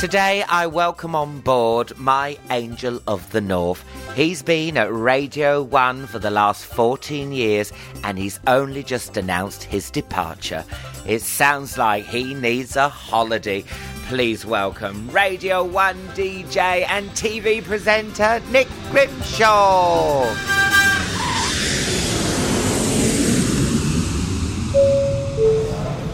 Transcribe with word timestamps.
Today, 0.00 0.44
I 0.48 0.68
welcome 0.68 1.16
on 1.16 1.40
board 1.40 1.98
my 1.98 2.38
angel 2.50 3.02
of 3.08 3.28
the 3.32 3.40
north. 3.40 3.84
He's 4.14 4.44
been 4.44 4.76
at 4.76 4.92
Radio 4.92 5.60
1 5.60 6.06
for 6.06 6.20
the 6.20 6.30
last 6.30 6.66
14 6.66 7.32
years 7.32 7.72
and 8.04 8.16
he's 8.16 8.38
only 8.46 8.84
just 8.84 9.16
announced 9.16 9.64
his 9.64 9.90
departure. 9.90 10.64
It 11.04 11.22
sounds 11.22 11.76
like 11.76 12.04
he 12.04 12.32
needs 12.32 12.76
a 12.76 12.88
holiday. 12.88 13.64
Please 14.06 14.46
welcome 14.46 15.10
Radio 15.10 15.64
1 15.64 15.96
DJ 16.10 16.86
and 16.88 17.10
TV 17.10 17.60
presenter 17.60 18.40
Nick 18.52 18.68
Grimshaw. 18.92 20.32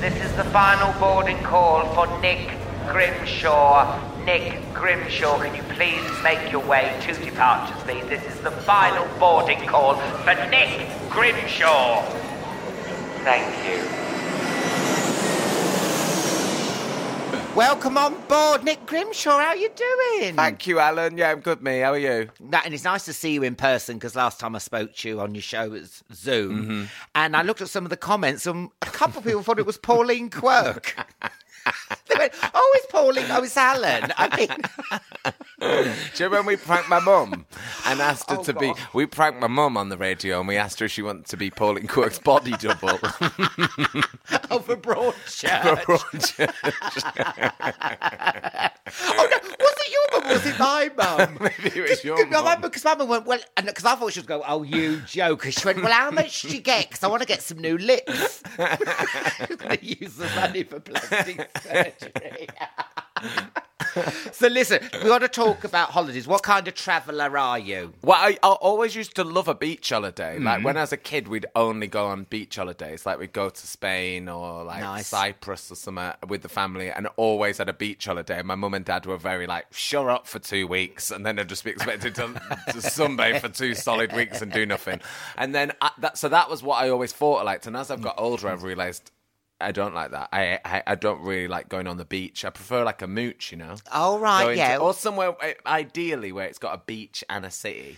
This 0.00 0.24
is 0.24 0.34
the 0.38 0.44
final 0.44 0.98
boarding 0.98 1.42
call 1.42 1.84
for 1.94 2.06
Nick 2.22 2.63
Grimshaw. 2.90 4.00
Nick 4.24 4.72
Grimshaw, 4.72 5.38
can 5.42 5.54
you 5.54 5.62
please 5.74 6.02
make 6.22 6.50
your 6.50 6.64
way 6.66 6.96
to 7.02 7.12
departures, 7.14 7.76
please? 7.82 8.04
This 8.06 8.24
is 8.24 8.40
the 8.40 8.50
final 8.50 9.06
boarding 9.18 9.66
call 9.66 9.96
for 9.96 10.34
Nick 10.50 10.88
Grimshaw. 11.10 12.02
Thank 13.24 13.52
you. 13.68 14.04
Welcome 17.54 17.96
on 17.96 18.20
board, 18.26 18.64
Nick 18.64 18.84
Grimshaw. 18.84 19.38
How 19.38 19.48
are 19.48 19.56
you 19.56 19.70
doing? 19.70 20.34
Thank 20.34 20.66
you, 20.66 20.80
Alan. 20.80 21.16
Yeah, 21.16 21.30
I'm 21.30 21.40
good, 21.40 21.62
me. 21.62 21.80
How 21.80 21.92
are 21.92 21.98
you? 21.98 22.28
That, 22.40 22.64
and 22.64 22.74
it's 22.74 22.82
nice 22.82 23.04
to 23.04 23.12
see 23.12 23.32
you 23.32 23.44
in 23.44 23.54
person 23.54 23.96
because 23.96 24.16
last 24.16 24.40
time 24.40 24.56
I 24.56 24.58
spoke 24.58 24.94
to 24.96 25.08
you 25.08 25.20
on 25.20 25.36
your 25.36 25.42
show 25.42 25.68
was 25.68 26.02
Zoom, 26.12 26.62
mm-hmm. 26.62 26.84
and 27.14 27.36
I 27.36 27.42
looked 27.42 27.60
at 27.60 27.68
some 27.68 27.84
of 27.84 27.90
the 27.90 27.96
comments, 27.96 28.46
and 28.46 28.70
a 28.82 28.86
couple 28.86 29.18
of 29.18 29.24
people 29.24 29.42
thought 29.44 29.60
it 29.60 29.66
was 29.66 29.78
Pauline 29.78 30.30
Quirk. 30.30 30.96
went, 32.24 32.34
"Oh, 32.54 32.72
it's 32.76 32.86
Pauline. 32.92 33.26
Oh, 33.30 33.42
it's 33.42 33.56
Alan." 33.56 34.12
I 34.16 34.36
mean, 34.36 34.48
Do 35.60 35.68
you 35.68 36.26
remember 36.26 36.36
when 36.38 36.46
we 36.46 36.56
pranked 36.56 36.88
my 36.88 37.00
mum 37.00 37.46
and 37.86 38.00
asked 38.00 38.30
her 38.30 38.36
Oh, 38.38 38.42
to 38.44 38.52
be? 38.52 38.72
We 38.92 39.06
pranked 39.06 39.40
my 39.40 39.46
mum 39.46 39.76
on 39.76 39.88
the 39.88 39.96
radio 39.96 40.38
and 40.40 40.48
we 40.48 40.56
asked 40.56 40.80
her 40.80 40.86
if 40.86 40.92
she 40.92 41.02
wanted 41.02 41.26
to 41.26 41.36
be 41.36 41.50
Pauline 41.50 41.86
Quirk's 41.86 42.18
body 42.18 42.52
double. 42.58 42.98
oh, 44.50 44.58
for 44.60 44.76
Broadchurch. 44.76 46.50
oh 49.00 49.28
no, 49.30 49.63
was 50.22 50.46
it 50.46 50.58
mum? 50.58 50.58
Was 50.58 50.58
it 50.58 50.58
my 50.58 50.90
mum? 50.96 51.38
Maybe 51.40 51.80
it 51.80 51.90
was 51.90 52.04
your 52.04 52.18
I 52.18 52.24
mum. 52.24 52.44
remember 52.44 52.68
because 52.68 52.84
my 52.84 52.94
mum 52.94 53.08
went 53.08 53.26
well, 53.26 53.40
because 53.56 53.84
I 53.84 53.94
thought 53.96 54.12
she 54.12 54.20
was 54.20 54.26
going, 54.26 54.42
"Oh, 54.46 54.62
you 54.62 55.00
joker." 55.02 55.50
She 55.50 55.64
went, 55.64 55.82
"Well, 55.82 55.92
how 55.92 56.10
much 56.10 56.42
did 56.42 56.52
you 56.52 56.60
get? 56.60 56.88
Because 56.88 57.02
I 57.02 57.08
want 57.08 57.22
to 57.22 57.28
get 57.28 57.42
some 57.42 57.58
new 57.58 57.76
lips." 57.78 58.42
She's 59.46 59.56
going 59.56 59.76
to 59.78 59.84
use 59.84 60.16
the 60.16 60.28
money 60.36 60.62
for 60.64 60.80
plastic 60.80 61.48
surgery. 61.62 62.48
so 64.32 64.48
listen, 64.48 64.80
we 65.02 65.08
want 65.10 65.22
to 65.22 65.28
talk 65.28 65.64
about 65.64 65.90
holidays. 65.90 66.26
What 66.26 66.42
kind 66.42 66.66
of 66.66 66.74
traveller 66.74 67.38
are 67.38 67.58
you? 67.58 67.92
Well, 68.02 68.18
I, 68.18 68.36
I 68.42 68.48
always 68.52 68.96
used 68.96 69.14
to 69.16 69.24
love 69.24 69.46
a 69.48 69.54
beach 69.54 69.90
holiday. 69.90 70.38
Like 70.38 70.54
Mm-hmm. 70.56 70.64
when 70.64 70.76
I 70.76 70.80
was 70.80 70.92
a 70.92 70.96
kid, 70.96 71.28
we'd 71.28 71.46
only 71.54 71.86
go 71.86 72.06
on 72.06 72.24
beach 72.24 72.56
holidays. 72.56 73.06
Like 73.06 73.18
we'd 73.18 73.32
go 73.32 73.50
to 73.50 73.66
Spain 73.66 74.28
or 74.28 74.64
like 74.64 74.80
Nice. 74.80 75.06
Cyprus 75.08 75.70
or 75.70 75.74
somewhere 75.76 76.16
with 76.28 76.42
the 76.42 76.48
family, 76.48 76.90
and 76.90 77.06
always 77.16 77.58
had 77.58 77.68
a 77.68 77.72
beach 77.72 78.04
holiday. 78.06 78.42
My 78.42 78.54
mum 78.56 78.74
and 78.74 78.84
dad 78.84 79.06
were 79.06 79.16
very 79.16 79.46
like, 79.46 79.66
"Shut 79.72 80.08
up 80.08 80.26
for 80.26 80.38
two 80.38 80.66
weeks," 80.66 81.10
and 81.10 81.24
then 81.24 81.38
I'd 81.38 81.48
just 81.48 81.64
be 81.64 81.70
expected 81.70 82.14
to, 82.16 82.22
to 82.22 82.30
sunbathe 82.78 83.40
for 83.40 83.48
two 83.48 83.74
solid 83.74 84.12
weeks 84.12 84.42
and 84.42 84.50
do 84.52 84.66
nothing. 84.66 85.00
And 85.36 85.54
then 85.54 85.72
I, 85.80 85.90
that, 85.98 86.18
so 86.18 86.28
that 86.28 86.50
was 86.50 86.62
what 86.62 86.82
I 86.82 86.88
always 86.90 87.12
thought 87.12 87.36
I 87.38 87.42
liked. 87.44 87.66
And 87.66 87.76
as 87.76 87.90
I've 87.90 88.02
got 88.02 88.14
older, 88.18 88.48
I've 88.48 88.62
realised. 88.64 89.10
I 89.60 89.72
don't 89.72 89.94
like 89.94 90.10
that. 90.10 90.28
I, 90.32 90.58
I 90.64 90.82
I 90.88 90.94
don't 90.96 91.20
really 91.22 91.48
like 91.48 91.68
going 91.68 91.86
on 91.86 91.96
the 91.96 92.04
beach. 92.04 92.44
I 92.44 92.50
prefer 92.50 92.84
like 92.84 93.02
a 93.02 93.06
mooch, 93.06 93.52
you 93.52 93.58
know. 93.58 93.76
Oh, 93.92 94.18
right, 94.18 94.42
Going 94.44 94.56
to- 94.56 94.62
yeah. 94.62 94.78
or 94.78 94.92
somewhere 94.94 95.34
uh, 95.42 95.52
ideally 95.66 96.32
where 96.32 96.46
it's 96.46 96.58
got 96.58 96.74
a 96.74 96.82
beach 96.84 97.22
and 97.30 97.44
a 97.46 97.50
city. 97.50 97.96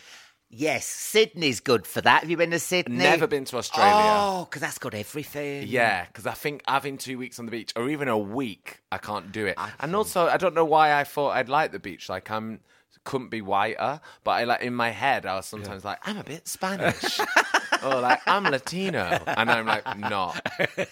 Yes, 0.48 0.86
Sydney's 0.86 1.58
good 1.58 1.88
for 1.88 2.00
that. 2.02 2.20
Have 2.20 2.30
you 2.30 2.36
been 2.36 2.52
to 2.52 2.60
Sydney? 2.60 2.98
Never 2.98 3.26
been 3.26 3.44
to 3.46 3.56
Australia. 3.56 3.92
Oh, 3.96 4.44
because 4.48 4.62
that's 4.62 4.78
got 4.78 4.94
everything. 4.94 5.66
Yeah, 5.66 6.04
because 6.06 6.24
I 6.24 6.34
think 6.34 6.62
having 6.68 6.98
two 6.98 7.18
weeks 7.18 7.40
on 7.40 7.46
the 7.46 7.50
beach 7.50 7.72
or 7.74 7.88
even 7.88 8.06
a 8.06 8.16
week, 8.16 8.78
I 8.92 8.98
can't 8.98 9.32
do 9.32 9.46
it. 9.46 9.58
and 9.80 9.96
also, 9.96 10.28
I 10.28 10.36
don't 10.36 10.54
know 10.54 10.64
why 10.64 10.94
I 10.94 11.02
thought 11.02 11.30
I'd 11.30 11.48
like 11.48 11.72
the 11.72 11.80
beach. 11.80 12.08
Like 12.08 12.30
I'm 12.30 12.60
couldn't 13.02 13.28
be 13.30 13.40
whiter, 13.40 14.00
but 14.24 14.30
I 14.32 14.44
like 14.44 14.62
in 14.62 14.74
my 14.74 14.90
head 14.90 15.26
I 15.26 15.34
was 15.36 15.46
sometimes 15.46 15.84
like 15.84 15.98
I'm 16.06 16.16
a 16.18 16.24
bit 16.24 16.46
Spanish. 16.46 17.20
or 17.82 18.00
like 18.00 18.20
I'm 18.26 18.44
Latino, 18.44 19.18
and 19.26 19.50
I'm 19.50 19.66
like 19.66 19.98
not. 19.98 20.40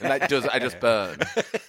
Like 0.00 0.28
does 0.28 0.47
I 0.47 0.59
just 0.59 0.81
burn? 0.81 1.19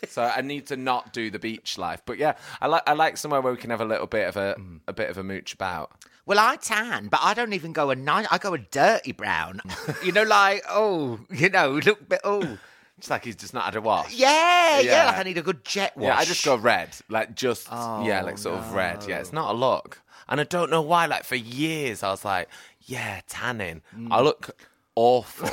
So 0.08 0.24
I 0.24 0.42
need 0.42 0.68
to 0.68 0.78
not 0.78 1.14
do 1.14 1.30
the 1.30 1.40
beach 1.40 1.78
life. 1.78 2.02
But 2.06 2.18
yeah, 2.18 2.36
I 2.62 2.68
like 2.68 2.84
I 2.88 2.94
like 2.94 3.18
somewhere 3.18 3.42
where 3.42 3.52
we 3.52 3.58
can 3.58 3.70
have 3.70 3.82
a 3.82 3.86
little 3.86 4.08
bit 4.08 4.28
of 4.28 4.38
a 4.38 4.56
a 4.88 4.94
bit 4.94 5.10
of 5.10 5.18
a 5.18 5.24
mooch 5.24 5.54
about. 5.54 5.92
Well, 6.26 6.40
I 6.40 6.56
tan, 6.56 7.08
but 7.08 7.20
I 7.22 7.36
don't 7.36 7.54
even 7.54 7.72
go 7.72 7.92
a 7.92 7.96
nice. 7.96 8.26
I 8.32 8.40
go 8.40 8.54
a 8.54 8.58
dirty 8.58 9.12
brown. 9.12 9.62
you 10.04 10.12
know, 10.12 10.24
like 10.24 10.64
oh, 10.70 11.20
you 11.30 11.50
know, 11.50 11.80
look, 11.86 12.10
bit 12.10 12.22
oh, 12.24 12.58
It's 12.98 13.10
like 13.10 13.26
he's 13.26 13.36
just 13.36 13.54
not 13.54 13.66
had 13.66 13.76
a 13.76 13.82
wash. 13.82 14.14
yeah, 14.14 14.80
yeah, 14.80 14.92
Yeah. 14.92 15.06
Like 15.06 15.18
I 15.18 15.24
need 15.24 15.38
a 15.38 15.44
good 15.44 15.64
jet 15.66 15.96
wash. 15.98 16.08
Yeah, 16.08 16.18
I 16.18 16.26
just 16.26 16.44
go 16.46 16.56
red, 16.56 16.90
like 17.10 17.36
just 17.36 17.68
oh, 17.72 18.06
yeah, 18.06 18.22
like 18.22 18.38
sort 18.38 18.58
of 18.58 18.74
red. 18.74 19.06
Yeah, 19.08 19.20
it's 19.20 19.34
not 19.34 19.54
a 19.54 19.58
look, 19.58 20.02
and 20.28 20.40
I 20.40 20.46
don't 20.46 20.72
know 20.72 20.82
why. 20.82 21.06
Like 21.06 21.24
for 21.26 21.36
years, 21.36 22.04
I 22.04 22.10
was 22.10 22.24
like, 22.24 22.50
yeah, 22.82 23.22
tanning. 23.28 23.82
I 23.94 23.98
mm. 23.98 24.24
look 24.24 24.56
awful. 24.96 25.50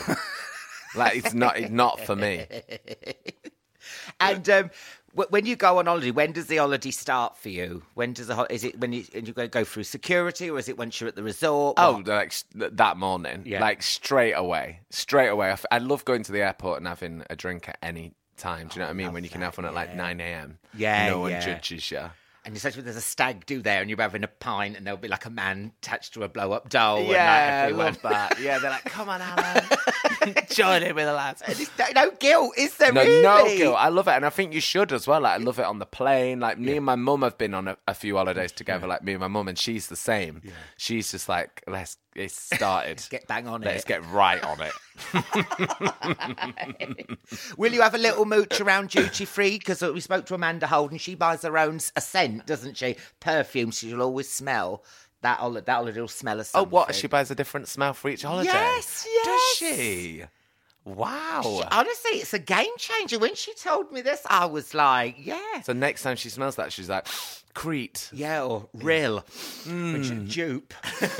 like 0.95 1.17
it's 1.17 1.35
not, 1.35 1.59
it's 1.59 1.71
not 1.71 2.01
for 2.01 2.17
me. 2.17 2.47
And 4.21 4.49
um, 4.49 4.71
when 5.15 5.45
you 5.45 5.57
go 5.57 5.79
on 5.79 5.87
holiday, 5.87 6.13
when 6.13 6.31
does 6.33 6.47
the 6.47 6.59
holiday 6.59 6.93
start 6.93 7.37
for 7.37 7.49
you? 7.49 7.83
When 7.95 8.13
does 8.13 8.29
the 8.29 8.37
ho- 8.37 8.47
is 8.49 8.63
it 8.63 8.79
when 8.79 8.93
you, 8.93 9.05
you 9.13 9.33
go 9.33 9.49
go 9.49 9.65
through 9.65 9.85
security, 9.85 10.49
or 10.49 10.59
is 10.59 10.69
it 10.69 10.79
once 10.79 11.01
you're 11.01 11.09
at 11.09 11.17
the 11.17 11.23
resort? 11.25 11.75
Oh, 11.79 12.01
like 12.07 12.33
that 12.55 12.97
morning, 12.97 13.43
Yeah. 13.45 13.61
like 13.61 13.83
straight 13.83 14.35
away, 14.35 14.81
straight 14.91 15.29
away. 15.29 15.49
I, 15.49 15.53
f- 15.53 15.67
I 15.73 15.79
love 15.79 16.05
going 16.05 16.23
to 16.23 16.33
the 16.33 16.43
airport 16.43 16.79
and 16.79 16.87
having 16.87 17.25
a 17.29 17.35
drink 17.35 17.69
at 17.69 17.79
any 17.83 18.15
time. 18.37 18.69
Do 18.69 18.75
you 18.77 18.79
know 18.81 18.87
what 18.87 18.91
I 18.91 18.95
mean? 18.95 19.13
When 19.13 19.25
you 19.25 19.31
can 19.31 19.41
have 19.43 19.57
one 19.59 19.65
at 19.67 19.75
like 19.75 19.97
9 19.97 20.21
a.m. 20.21 20.59
Yeah, 20.75 21.09
No 21.11 21.21
one 21.21 21.33
yeah. 21.33 21.41
judges 21.45 21.91
you. 21.91 22.11
And 22.45 22.57
especially 22.57 22.81
when 22.81 22.87
there's 22.87 22.97
a 22.97 23.01
stag 23.01 23.47
do 23.47 23.63
there 23.63 23.81
and 23.81 23.89
you're 23.89 24.01
having 24.01 24.25
a 24.25 24.29
pint 24.29 24.77
and 24.77 24.85
there'll 24.85 24.99
be 24.99 25.07
like 25.09 25.27
a 25.27 25.31
man 25.31 25.73
attached 25.81 26.15
to 26.15 26.25
a 26.25 26.29
blow 26.29 26.51
up 26.53 26.69
doll. 26.69 26.97
and, 26.99 27.07
like, 27.07 27.15
Yeah, 27.17 27.33
I 27.33 27.63
everyone- 27.67 27.87
love 27.87 28.03
that. 28.03 28.41
Yeah, 28.41 28.59
they're 28.59 28.71
like, 28.71 28.85
come 28.85 29.09
on, 29.09 29.21
Alan. 29.23 29.65
Join 30.51 30.83
in 30.83 30.95
with 30.95 31.07
the 31.07 31.13
lads. 31.13 31.43
No, 31.79 31.85
no 31.95 32.11
guilt, 32.13 32.53
is 32.59 32.77
there 32.77 32.93
No, 32.93 33.03
really? 33.03 33.23
no 33.23 33.45
guilt. 33.57 33.77
I 33.79 33.89
love 33.89 34.09
it, 34.09 34.13
and 34.13 34.27
I 34.27 34.31
think 34.31 34.53
you 34.53 34.61
should 34.61 34.93
as 34.93 35.07
well. 35.07 35.21
Like, 35.23 35.41
I 35.41 35.43
love 35.43 35.59
it 35.59 35.65
on 35.65 35.79
the 35.79 35.87
plane. 35.87 36.41
Like 36.41 36.59
me 36.59 36.77
and 36.77 36.85
my 36.87 36.97
mum 36.97 37.23
have 37.23 37.39
been 37.39 37.55
on 37.55 37.69
a, 37.69 37.77
a 37.89 37.95
few 37.95 38.17
holidays 38.17 38.53
together. 38.53 38.87
Like 38.87 39.03
me 39.03 39.13
and 39.13 39.21
my 39.21 39.29
mum, 39.29 39.49
and 39.49 39.59
she's 39.59 39.89
the 39.89 39.97
same. 39.97 40.43
She's 40.77 41.11
just 41.11 41.29
like, 41.29 41.63
let's. 41.67 41.97
It's 42.15 42.35
started. 42.55 43.03
Get 43.11 43.27
bang 43.27 43.49
on 43.49 43.63
it. 43.63 43.67
Let's 43.67 43.85
get 43.85 44.05
right 44.11 44.43
on 44.45 44.59
it. 44.61 44.73
Will 47.57 47.73
you 47.73 47.81
have 47.81 47.95
a 47.95 47.99
little 47.99 48.27
mooch 48.27 48.61
around 48.61 48.91
duty 48.91 49.25
free? 49.25 49.59
Because 49.59 49.83
uh, 49.83 49.93
we 49.95 50.01
spoke 50.01 50.27
to 50.27 50.35
Amanda 50.35 50.67
Holden. 50.67 50.99
She 50.99 51.15
buys 51.15 51.41
her 51.43 51.57
own 51.57 51.77
s- 51.77 51.91
a 51.97 52.03
scent, 52.03 52.45
doesn't 52.47 52.77
she? 52.77 52.97
Perfume. 53.21 53.71
She'll 53.71 54.03
always 54.03 54.29
smell 54.29 54.85
that. 55.23 55.41
That 55.67 55.85
little 55.85 56.09
smell 56.09 56.39
of 56.41 56.47
Oh, 56.47 56.61
something. 56.61 56.71
what? 56.71 56.95
She 56.95 57.07
buys 57.07 57.31
a 57.31 57.35
different 57.35 57.69
smell 57.69 57.95
for 57.95 58.09
each 58.11 58.23
holiday. 58.23 58.49
Yes, 58.53 59.07
yes. 59.11 59.27
Does 59.27 59.57
she? 59.69 60.25
Wow. 60.85 61.63
Honestly, 61.71 62.13
it's 62.13 62.35
a 62.35 62.39
game 62.39 62.77
changer. 62.77 63.19
When 63.19 63.35
she 63.35 63.55
told 63.55 63.93
me 63.93 64.03
this, 64.03 64.23
I 64.29 64.47
was 64.47 64.75
like, 64.75 65.17
yeah. 65.19 65.63
So 65.63 65.73
next 65.73 66.03
time 66.03 66.17
she 66.17 66.29
smells 66.29 66.57
that, 66.57 66.73
she's 66.73 66.89
like, 66.89 67.07
Crete. 67.55 68.09
Yeah, 68.13 68.45
or 68.45 68.69
real. 68.73 69.25
Which 69.67 70.11
is 70.11 70.35
dupe. 70.35 70.73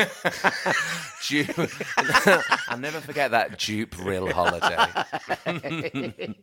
Dupe. 1.29 1.71
I'll 2.69 2.79
never 2.79 3.01
forget 3.01 3.33
that 3.33 3.59
dupe 3.59 3.99
real 3.99 4.33
holiday. 4.33 6.35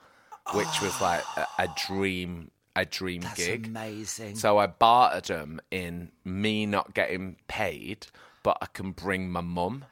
which 0.53 0.81
was 0.81 0.99
like 0.99 1.21
a, 1.37 1.45
a 1.59 1.67
dream, 1.87 2.49
a 2.75 2.83
dream 2.83 3.21
That's 3.21 3.35
gig. 3.35 3.67
amazing. 3.67 4.37
So 4.37 4.57
I 4.57 4.65
bartered 4.65 5.25
them 5.25 5.61
in 5.69 6.11
me 6.23 6.65
not 6.65 6.95
getting 6.95 7.35
paid, 7.47 8.07
but 8.41 8.57
I 8.59 8.65
can 8.73 8.91
bring 8.91 9.29
my 9.29 9.41
mum. 9.41 9.85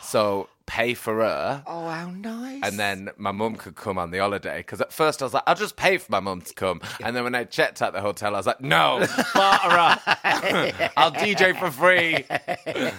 So 0.00 0.48
pay 0.70 0.94
for 0.94 1.16
her. 1.16 1.64
oh, 1.66 1.88
how 1.88 2.10
nice! 2.10 2.60
And 2.62 2.78
then 2.78 3.10
my 3.16 3.32
mum 3.32 3.56
could 3.56 3.74
come 3.74 3.98
on 3.98 4.12
the 4.12 4.18
holiday 4.18 4.58
because 4.58 4.80
at 4.80 4.92
first 4.92 5.20
I 5.20 5.24
was 5.26 5.34
like, 5.34 5.42
I'll 5.48 5.56
just 5.56 5.74
pay 5.74 5.98
for 5.98 6.12
my 6.12 6.20
mum 6.20 6.42
to 6.42 6.54
come. 6.54 6.80
And 7.02 7.16
then 7.16 7.24
when 7.24 7.34
I 7.34 7.42
checked 7.44 7.82
out 7.82 7.92
the 7.92 8.00
hotel, 8.00 8.34
I 8.34 8.38
was 8.38 8.46
like, 8.46 8.60
No, 8.60 9.04
barter. 9.34 10.00
I'll 10.96 11.10
DJ 11.12 11.58
for 11.58 11.70
free. 11.72 12.24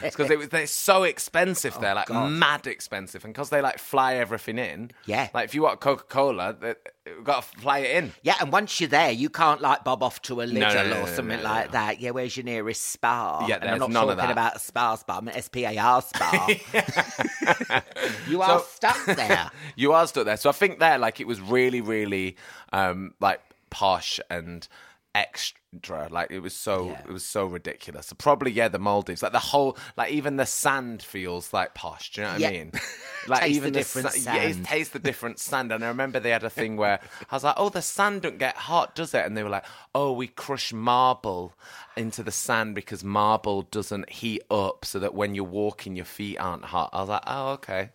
Because 0.01 0.29
it 0.29 0.37
was 0.37 0.49
they're 0.49 0.67
so 0.67 1.03
expensive 1.03 1.79
there, 1.79 1.91
oh, 1.93 1.95
like 1.95 2.31
mad 2.31 2.67
expensive, 2.67 3.23
and 3.23 3.33
because 3.33 3.49
they 3.49 3.61
like 3.61 3.79
fly 3.79 4.15
everything 4.15 4.57
in. 4.57 4.91
Yeah. 5.05 5.29
like 5.33 5.45
if 5.45 5.55
you 5.55 5.61
want 5.63 5.79
Coca 5.79 6.03
Cola, 6.03 6.55
we've 7.05 7.23
got 7.23 7.43
to 7.43 7.59
fly 7.59 7.79
it 7.79 7.95
in. 7.95 8.13
Yeah, 8.23 8.35
and 8.39 8.51
once 8.51 8.79
you're 8.79 8.89
there, 8.89 9.11
you 9.11 9.29
can't 9.29 9.61
like 9.61 9.83
bob 9.83 10.03
off 10.03 10.21
to 10.23 10.41
a 10.41 10.45
Lidl 10.45 10.59
no, 10.59 10.73
no, 10.73 10.81
or 10.81 11.05
no, 11.05 11.05
something 11.07 11.37
no, 11.37 11.43
like 11.43 11.71
that. 11.71 11.99
Yeah, 11.99 12.11
where's 12.11 12.35
your 12.37 12.43
nearest 12.43 12.81
spa? 12.81 13.45
Yeah, 13.47 13.57
and 13.61 13.69
I'm 13.69 13.79
not 13.79 13.89
none 13.91 14.09
of 14.09 14.17
talking 14.17 14.27
that. 14.27 14.31
about 14.31 14.55
a 14.55 14.59
spa 14.59 14.95
spa, 14.95 15.17
I 15.17 15.21
mean 15.21 15.41
SPAR 15.41 16.01
spa. 16.01 16.47
you 18.29 18.41
are 18.41 18.59
So- 18.59 18.65
stuck 18.65 19.05
there. 19.05 19.51
you 19.75 19.93
are 19.93 20.07
stuck 20.07 20.25
there. 20.25 20.37
So 20.37 20.49
I 20.49 20.53
think 20.53 20.79
there, 20.79 20.97
like, 20.97 21.19
it 21.19 21.27
was 21.27 21.41
really, 21.41 21.81
really, 21.81 22.35
um, 22.71 23.13
like 23.19 23.41
posh 23.69 24.19
and 24.29 24.67
extra. 25.15 26.07
Like, 26.09 26.31
it 26.31 26.39
was 26.39 26.53
so, 26.55 26.87
Yeah. 26.87 27.01
it 27.07 27.11
was 27.11 27.25
so 27.25 27.45
ridiculous. 27.45 28.07
So 28.07 28.15
probably, 28.15 28.51
yeah, 28.51 28.67
the 28.67 28.79
Maldives, 28.79 29.23
like 29.23 29.31
the 29.31 29.39
whole, 29.39 29.77
like 29.97 30.11
even 30.11 30.35
the 30.37 30.45
sand 30.45 31.01
feels 31.03 31.53
like 31.53 31.73
posh. 31.73 32.11
Do 32.11 32.21
you 32.21 32.27
know 32.27 32.33
what 32.33 32.41
Yeah. 32.41 32.47
I 32.47 32.51
mean? 32.51 32.71
Like 33.27 33.41
Taste 33.41 33.55
even 33.57 33.73
the 33.73 33.79
different 33.79 34.11
sa- 34.13 34.33
yeah, 34.33 34.41
it 34.41 34.53
sand. 34.55 34.65
tastes 34.65 34.93
the 34.93 34.99
different 35.09 35.37
sand. 35.37 35.71
And 35.71 35.83
I 35.83 35.89
remember 35.89 36.19
they 36.19 36.31
had 36.31 36.43
a 36.43 36.49
thing 36.49 36.75
where 36.75 36.99
I 37.29 37.35
was 37.35 37.43
like, 37.43 37.53
"Oh, 37.55 37.69
the 37.69 37.83
sand 37.83 38.23
don't 38.23 38.39
get 38.39 38.57
hot, 38.57 38.95
does 38.95 39.13
it?" 39.13 39.27
And 39.27 39.37
they 39.37 39.43
were 39.43 39.49
like, 39.49 39.65
"Oh, 39.93 40.11
we 40.11 40.25
crush 40.25 40.73
marble 40.73 41.53
into 41.95 42.23
the 42.23 42.31
sand 42.31 42.73
because 42.73 43.03
marble 43.03 43.61
doesn't 43.61 44.09
heat 44.09 44.41
up, 44.49 44.85
so 44.85 44.97
that 44.97 45.13
when 45.13 45.35
you're 45.35 45.43
walking, 45.43 45.95
your 45.95 46.05
feet 46.05 46.37
aren't 46.37 46.65
hot." 46.65 46.89
I 46.93 47.01
was 47.01 47.09
like, 47.09 47.21
"Oh, 47.27 47.49
okay." 47.51 47.89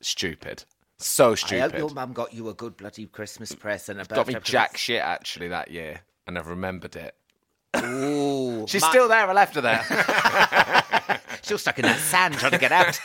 Stupid. 0.00 0.64
So 0.98 1.26
I 1.26 1.28
hope 1.28 1.38
stupid. 1.38 1.78
your 1.78 1.90
mum 1.90 2.12
got 2.12 2.32
you 2.32 2.48
a 2.48 2.54
good 2.54 2.76
bloody 2.76 3.06
Christmas 3.06 3.52
present. 3.54 4.00
A 4.00 4.04
Got 4.04 4.28
me 4.28 4.36
jack 4.42 4.76
shit 4.76 5.02
actually 5.02 5.48
that 5.48 5.70
year, 5.70 6.00
and 6.26 6.38
I've 6.38 6.48
remembered 6.48 6.96
it. 6.96 7.14
Ooh, 7.76 8.66
She's 8.68 8.82
my- 8.82 8.90
still 8.90 9.08
there. 9.08 9.28
I 9.28 9.32
left 9.32 9.56
her 9.56 9.60
there. 9.60 11.20
still 11.42 11.58
stuck 11.58 11.78
in 11.78 11.84
that 11.84 11.98
sand 11.98 12.34
trying 12.34 12.52
to 12.52 12.58
get 12.58 12.72
out. 12.72 12.98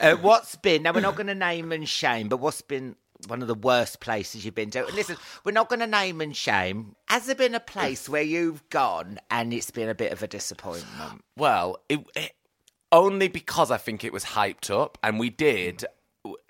uh, 0.00 0.16
what's 0.16 0.56
been 0.56 0.82
now? 0.82 0.92
We're 0.92 1.00
not 1.00 1.16
going 1.16 1.26
to 1.26 1.34
name 1.34 1.72
and 1.72 1.88
shame, 1.88 2.28
but 2.28 2.38
what's 2.38 2.62
been 2.62 2.96
one 3.26 3.42
of 3.42 3.48
the 3.48 3.54
worst 3.54 4.00
places 4.00 4.44
you've 4.44 4.54
been 4.54 4.70
to? 4.70 4.84
Listen, 4.86 5.16
we're 5.44 5.52
not 5.52 5.68
going 5.68 5.80
to 5.80 5.86
name 5.86 6.20
and 6.20 6.36
shame. 6.36 6.94
Has 7.06 7.26
there 7.26 7.34
been 7.34 7.54
a 7.54 7.60
place 7.60 8.08
where 8.08 8.22
you've 8.22 8.68
gone 8.70 9.18
and 9.30 9.52
it's 9.52 9.70
been 9.70 9.88
a 9.88 9.94
bit 9.94 10.12
of 10.12 10.22
a 10.22 10.26
disappointment? 10.26 11.22
well, 11.36 11.78
it, 11.88 12.00
it, 12.16 12.32
only 12.92 13.28
because 13.28 13.70
I 13.70 13.76
think 13.76 14.04
it 14.04 14.12
was 14.12 14.24
hyped 14.24 14.70
up, 14.70 14.98
and 15.02 15.18
we 15.18 15.28
did 15.28 15.84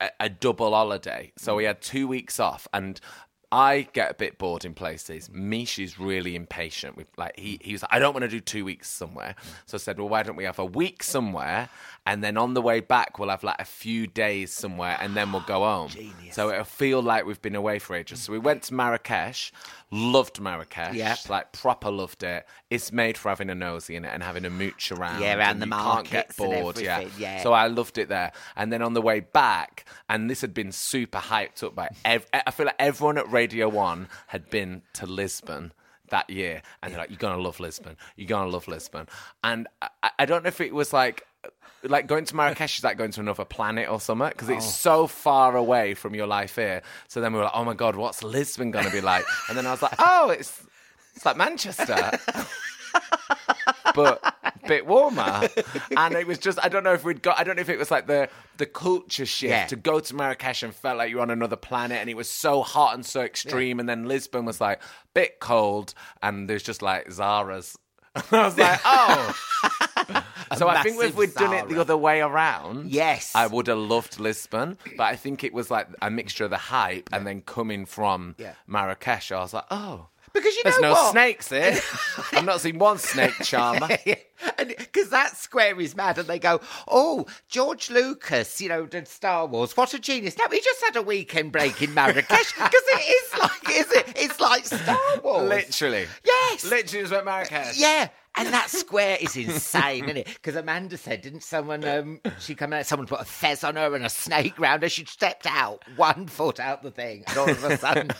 a, 0.00 0.10
a 0.20 0.28
double 0.28 0.70
holiday, 0.72 1.32
so 1.36 1.56
we 1.56 1.64
had 1.64 1.80
two 1.80 2.06
weeks 2.08 2.38
off, 2.40 2.66
and. 2.72 3.00
I 3.54 3.88
get 3.92 4.10
a 4.10 4.14
bit 4.14 4.36
bored 4.36 4.64
in 4.64 4.74
places. 4.74 5.30
Mish 5.32 5.78
is 5.78 5.98
really 5.98 6.34
impatient. 6.34 6.96
With, 6.96 7.06
like 7.16 7.38
he, 7.38 7.60
he 7.62 7.72
was 7.72 7.82
like, 7.82 7.94
I 7.94 8.00
don't 8.00 8.12
want 8.12 8.24
to 8.24 8.28
do 8.28 8.40
two 8.40 8.64
weeks 8.64 8.90
somewhere. 8.90 9.36
So 9.66 9.76
I 9.76 9.78
said, 9.78 9.98
well, 9.98 10.08
why 10.08 10.24
don't 10.24 10.34
we 10.34 10.42
have 10.44 10.58
a 10.58 10.64
week 10.64 11.04
somewhere, 11.04 11.68
and 12.04 12.22
then 12.24 12.36
on 12.36 12.54
the 12.54 12.60
way 12.62 12.80
back 12.80 13.18
we'll 13.18 13.28
have 13.28 13.44
like 13.44 13.60
a 13.60 13.64
few 13.64 14.08
days 14.08 14.52
somewhere, 14.52 14.98
and 15.00 15.14
then 15.14 15.30
we'll 15.30 15.42
go 15.42 15.60
home. 15.64 15.90
So 16.32 16.50
it'll 16.50 16.64
feel 16.64 17.00
like 17.00 17.26
we've 17.26 17.40
been 17.40 17.54
away 17.54 17.78
for 17.78 17.94
ages. 17.94 18.20
So 18.22 18.32
we 18.32 18.38
went 18.40 18.64
to 18.64 18.74
Marrakesh. 18.74 19.52
Loved 19.90 20.40
Marrakesh. 20.40 20.94
Yep. 20.96 21.28
Like 21.28 21.52
proper 21.52 21.88
loved 21.88 22.24
it. 22.24 22.46
It's 22.70 22.90
made 22.90 23.16
for 23.16 23.28
having 23.28 23.48
a 23.50 23.54
nosy 23.54 23.94
in 23.94 24.04
it 24.04 24.10
and 24.12 24.24
having 24.24 24.44
a 24.44 24.50
mooch 24.50 24.90
around. 24.90 25.22
Yeah, 25.22 25.36
around 25.36 25.62
and 25.62 25.62
the 25.62 25.66
you 25.66 25.72
can't 25.72 26.10
get 26.10 26.36
markets 26.36 26.36
bored. 26.36 26.80
yeah. 26.80 27.04
yeah. 27.16 27.42
So 27.44 27.52
I 27.52 27.68
loved 27.68 27.98
it 27.98 28.08
there. 28.08 28.32
And 28.56 28.72
then 28.72 28.82
on 28.82 28.94
the 28.94 29.02
way 29.02 29.20
back, 29.20 29.84
and 30.08 30.28
this 30.28 30.40
had 30.40 30.52
been 30.52 30.72
super 30.72 31.18
hyped 31.18 31.62
up 31.62 31.76
by. 31.76 31.90
Ev- 32.04 32.26
I 32.32 32.50
feel 32.50 32.66
like 32.66 32.74
everyone 32.80 33.18
at 33.18 33.30
Radio 33.30 33.43
One 33.52 34.08
had 34.28 34.50
been 34.50 34.82
to 34.94 35.06
Lisbon 35.06 35.72
that 36.10 36.28
year, 36.30 36.62
and 36.82 36.92
they're 36.92 37.00
like, 37.00 37.10
"You're 37.10 37.18
gonna 37.18 37.42
love 37.42 37.60
Lisbon. 37.60 37.96
You're 38.16 38.28
gonna 38.28 38.50
love 38.50 38.68
Lisbon." 38.68 39.08
And 39.42 39.68
I, 39.82 40.10
I 40.20 40.26
don't 40.26 40.44
know 40.44 40.48
if 40.48 40.60
it 40.60 40.74
was 40.74 40.92
like. 40.92 41.26
Like 41.86 42.06
going 42.06 42.24
to 42.24 42.34
Marrakesh 42.34 42.78
is 42.78 42.84
like 42.84 42.96
going 42.96 43.10
to 43.10 43.20
another 43.20 43.44
planet 43.44 43.90
or 43.90 44.00
something 44.00 44.30
because 44.30 44.48
it's 44.48 44.66
oh. 44.66 44.70
so 44.70 45.06
far 45.06 45.54
away 45.54 45.92
from 45.92 46.14
your 46.14 46.26
life 46.26 46.56
here. 46.56 46.80
So 47.08 47.20
then 47.20 47.34
we 47.34 47.38
were 47.38 47.44
like, 47.44 47.52
"Oh 47.54 47.62
my 47.62 47.74
god, 47.74 47.94
what's 47.94 48.22
Lisbon 48.22 48.70
gonna 48.70 48.88
be 48.88 49.02
like?" 49.02 49.26
And 49.50 49.58
then 49.58 49.66
I 49.66 49.70
was 49.70 49.82
like, 49.82 49.92
"Oh, 49.98 50.30
it's 50.30 50.62
it's 51.14 51.26
like 51.26 51.36
Manchester." 51.36 52.18
but 53.94 54.20
a 54.44 54.52
bit 54.68 54.86
warmer. 54.86 55.48
and 55.96 56.14
it 56.14 56.26
was 56.26 56.38
just, 56.38 56.58
I 56.62 56.68
don't 56.68 56.84
know 56.84 56.92
if 56.92 57.04
we'd 57.04 57.22
got, 57.22 57.38
I 57.38 57.44
don't 57.44 57.56
know 57.56 57.62
if 57.62 57.68
it 57.68 57.78
was 57.78 57.90
like 57.90 58.06
the, 58.06 58.28
the 58.58 58.66
culture 58.66 59.24
shift 59.26 59.50
Yeah. 59.50 59.66
to 59.66 59.76
go 59.76 60.00
to 60.00 60.14
Marrakesh 60.14 60.62
and 60.62 60.74
felt 60.74 60.98
like 60.98 61.10
you're 61.10 61.20
on 61.22 61.30
another 61.30 61.56
planet 61.56 61.98
and 61.98 62.10
it 62.10 62.16
was 62.16 62.28
so 62.28 62.62
hot 62.62 62.94
and 62.94 63.06
so 63.06 63.22
extreme. 63.22 63.80
And 63.80 63.88
then 63.88 64.04
Lisbon 64.06 64.44
was 64.44 64.60
like, 64.60 64.80
bit 65.14 65.40
cold 65.40 65.94
and 66.22 66.48
there's 66.50 66.62
just 66.62 66.82
like 66.82 67.10
Zara's. 67.10 67.76
And 68.30 68.40
I 68.40 68.44
was 68.46 68.56
like, 68.56 68.80
oh. 68.84 69.36
so 70.56 70.68
I 70.68 70.82
think 70.84 71.02
if 71.02 71.16
we'd 71.16 71.34
done 71.34 71.52
it 71.52 71.68
the 71.68 71.80
other 71.80 71.96
way 71.96 72.20
around, 72.20 72.90
Yes. 72.90 73.32
I 73.34 73.46
would 73.48 73.66
have 73.66 73.78
loved 73.78 74.20
Lisbon. 74.20 74.78
But 74.96 75.04
I 75.04 75.16
think 75.16 75.42
it 75.42 75.52
was 75.52 75.68
like 75.70 75.88
a 76.00 76.10
mixture 76.10 76.44
of 76.44 76.50
the 76.50 76.56
hype 76.56 77.08
and 77.12 77.26
then 77.26 77.40
coming 77.40 77.86
from 77.86 78.36
Yeah. 78.38 78.54
Marrakesh, 78.68 79.32
I 79.32 79.40
was 79.40 79.52
like, 79.52 79.64
oh. 79.70 80.06
Because 80.34 80.56
you 80.56 80.62
There's 80.64 80.80
know 80.80 80.88
no 80.88 80.92
what? 80.94 81.12
snakes 81.12 81.48
here. 81.48 81.78
I've 82.32 82.44
not 82.44 82.60
seen 82.60 82.78
one 82.78 82.98
snake 82.98 83.34
charmer. 83.42 83.88
Because 84.58 85.08
that 85.08 85.36
square 85.36 85.80
is 85.80 85.96
mad, 85.96 86.18
and 86.18 86.28
they 86.28 86.38
go, 86.38 86.60
"Oh, 86.86 87.24
George 87.48 87.88
Lucas, 87.88 88.60
you 88.60 88.68
know, 88.68 88.84
did 88.84 89.08
Star 89.08 89.46
Wars. 89.46 89.76
What 89.76 89.94
a 89.94 89.98
genius!" 89.98 90.36
No, 90.36 90.46
he 90.50 90.60
just 90.60 90.82
had 90.82 90.96
a 90.96 91.02
weekend 91.02 91.52
break 91.52 91.80
in 91.80 91.94
Marrakesh 91.94 92.52
because 92.52 92.72
it 92.72 93.32
is 93.34 93.38
like, 93.40 93.70
is 93.70 93.90
it? 93.92 94.12
It's 94.16 94.40
like 94.40 94.66
Star 94.66 95.20
Wars. 95.22 95.48
Literally. 95.48 96.06
Yes. 96.24 96.64
Literally 96.64 97.02
just 97.04 97.12
went 97.12 97.24
Marrakesh. 97.24 97.78
Yeah. 97.78 98.08
And 98.36 98.52
that 98.52 98.68
square 98.68 99.16
is 99.20 99.36
insane, 99.36 100.04
isn't 100.04 100.16
it? 100.16 100.26
Because 100.26 100.56
Amanda 100.56 100.96
said, 100.96 101.22
didn't 101.22 101.44
someone, 101.44 101.84
um, 101.84 102.20
she 102.40 102.56
come 102.56 102.72
out, 102.72 102.84
someone 102.84 103.06
put 103.06 103.20
a 103.20 103.24
fez 103.24 103.62
on 103.62 103.76
her 103.76 103.94
and 103.94 104.04
a 104.04 104.10
snake 104.10 104.58
round 104.58 104.82
her. 104.82 104.88
She 104.88 105.04
stepped 105.04 105.46
out, 105.46 105.84
one 105.96 106.26
foot 106.26 106.58
out 106.58 106.82
the 106.82 106.90
thing, 106.90 107.22
and 107.28 107.38
all 107.38 107.48
of 107.48 107.62
a 107.62 107.76
sudden, 107.78 108.10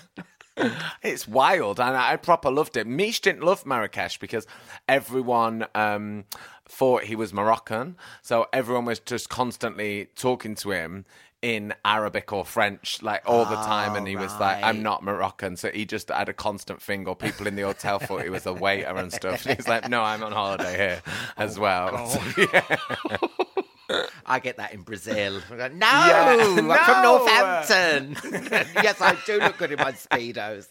It's 1.03 1.29
wild, 1.29 1.81
and 1.81 1.97
I 1.97 2.17
proper 2.17 2.51
loved 2.51 2.77
it. 2.77 2.87
Mish 2.87 3.21
didn't 3.21 3.43
love 3.43 3.67
Marrakesh 3.67 4.19
because 4.19 4.47
everyone 4.89 5.67
um, 5.75 6.25
thought 6.67 7.05
he 7.05 7.17
was 7.17 7.33
Moroccan, 7.33 7.97
so 8.23 8.47
everyone 8.53 8.85
was 8.85 9.01
just 9.01 9.29
constantly 9.29 10.09
talking 10.17 10.55
to 10.57 10.71
him 10.71 11.05
in 11.43 11.75
Arabic 11.85 12.33
or 12.33 12.43
French, 12.43 13.03
like 13.03 13.23
all 13.27 13.45
the 13.45 13.57
time, 13.57 13.97
and 13.97 14.09
he 14.09 14.17
was 14.17 14.33
like, 14.41 14.65
"I'm 14.65 14.83
not 14.83 15.03
Moroccan," 15.03 15.57
so 15.57 15.71
he 15.71 15.85
just 15.85 16.09
had 16.09 16.31
a 16.31 16.33
constant 16.33 16.81
thing. 16.81 17.07
Or 17.07 17.15
people 17.15 17.47
in 17.47 17.55
the 17.55 17.63
hotel 17.63 17.99
thought 17.99 18.23
he 18.23 18.31
was 18.31 18.47
a 18.47 18.53
waiter 18.53 18.97
and 18.97 19.13
stuff. 19.13 19.45
And 19.45 19.57
he's 19.59 19.69
like, 19.69 19.89
"No, 19.91 20.03
I'm 20.03 20.23
on 20.23 20.33
holiday 20.33 20.75
here 20.77 21.03
as 21.37 21.59
well." 21.59 22.07
So, 22.07 22.21
yeah. 22.53 22.77
I 24.27 24.39
get 24.41 24.57
that 24.57 24.73
in 24.73 24.83
Brazil. 24.83 25.41
Go, 25.49 25.57
no, 25.69 25.87
Yeah. 25.87 26.37
I'm 26.39 26.85
from 26.85 27.03
Northampton. 27.03 28.17
yes, 28.83 29.01
I 29.01 29.17
do 29.27 29.39
look 29.39 29.59
good 29.59 29.73
in 29.73 29.79
my 29.79 29.93
Speedos. 29.93 30.69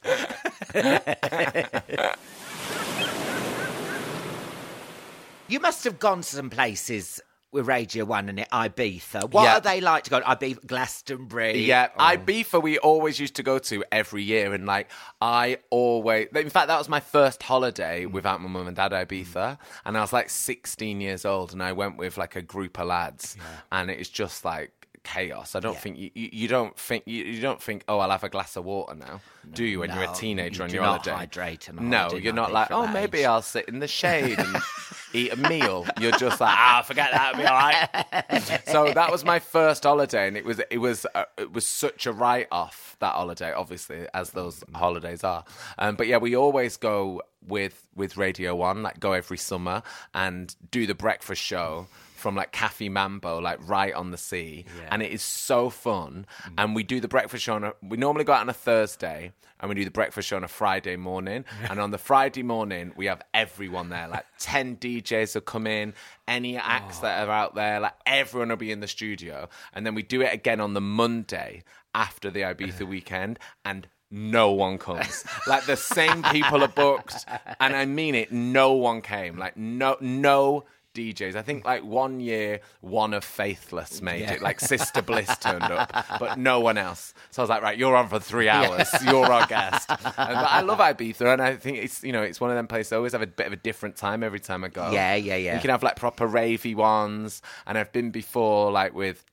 you 5.47 5.59
must 5.59 5.83
have 5.83 5.99
gone 5.99 6.17
to 6.21 6.23
some 6.23 6.49
places 6.49 7.21
with 7.53 7.67
Radio 7.67 8.05
1 8.05 8.29
and 8.29 8.39
at 8.39 8.51
Ibiza. 8.51 9.31
What 9.31 9.43
Yeah. 9.43 9.57
are 9.57 9.59
they 9.59 9.81
like 9.81 10.03
to 10.05 10.09
go 10.09 10.19
to 10.19 10.25
Ibiza, 10.25 10.65
Glastonbury? 10.65 11.59
Yeah, 11.59 11.89
Oh. 11.97 12.03
Ibiza 12.03 12.61
we 12.61 12.77
always 12.79 13.19
used 13.19 13.35
to 13.35 13.43
go 13.43 13.59
to 13.59 13.83
every 13.91 14.23
year, 14.23 14.53
and 14.53 14.65
like 14.65 14.89
I 15.21 15.57
always, 15.69 16.27
in 16.35 16.49
fact, 16.49 16.67
that 16.67 16.77
was 16.77 16.89
my 16.89 16.99
first 16.99 17.43
holiday 17.43 18.05
mm. 18.05 18.11
without 18.11 18.41
my 18.41 18.49
mum 18.49 18.67
and 18.67 18.75
dad 18.75 18.91
Ibiza, 18.91 19.33
mm. 19.33 19.57
and 19.85 19.97
I 19.97 20.01
was 20.01 20.13
like 20.13 20.29
16 20.29 21.01
years 21.01 21.25
old, 21.25 21.53
and 21.53 21.61
I 21.61 21.71
went 21.71 21.97
with 21.97 22.17
like 22.17 22.35
a 22.35 22.41
group 22.41 22.79
of 22.79 22.87
lads, 22.87 23.37
and 23.71 23.89
it's 23.89 24.09
just 24.09 24.43
like 24.45 24.71
chaos. 25.03 25.55
I 25.55 25.59
don't 25.59 25.77
think 25.77 25.97
you, 25.97 26.09
you, 26.13 26.29
you 26.31 26.47
don't 26.47 26.77
think 26.77 27.03
you, 27.05 27.23
you 27.25 27.41
don't 27.41 27.61
think 27.61 27.83
oh 27.87 27.99
I'll 27.99 28.09
have 28.09 28.23
a 28.23 28.29
glass 28.29 28.55
of 28.55 28.65
water 28.65 28.95
now, 28.95 29.21
do 29.51 29.63
you? 29.63 29.79
When 29.79 29.89
you're 29.91 30.03
a 30.03 30.07
no, 30.07 30.13
teenager 30.13 30.59
you 30.59 30.63
on 30.63 30.73
your 30.73 30.83
not 30.83 31.05
holiday, 31.05 31.11
hydrate 31.11 31.69
no, 31.73 32.11
you're 32.13 32.33
not 32.33 32.51
not 32.51 32.53
like 32.53 32.71
oh 32.71 32.87
maybe 32.87 33.19
age." 33.19 33.25
I'll 33.25 33.41
sit 33.41 33.67
in 33.67 33.79
the 33.79 33.87
shade 33.87 34.39
and 34.39 34.57
eat 35.13 35.33
a 35.33 35.37
meal. 35.37 35.85
You're 35.99 36.11
just 36.11 36.41
like 36.41 36.55
ah 36.55 36.83
forget 36.85 37.11
that, 37.11 37.33
it'll 37.33 37.43
be 37.43 37.47
all 37.47 37.55
right. 37.55 38.61
so 38.67 38.93
that 38.93 39.11
was 39.11 39.23
my 39.23 39.39
first 39.39 39.83
holiday, 39.83 40.27
and 40.27 40.37
it 40.37 40.45
was 40.45 40.61
it 40.69 40.77
was 40.77 41.05
uh, 41.15 41.25
it 41.37 41.51
was 41.53 41.65
such 41.65 42.05
a 42.05 42.11
write 42.11 42.47
off 42.51 42.97
that 42.99 43.13
holiday, 43.13 43.53
obviously 43.53 44.07
as 44.13 44.31
those 44.31 44.63
holidays 44.73 45.23
are. 45.23 45.43
Um, 45.77 45.95
but 45.95 46.07
yeah, 46.07 46.17
we 46.17 46.35
always 46.35 46.77
go 46.77 47.21
with 47.47 47.85
with 47.95 48.17
Radio 48.17 48.55
One, 48.55 48.83
like 48.83 48.99
go 48.99 49.13
every 49.13 49.37
summer 49.37 49.83
and 50.13 50.55
do 50.71 50.87
the 50.87 50.95
breakfast 50.95 51.41
show. 51.41 51.87
From 52.23 52.37
like 52.37 52.53
Cafe 52.53 52.87
Mambo, 52.87 53.41
like 53.41 53.59
right 53.67 53.93
on 53.93 54.11
the 54.11 54.17
sea, 54.17 54.63
and 54.89 55.01
it 55.01 55.11
is 55.11 55.21
so 55.21 55.69
fun. 55.69 56.25
Mm. 56.43 56.53
And 56.57 56.75
we 56.75 56.83
do 56.83 57.01
the 57.01 57.09
breakfast 57.09 57.43
show 57.43 57.55
on 57.55 57.65
a. 57.65 57.73
We 57.81 57.97
normally 57.97 58.23
go 58.23 58.31
out 58.31 58.39
on 58.39 58.47
a 58.47 58.53
Thursday, 58.53 59.33
and 59.59 59.67
we 59.67 59.75
do 59.75 59.83
the 59.83 59.91
breakfast 59.91 60.29
show 60.29 60.37
on 60.37 60.43
a 60.45 60.47
Friday 60.47 60.95
morning. 60.95 61.43
And 61.69 61.81
on 61.81 61.91
the 61.91 61.97
Friday 61.97 62.41
morning, 62.41 62.93
we 62.95 63.07
have 63.07 63.21
everyone 63.33 63.89
there. 63.89 64.07
Like 64.07 64.25
ten 64.39 64.77
DJs 64.77 65.35
will 65.35 65.41
come 65.41 65.67
in, 65.67 65.93
any 66.25 66.55
acts 66.55 66.99
that 66.99 67.27
are 67.27 67.31
out 67.31 67.55
there, 67.55 67.81
like 67.81 67.95
everyone 68.05 68.47
will 68.47 68.55
be 68.55 68.71
in 68.71 68.79
the 68.79 68.87
studio. 68.87 69.49
And 69.73 69.85
then 69.85 69.93
we 69.93 70.01
do 70.01 70.21
it 70.21 70.33
again 70.33 70.61
on 70.61 70.73
the 70.73 70.81
Monday 70.81 71.63
after 71.93 72.31
the 72.31 72.39
Ibiza 72.39 72.87
weekend, 72.87 73.37
and 73.65 73.85
no 74.09 74.51
one 74.51 74.77
comes. 74.77 75.25
like 75.47 75.65
the 75.65 75.75
same 75.75 76.23
people 76.23 76.63
are 76.63 76.69
booked, 76.69 77.25
and 77.59 77.75
I 77.75 77.85
mean 77.85 78.15
it. 78.15 78.31
No 78.31 78.73
one 78.73 79.01
came. 79.01 79.37
Like 79.37 79.57
no, 79.57 79.97
no. 79.99 80.65
DJs. 80.93 81.35
I 81.35 81.41
think 81.41 81.65
like 81.65 81.83
one 81.83 82.19
year, 82.19 82.61
one 82.81 83.13
of 83.13 83.23
Faithless 83.23 84.01
made 84.01 84.29
it. 84.29 84.41
Like 84.41 84.59
Sister 84.59 85.01
Bliss 85.01 85.35
turned 85.37 85.63
up, 85.63 85.91
but 86.19 86.37
no 86.37 86.59
one 86.59 86.77
else. 86.77 87.13
So 87.31 87.41
I 87.41 87.43
was 87.43 87.49
like, 87.49 87.61
right, 87.61 87.77
you're 87.77 87.95
on 87.95 88.07
for 88.07 88.19
three 88.19 88.49
hours. 88.49 88.89
You're 89.03 89.25
our 89.25 89.45
guest. 89.47 89.89
And, 89.89 89.99
but 90.07 90.17
I 90.17 90.61
love 90.61 90.79
Ibiza, 90.79 91.33
and 91.33 91.41
I 91.41 91.55
think 91.55 91.77
it's 91.77 92.03
you 92.03 92.11
know 92.11 92.21
it's 92.21 92.39
one 92.39 92.49
of 92.49 92.55
them 92.55 92.67
places. 92.67 92.93
I 92.93 92.97
always 92.97 93.13
have 93.13 93.21
a 93.21 93.27
bit 93.27 93.47
of 93.47 93.53
a 93.53 93.57
different 93.57 93.95
time 93.95 94.23
every 94.23 94.39
time 94.39 94.63
I 94.63 94.69
go. 94.69 94.91
Yeah, 94.91 95.15
yeah, 95.15 95.35
yeah. 95.35 95.55
You 95.55 95.61
can 95.61 95.69
have 95.71 95.83
like 95.83 95.95
proper 95.95 96.27
ravey 96.27 96.75
ones, 96.75 97.41
and 97.65 97.77
I've 97.77 97.91
been 97.91 98.11
before 98.11 98.71
like 98.71 98.93
with 98.93 99.25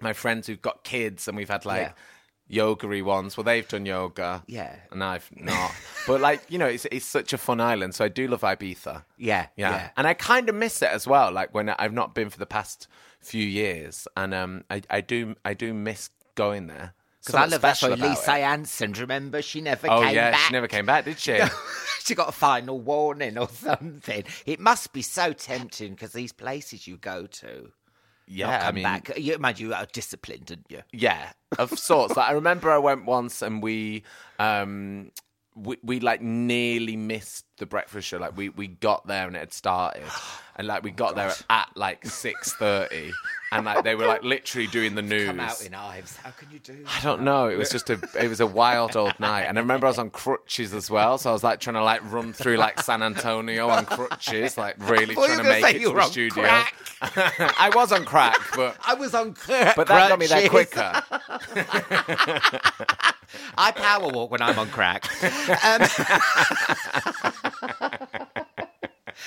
my 0.00 0.12
friends 0.12 0.46
who've 0.46 0.62
got 0.62 0.84
kids, 0.84 1.28
and 1.28 1.36
we've 1.36 1.50
had 1.50 1.64
like. 1.64 1.82
Yeah. 1.82 1.92
Yoga-y 2.50 3.00
ones. 3.02 3.36
Well, 3.36 3.44
they've 3.44 3.66
done 3.66 3.86
yoga. 3.86 4.42
Yeah. 4.46 4.74
And 4.90 5.02
I've 5.04 5.28
not. 5.36 5.72
but, 6.06 6.20
like, 6.20 6.42
you 6.48 6.58
know, 6.58 6.66
it's, 6.66 6.84
it's 6.90 7.06
such 7.06 7.32
a 7.32 7.38
fun 7.38 7.60
island. 7.60 7.94
So 7.94 8.04
I 8.04 8.08
do 8.08 8.26
love 8.26 8.40
Ibiza. 8.40 9.04
Yeah, 9.16 9.46
Yeah. 9.56 9.70
yeah. 9.70 9.90
And 9.96 10.06
I 10.06 10.14
kind 10.14 10.48
of 10.48 10.54
miss 10.56 10.82
it 10.82 10.90
as 10.90 11.06
well. 11.06 11.30
Like 11.30 11.54
when 11.54 11.68
I've 11.68 11.92
not 11.92 12.14
been 12.14 12.28
for 12.28 12.38
the 12.38 12.46
past 12.46 12.88
few 13.20 13.44
years. 13.46 14.08
And 14.16 14.34
um, 14.34 14.64
I, 14.68 14.82
I 14.90 15.00
do 15.00 15.36
I 15.44 15.54
do 15.54 15.72
miss 15.72 16.10
going 16.34 16.66
there. 16.66 16.94
Because 17.20 17.34
I 17.34 17.40
love 17.44 17.60
that 17.60 17.76
special 17.76 17.94
story. 17.96 18.00
about 18.00 18.18
Lisa 18.18 18.36
it. 18.38 18.42
Hansen, 18.44 18.92
remember? 18.94 19.42
She 19.42 19.60
never 19.60 19.88
Oh, 19.90 20.00
came 20.02 20.14
yeah. 20.14 20.30
back. 20.30 20.40
She 20.40 20.52
never 20.54 20.68
came 20.68 20.86
back, 20.86 21.04
did 21.04 21.18
she? 21.18 21.38
she 22.02 22.14
got 22.14 22.30
a 22.30 22.32
final 22.32 22.80
warning 22.80 23.36
or 23.36 23.46
something. 23.50 24.24
It 24.46 24.58
must 24.58 24.94
be 24.94 25.02
so 25.02 25.34
tempting 25.34 25.90
because 25.92 26.12
these 26.14 26.32
places 26.32 26.86
you 26.86 26.96
go 26.96 27.26
to, 27.26 27.72
yeah. 28.30 28.66
I 28.66 28.72
mean, 28.72 28.84
back. 28.84 29.10
You 29.16 29.34
imagine 29.34 29.68
you 29.68 29.74
are 29.74 29.86
disciplined, 29.92 30.46
didn't 30.46 30.70
you? 30.70 30.82
Yeah, 30.92 31.32
of 31.58 31.78
sorts. 31.78 32.16
like 32.16 32.28
I 32.28 32.32
remember 32.32 32.70
I 32.70 32.78
went 32.78 33.04
once 33.04 33.42
and 33.42 33.62
we 33.62 34.04
um 34.38 35.10
we, 35.56 35.76
we 35.82 36.00
like 36.00 36.22
nearly 36.22 36.96
missed 36.96 37.44
the 37.60 37.66
breakfast 37.66 38.08
show. 38.08 38.18
Like 38.18 38.36
we, 38.36 38.48
we 38.48 38.66
got 38.66 39.06
there 39.06 39.28
and 39.28 39.36
it 39.36 39.40
had 39.40 39.52
started, 39.52 40.02
and 40.56 40.66
like 40.66 40.82
we 40.82 40.90
got 40.90 41.14
there 41.14 41.32
at 41.48 41.68
like 41.76 42.04
six 42.04 42.52
thirty, 42.54 43.12
and 43.52 43.64
like 43.64 43.84
they 43.84 43.94
were 43.94 44.06
like 44.06 44.24
literally 44.24 44.66
doing 44.66 44.96
the 44.96 45.02
news. 45.02 45.28
Come 45.28 45.38
out 45.38 45.64
in. 45.64 45.72
How 45.72 45.92
can 46.36 46.50
you 46.50 46.58
do? 46.58 46.84
I 46.86 47.00
don't 47.02 47.22
know. 47.22 47.48
It 47.48 47.56
was 47.56 47.70
just 47.70 47.88
a 47.90 48.00
it 48.18 48.28
was 48.28 48.40
a 48.40 48.46
wild 48.46 48.96
old 48.96 49.18
night, 49.20 49.44
and 49.44 49.56
I 49.56 49.60
remember 49.60 49.86
I 49.86 49.90
was 49.90 49.98
on 49.98 50.10
crutches 50.10 50.74
as 50.74 50.90
well. 50.90 51.16
So 51.18 51.30
I 51.30 51.32
was 51.32 51.44
like 51.44 51.60
trying 51.60 51.74
to 51.74 51.84
like 51.84 52.02
run 52.10 52.32
through 52.32 52.56
like 52.56 52.80
San 52.82 53.02
Antonio 53.02 53.68
on 53.68 53.84
crutches, 53.86 54.58
like 54.58 54.76
really 54.78 55.14
you 55.14 55.26
trying 55.26 55.28
to 55.28 55.36
were 55.36 55.36
gonna 55.36 55.48
make 55.48 55.64
say 55.64 55.70
it 55.76 55.80
you 55.80 55.88
to 55.88 55.94
were 55.94 56.00
the 56.00 56.04
on 56.04 56.10
studio. 56.10 56.42
crack. 56.44 56.74
I 57.58 57.70
was 57.74 57.92
on 57.92 58.04
crack, 58.04 58.38
but 58.56 58.76
I 58.86 58.94
was 58.94 59.14
on 59.14 59.34
cr- 59.34 59.72
but 59.76 59.86
that 59.86 60.08
got 60.08 60.18
me 60.18 60.26
there 60.26 60.48
crutches. 60.48 60.72
quicker. 60.72 61.02
I 63.56 63.70
power 63.72 64.08
walk 64.08 64.30
when 64.32 64.42
I'm 64.42 64.58
on 64.58 64.68
crack. 64.68 65.06
Um, 65.62 65.82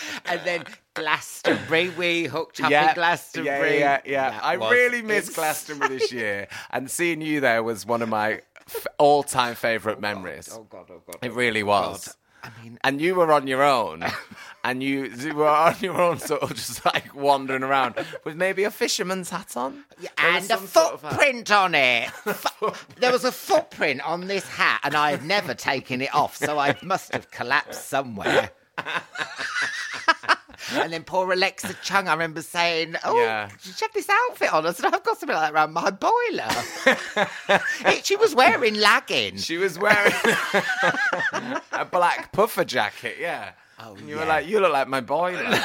and 0.26 0.42
then 0.44 0.64
Glastonbury, 0.94 1.90
we 1.90 2.26
hooked 2.26 2.62
up 2.62 2.72
in 2.72 2.94
Glastonbury. 2.96 3.80
Yeah, 3.80 4.02
yeah, 4.06 4.32
yeah. 4.34 4.40
I 4.42 4.54
really 4.54 5.02
miss 5.02 5.34
Glastonbury 5.34 5.98
this 5.98 6.12
year, 6.12 6.48
and 6.72 6.90
seeing 6.90 7.22
you 7.22 7.42
there 7.42 7.64
was 7.64 7.86
one 7.86 8.02
of 8.02 8.10
my 8.10 8.42
f- 8.68 8.88
all-time 8.98 9.56
favourite 9.56 9.98
oh, 9.98 10.02
memories. 10.02 10.50
Oh 10.54 10.64
God, 10.64 10.86
oh 10.90 11.02
God. 11.06 11.18
It 11.22 11.32
oh 11.32 11.36
really 11.36 11.62
God. 11.62 11.68
was. 11.68 12.18
I 12.44 12.50
mean, 12.62 12.78
And 12.84 13.00
you 13.00 13.16
were 13.16 13.32
on 13.32 13.48
your 13.48 13.64
own, 13.64 14.04
and 14.66 14.84
you, 14.84 15.06
you 15.06 15.34
were 15.34 15.48
on 15.48 15.76
your 15.80 16.00
own, 16.00 16.20
sort 16.20 16.44
of 16.44 16.54
just 16.54 16.86
like 16.86 17.16
wandering 17.16 17.64
around 17.64 17.96
with 18.26 18.36
maybe 18.36 18.66
a 18.66 18.72
fisherman's 18.72 19.30
hat 19.30 19.56
on, 19.56 19.86
and 20.18 20.44
a 20.44 20.48
some 20.48 20.68
sort 20.68 20.94
of 20.94 21.02
footprint 21.02 21.52
on 21.52 21.74
it. 21.74 22.10
There 22.98 23.14
was 23.14 23.24
a 23.24 23.32
footprint 23.32 24.02
on 24.06 24.28
this 24.28 24.46
hat, 24.46 24.82
and 24.84 24.94
I 24.94 25.12
had 25.12 25.24
never 25.24 25.54
taken 25.54 26.02
it 26.02 26.14
off, 26.14 26.36
so 26.36 26.60
I 26.60 26.78
must 26.84 27.14
have 27.14 27.32
collapsed 27.32 27.88
somewhere. 27.88 28.52
And 30.74 30.92
then 30.94 31.04
poor 31.04 31.32
Alexa 31.32 31.76
Chung, 31.84 32.08
I 32.08 32.14
remember 32.14 32.42
saying, 32.42 32.96
"Oh, 33.04 33.18
Yeah. 33.20 33.50
she 33.62 33.72
had 33.80 33.94
this 33.94 34.10
outfit 34.10 34.52
on." 34.54 34.66
I 34.66 34.72
said, 34.72 34.94
"I've 34.94 35.04
got 35.04 35.20
something 35.20 35.36
like 35.36 35.52
that 35.52 35.54
around 35.54 35.74
my 35.74 35.92
boiler." 35.92 36.50
It- 37.86 38.06
she 38.06 38.16
was 38.16 38.34
wearing 38.36 38.76
lagging. 38.76 39.38
She 39.38 39.58
was 39.58 39.78
wearing 39.78 40.14
a 41.72 41.86
black 41.90 42.32
puffer 42.32 42.64
jacket. 42.64 43.18
Yeah. 43.20 43.52
Oh, 43.80 43.98
You 43.98 44.16
yeah. 44.16 44.22
were 44.22 44.26
like, 44.26 44.48
you 44.48 44.60
look 44.62 44.72
like 44.72 44.88
my 44.88 45.02
boiler. 45.02 45.60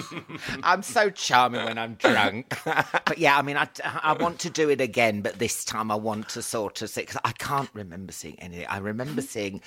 I'm 0.62 0.82
so 0.82 1.08
charming 1.08 1.64
when 1.64 1.78
I'm 1.78 1.94
drunk. 1.94 2.54
but 2.64 3.16
yeah, 3.16 3.38
I 3.38 3.42
mean, 3.42 3.56
I, 3.56 3.68
I 4.02 4.12
want 4.14 4.38
to 4.40 4.50
do 4.50 4.68
it 4.68 4.80
again, 4.82 5.22
but 5.22 5.38
this 5.38 5.64
time 5.64 5.90
I 5.90 5.94
want 5.94 6.28
to 6.30 6.42
sort 6.42 6.82
of 6.82 6.90
see, 6.90 7.02
because 7.02 7.16
I 7.24 7.32
can't 7.32 7.70
remember 7.72 8.12
seeing 8.12 8.38
any. 8.40 8.66
I 8.66 8.78
remember 8.78 9.22
seeing 9.22 9.62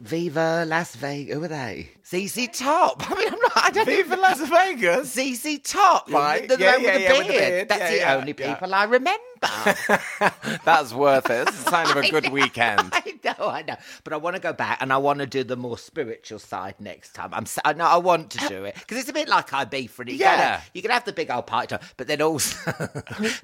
Viva 0.00 0.64
Las 0.66 0.94
Vegas. 0.96 1.34
Who 1.34 1.40
were 1.40 1.48
they? 1.48 1.88
ZZ 2.06 2.48
Top. 2.58 3.02
I 3.10 3.14
mean, 3.14 3.28
I'm 3.32 3.38
not. 3.40 3.52
I 3.56 3.70
don't 3.70 3.86
Viva 3.86 4.00
even- 4.00 4.20
Las 4.20 4.40
Vegas. 4.40 5.12
ZZ 5.14 5.58
Top, 5.62 6.10
Right. 6.10 6.48
The, 6.48 6.56
the 6.56 6.62
Yeah, 6.64 6.72
one 6.72 6.82
with 6.82 6.92
the 6.94 7.00
yeah, 7.02 7.12
with 7.18 7.26
the 7.26 7.32
beard. 7.32 7.68
That's 7.68 7.80
Yeah, 7.80 7.90
the 7.90 7.96
yeah, 7.96 8.14
only 8.16 8.34
yeah. 8.38 8.54
people 8.54 8.74
I 8.74 8.84
remember. 8.84 9.20
That's 10.64 10.92
worth 10.92 11.30
it. 11.30 11.48
It's 11.48 11.66
a 11.66 11.70
sign 11.70 11.88
of 11.90 11.96
a 11.96 12.10
good 12.10 12.30
weekend. 12.30 12.90
I 12.92 13.14
know, 13.24 13.48
I 13.48 13.62
know, 13.62 13.76
but 14.04 14.12
I 14.12 14.16
want 14.16 14.36
to 14.36 14.42
go 14.42 14.52
back 14.52 14.78
and 14.82 14.92
I 14.92 14.98
want 14.98 15.20
to 15.20 15.26
do 15.26 15.44
the 15.44 15.56
more 15.56 15.78
spiritual 15.78 16.38
side 16.38 16.74
next 16.78 17.14
time. 17.14 17.30
I'm, 17.32 17.46
I 17.64 17.72
know 17.72 17.84
I 17.86 17.96
want 17.96 18.30
to 18.32 18.44
uh, 18.44 18.48
do 18.48 18.64
it 18.64 18.74
because 18.74 18.98
it's 18.98 19.08
a 19.08 19.12
bit 19.14 19.28
like 19.28 19.48
Ibiza. 19.50 20.08
You 20.08 20.14
Yeah. 20.16 20.36
gotta- 20.36 20.62
you 20.74 20.82
can 20.82 20.90
have 20.90 21.04
the 21.04 21.12
big 21.12 21.30
old 21.30 21.46
party, 21.46 21.68
time, 21.68 21.80
but 21.96 22.06
then 22.06 22.20
also, 22.20 22.58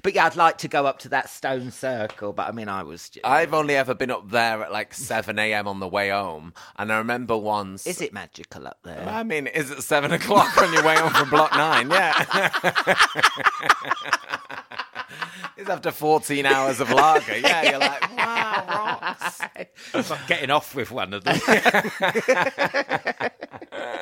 but 0.03 0.13
yeah, 0.13 0.25
I'd 0.27 0.35
like 0.35 0.59
to 0.59 0.67
go 0.67 0.85
up 0.85 0.99
to 0.99 1.09
that 1.09 1.29
stone 1.29 1.71
circle. 1.71 2.31
But 2.33 2.47
I 2.47 2.51
mean, 2.51 2.69
I 2.69 2.83
was. 2.83 3.09
Just, 3.09 3.25
I've 3.25 3.53
only 3.53 3.75
ever 3.75 3.93
been 3.95 4.11
up 4.11 4.29
there 4.29 4.61
at 4.63 4.71
like 4.71 4.93
7 4.93 5.39
a.m. 5.39 5.67
on 5.67 5.79
the 5.79 5.87
way 5.87 6.09
home. 6.09 6.26
And 6.77 6.91
I 6.91 6.97
remember 6.97 7.37
once. 7.37 7.87
is 7.87 8.01
it 8.01 8.13
magical 8.13 8.67
up 8.67 8.79
there? 8.83 9.07
I 9.07 9.23
mean, 9.23 9.47
is 9.47 9.71
it 9.71 9.81
7 9.81 10.11
o'clock 10.11 10.57
on 10.57 10.73
your 10.73 10.83
way 10.83 10.95
home 10.95 11.13
from 11.13 11.29
Block 11.29 11.51
9? 11.53 11.89
Yeah. 11.89 12.49
it's 15.57 15.69
after 15.69 15.91
14 15.91 16.45
hours 16.45 16.79
of 16.79 16.91
lager. 16.91 17.37
Yeah, 17.37 17.69
you're 17.69 17.79
like, 17.79 18.17
wow, 18.17 18.65
rocks. 18.67 19.41
It's 19.93 20.09
like 20.09 20.27
getting 20.27 20.49
off 20.49 20.75
with 20.75 20.91
one 20.91 21.13
of 21.13 21.23
them. 21.23 21.39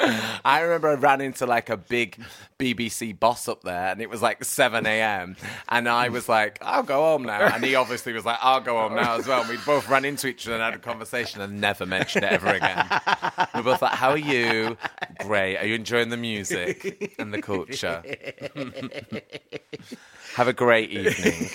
I 0.46 0.62
remember 0.62 0.90
I 0.90 0.94
ran 0.96 1.22
into 1.22 1.46
like 1.46 1.70
a 1.70 1.78
big 1.78 2.22
BBC 2.60 3.20
boss 3.20 3.48
up 3.48 3.64
there, 3.64 3.88
and 3.92 4.02
it 4.02 4.10
was 4.10 4.22
like 4.22 4.44
7 4.44 4.86
a.m. 4.86 5.36
And 5.70 5.90
I 5.90 6.10
was 6.10 6.30
like, 6.30 6.60
I'll 6.62 6.84
go 6.84 7.02
home 7.02 7.24
now. 7.24 7.42
And 7.42 7.64
he 7.64 7.76
obviously 7.76 8.14
was 8.14 8.26
like, 8.26 8.38
I'll 8.42 8.62
go 8.62 8.78
home 8.78 8.96
now 8.96 9.16
as 9.18 9.28
well. 9.28 9.42
And 9.42 9.50
we 9.50 9.58
both 9.66 9.90
ran 9.90 10.06
into 10.06 10.28
each 10.28 10.48
other 10.48 10.56
and 10.56 10.64
had 10.64 10.74
a 10.74 10.80
conversation 10.80 11.42
and 11.42 11.60
never 11.60 11.86
mentioned 11.86 12.26
it 12.26 12.32
ever 12.32 12.48
again. 12.48 12.88
We 13.56 13.62
both 13.62 13.82
like, 13.82 13.96
How 13.96 14.12
are 14.12 14.18
you? 14.18 14.78
Great. 15.20 15.58
Are 15.58 15.66
you 15.66 15.76
enjoying 15.76 16.10
the 16.10 16.18
music 16.18 17.16
and 17.20 17.34
the 17.34 17.42
culture? 17.42 18.04
Have 20.36 20.48
a 20.48 20.54
great 20.54 20.90
evening. 20.92 21.50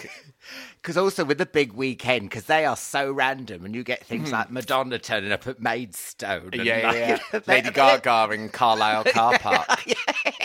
Because 0.83 0.97
also 0.97 1.27
with 1.27 1.37
the 1.37 1.45
big 1.45 1.75
weekend, 1.75 2.31
because 2.31 2.45
they 2.45 2.65
are 2.65 2.77
so 2.77 3.13
random, 3.13 3.67
and 3.67 3.75
you 3.75 3.85
get 3.85 4.03
things 4.07 4.33
like 4.33 4.51
Madonna 4.51 4.99
turning 4.99 5.31
up 5.31 5.47
at 5.47 5.61
Maidstone. 5.61 6.45
and 6.53 6.55
Hmm. 6.55 6.67
Yeah, 6.67 6.93
yeah, 6.93 7.19
yeah. 7.33 7.41
Lady 7.47 7.71
Gaga 7.71 8.31
in 8.33 8.49
Carlisle 8.49 9.05
car 9.05 9.39
park. 9.41 9.85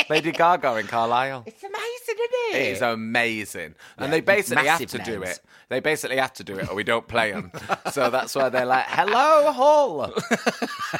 Lady 0.09 0.33
Gaga 0.33 0.75
in 0.75 0.87
Carlisle. 0.87 1.43
It's 1.47 1.63
amazing, 1.63 1.81
isn't 2.09 2.19
it? 2.19 2.55
It 2.55 2.71
is 2.73 2.81
amazing. 2.81 3.75
And 3.97 4.11
they 4.11 4.19
basically 4.19 4.67
have 4.67 4.85
to 4.85 4.97
do 4.99 5.23
it. 5.23 5.39
They 5.69 5.79
basically 5.79 6.17
have 6.17 6.33
to 6.33 6.43
do 6.43 6.57
it 6.59 6.69
or 6.69 6.75
we 6.75 6.83
don't 6.83 7.07
play 7.07 7.31
them. 7.31 7.51
so 7.91 8.09
that's 8.09 8.35
why 8.35 8.49
they're 8.49 8.65
like, 8.65 8.85
hello, 8.87 9.51
Hull. 9.51 10.13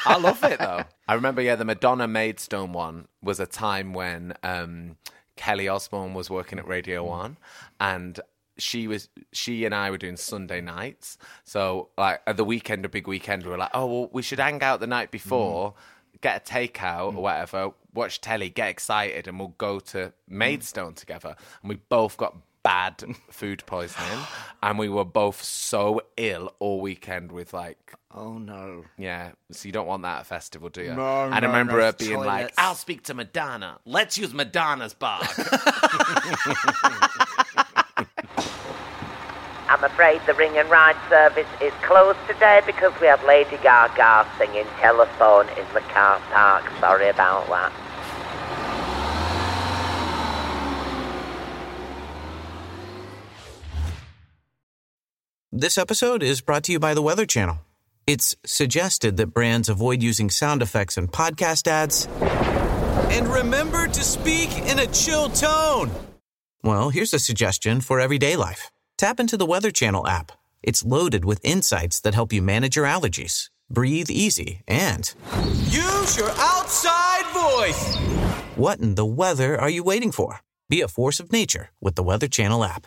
I 0.06 0.16
love 0.18 0.42
it 0.44 0.58
though. 0.58 0.82
I 1.06 1.14
remember, 1.14 1.40
yeah, 1.42 1.54
the 1.56 1.64
Madonna 1.64 2.08
Maidstone 2.08 2.72
one 2.72 3.06
was 3.22 3.38
a 3.38 3.46
time 3.46 3.92
when 3.92 4.34
um, 4.42 4.96
Kelly 5.36 5.68
Osbourne 5.68 6.14
was 6.14 6.30
working 6.30 6.58
at 6.58 6.66
Radio 6.66 7.04
1 7.04 7.36
and 7.80 8.18
she 8.58 8.86
was 8.86 9.08
she 9.32 9.64
and 9.64 9.74
I 9.74 9.90
were 9.90 9.98
doing 9.98 10.16
Sunday 10.16 10.60
nights. 10.60 11.18
So 11.44 11.88
like 11.96 12.22
at 12.26 12.36
the 12.36 12.44
weekend, 12.44 12.84
a 12.84 12.88
big 12.88 13.06
weekend, 13.06 13.44
we 13.44 13.50
were 13.50 13.58
like, 13.58 13.70
oh 13.74 13.86
well, 13.86 14.10
we 14.12 14.22
should 14.22 14.40
hang 14.40 14.62
out 14.62 14.80
the 14.80 14.86
night 14.86 15.10
before, 15.10 15.72
mm. 15.72 16.20
get 16.20 16.48
a 16.48 16.52
takeout 16.52 17.08
or 17.08 17.12
mm. 17.12 17.22
whatever, 17.22 17.72
watch 17.94 18.20
telly, 18.20 18.48
get 18.48 18.68
excited, 18.68 19.28
and 19.28 19.38
we'll 19.38 19.54
go 19.58 19.80
to 19.80 20.12
Maidstone 20.28 20.92
mm. 20.92 20.96
together. 20.96 21.36
And 21.62 21.68
we 21.68 21.76
both 21.88 22.16
got 22.16 22.36
bad 22.62 23.04
food 23.30 23.62
poisoning, 23.66 24.18
and 24.62 24.78
we 24.78 24.88
were 24.88 25.04
both 25.04 25.42
so 25.42 26.00
ill 26.16 26.54
all 26.58 26.80
weekend 26.80 27.32
with 27.32 27.52
like. 27.52 27.94
Oh 28.14 28.38
no. 28.38 28.84
Yeah, 28.96 29.32
so 29.50 29.66
you 29.66 29.72
don't 29.72 29.86
want 29.86 30.02
that 30.04 30.16
at 30.16 30.22
a 30.22 30.24
festival, 30.24 30.70
do 30.70 30.82
you? 30.82 30.94
No, 30.94 31.24
and 31.26 31.34
I 31.34 31.40
no, 31.40 31.48
remember 31.48 31.74
no, 31.74 31.84
her 31.84 31.92
being 31.92 32.18
like, 32.18 32.54
"I'll 32.56 32.74
speak 32.74 33.02
to 33.04 33.14
Madonna. 33.14 33.78
Let's 33.84 34.16
use 34.16 34.32
Madonna's 34.32 34.94
bar." 34.94 35.20
Afraid 39.86 40.20
the 40.26 40.34
ring 40.34 40.58
and 40.58 40.68
ride 40.68 40.96
service 41.08 41.46
is 41.62 41.72
closed 41.82 42.18
today 42.26 42.60
because 42.66 42.92
we 43.00 43.06
have 43.06 43.22
Lady 43.24 43.56
Gaga 43.62 44.28
singing 44.36 44.66
telephone 44.80 45.48
in 45.50 45.64
the 45.74 45.80
car 45.80 46.18
park. 46.32 46.64
Sorry 46.80 47.08
about 47.08 47.46
that. 47.46 47.72
This 55.52 55.78
episode 55.78 56.24
is 56.24 56.40
brought 56.40 56.64
to 56.64 56.72
you 56.72 56.80
by 56.80 56.92
the 56.92 57.00
Weather 57.00 57.24
Channel. 57.24 57.60
It's 58.08 58.34
suggested 58.44 59.16
that 59.18 59.28
brands 59.28 59.68
avoid 59.68 60.02
using 60.02 60.30
sound 60.30 60.62
effects 60.62 60.98
in 60.98 61.06
podcast 61.06 61.68
ads. 61.68 62.08
And 63.12 63.28
remember 63.28 63.86
to 63.86 64.02
speak 64.02 64.50
in 64.66 64.80
a 64.80 64.86
chill 64.88 65.28
tone. 65.28 65.92
Well, 66.64 66.90
here's 66.90 67.14
a 67.14 67.20
suggestion 67.20 67.80
for 67.80 68.00
everyday 68.00 68.34
life 68.34 68.72
tap 68.96 69.20
into 69.20 69.36
the 69.36 69.46
Weather 69.46 69.70
Channel 69.70 70.06
app. 70.06 70.32
It's 70.62 70.84
loaded 70.84 71.24
with 71.24 71.44
insights 71.44 72.00
that 72.00 72.14
help 72.14 72.32
you 72.32 72.42
manage 72.42 72.76
your 72.76 72.86
allergies, 72.86 73.50
breathe 73.68 74.10
easy, 74.10 74.62
and 74.66 75.12
use 75.68 76.16
your 76.16 76.30
outside 76.30 77.26
voice. 77.32 77.96
What 78.56 78.80
in 78.80 78.94
the 78.94 79.04
weather 79.04 79.60
are 79.60 79.68
you 79.68 79.84
waiting 79.84 80.12
for? 80.12 80.40
Be 80.68 80.80
a 80.80 80.88
force 80.88 81.20
of 81.20 81.30
nature 81.30 81.70
with 81.80 81.94
the 81.94 82.02
Weather 82.02 82.28
Channel 82.28 82.64
app. 82.64 82.86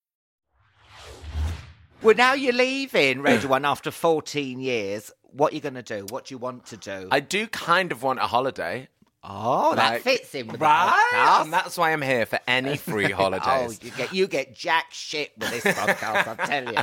Well, 2.01 2.15
now 2.15 2.33
you're 2.33 2.53
leaving 2.53 3.21
Radio 3.21 3.49
One 3.49 3.65
after 3.65 3.91
14 3.91 4.59
years. 4.59 5.11
What 5.33 5.51
are 5.51 5.55
you 5.55 5.61
going 5.61 5.75
to 5.75 5.83
do? 5.83 6.05
What 6.09 6.25
do 6.25 6.33
you 6.33 6.39
want 6.39 6.65
to 6.67 6.77
do? 6.77 7.07
I 7.11 7.19
do 7.19 7.47
kind 7.47 7.91
of 7.91 8.01
want 8.03 8.19
a 8.19 8.23
holiday. 8.27 8.87
oh, 9.23 9.75
that 9.75 9.93
Like- 9.93 10.01
fits 10.01 10.33
in 10.33 10.47
with 10.47 10.59
right? 10.59 10.85
the 11.11 11.17
podcast. 11.17 11.43
And 11.43 11.53
that's 11.53 11.77
why 11.77 11.93
I'm 11.93 12.01
here 12.01 12.25
for 12.25 12.39
any 12.47 12.75
free 12.75 13.11
holidays. 13.11 13.79
Oh, 13.81 13.85
you 13.85 13.91
get 13.91 14.13
you 14.13 14.27
get 14.27 14.55
jack 14.55 14.87
shit 14.91 15.31
with 15.37 15.51
this 15.51 15.63
podcast. 15.75 16.27
I'll 16.27 16.47
tell 16.47 16.73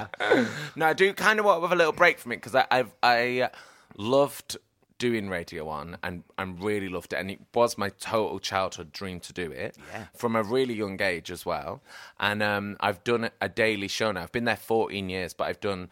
you. 0.41 0.47
No, 0.77 0.87
I 0.87 0.93
do 0.93 1.13
kind 1.13 1.41
of 1.41 1.45
want 1.45 1.59
to 1.59 1.63
have 1.63 1.73
a 1.73 1.77
little 1.77 1.93
break 1.93 2.19
from 2.21 2.33
it 2.33 2.37
because 2.37 2.55
I've 2.71 2.93
I 3.03 3.51
loved 3.97 4.57
doing 4.99 5.29
Radio 5.29 5.65
One 5.65 5.99
and 6.03 6.25
and 6.37 6.63
really 6.63 6.89
loved 6.89 7.13
it, 7.13 7.17
and 7.17 7.31
it 7.31 7.41
was 7.55 7.79
my 7.79 7.89
total 7.89 8.39
childhood 8.39 8.93
dream 8.93 9.21
to 9.21 9.33
do 9.33 9.51
it. 9.51 9.77
Yeah. 9.93 10.07
from 10.15 10.37
a 10.37 10.43
really 10.43 10.75
young 10.75 11.01
age 11.01 11.31
as 11.31 11.47
well. 11.47 11.81
And 12.19 12.43
um, 12.43 12.77
I've 12.81 13.03
done 13.05 13.31
a 13.41 13.49
daily 13.49 13.89
show 13.89 14.13
now. 14.13 14.23
I've 14.23 14.33
been 14.33 14.45
there 14.45 14.57
14 14.57 15.09
years, 15.09 15.33
but 15.35 15.49
I've 15.49 15.61
done 15.61 15.89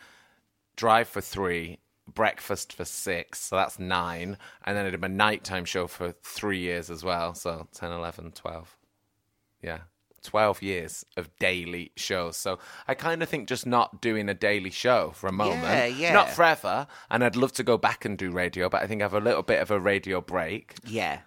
Drive 0.77 1.09
for 1.09 1.21
three. 1.23 1.79
Breakfast 2.13 2.73
for 2.73 2.85
six, 2.85 3.41
so 3.41 3.57
that's 3.57 3.81
nine. 3.81 4.37
And 4.65 4.77
then 4.77 4.87
I 4.87 4.91
did 4.91 5.01
my 5.01 5.09
nighttime 5.09 5.65
show 5.65 5.89
for 5.89 6.13
three 6.23 6.61
years 6.61 6.89
as 6.89 7.03
well, 7.03 7.35
so 7.35 7.67
10, 7.75 7.91
11, 7.91 8.31
12. 8.31 8.77
Yeah. 9.61 9.79
12 10.27 10.61
years 10.63 11.07
of 11.17 11.31
daily 11.39 11.93
shows. 11.97 12.37
So 12.37 12.59
I 12.87 12.95
kind 12.95 13.23
of 13.23 13.29
think 13.29 13.49
just 13.49 13.65
not 13.67 14.01
doing 14.01 14.29
a 14.29 14.35
daily 14.35 14.71
show 14.71 15.13
for 15.15 15.27
a 15.29 15.33
moment. 15.33 15.63
Yeah, 15.63 15.87
yeah. 15.87 16.13
Not 16.13 16.31
forever. 16.31 16.87
And 17.11 17.25
I'd 17.25 17.37
love 17.37 17.53
to 17.55 17.63
go 17.63 17.79
back 17.79 18.05
and 18.05 18.19
do 18.19 18.31
radio, 18.31 18.69
but 18.69 18.83
I 18.83 18.87
think 18.87 19.01
I 19.01 19.05
have 19.05 19.15
a 19.15 19.21
little 19.21 19.43
bit 19.43 19.61
of 19.63 19.71
a 19.71 19.81
radio 19.81 20.21
break. 20.21 20.75
Yeah. 20.85 21.21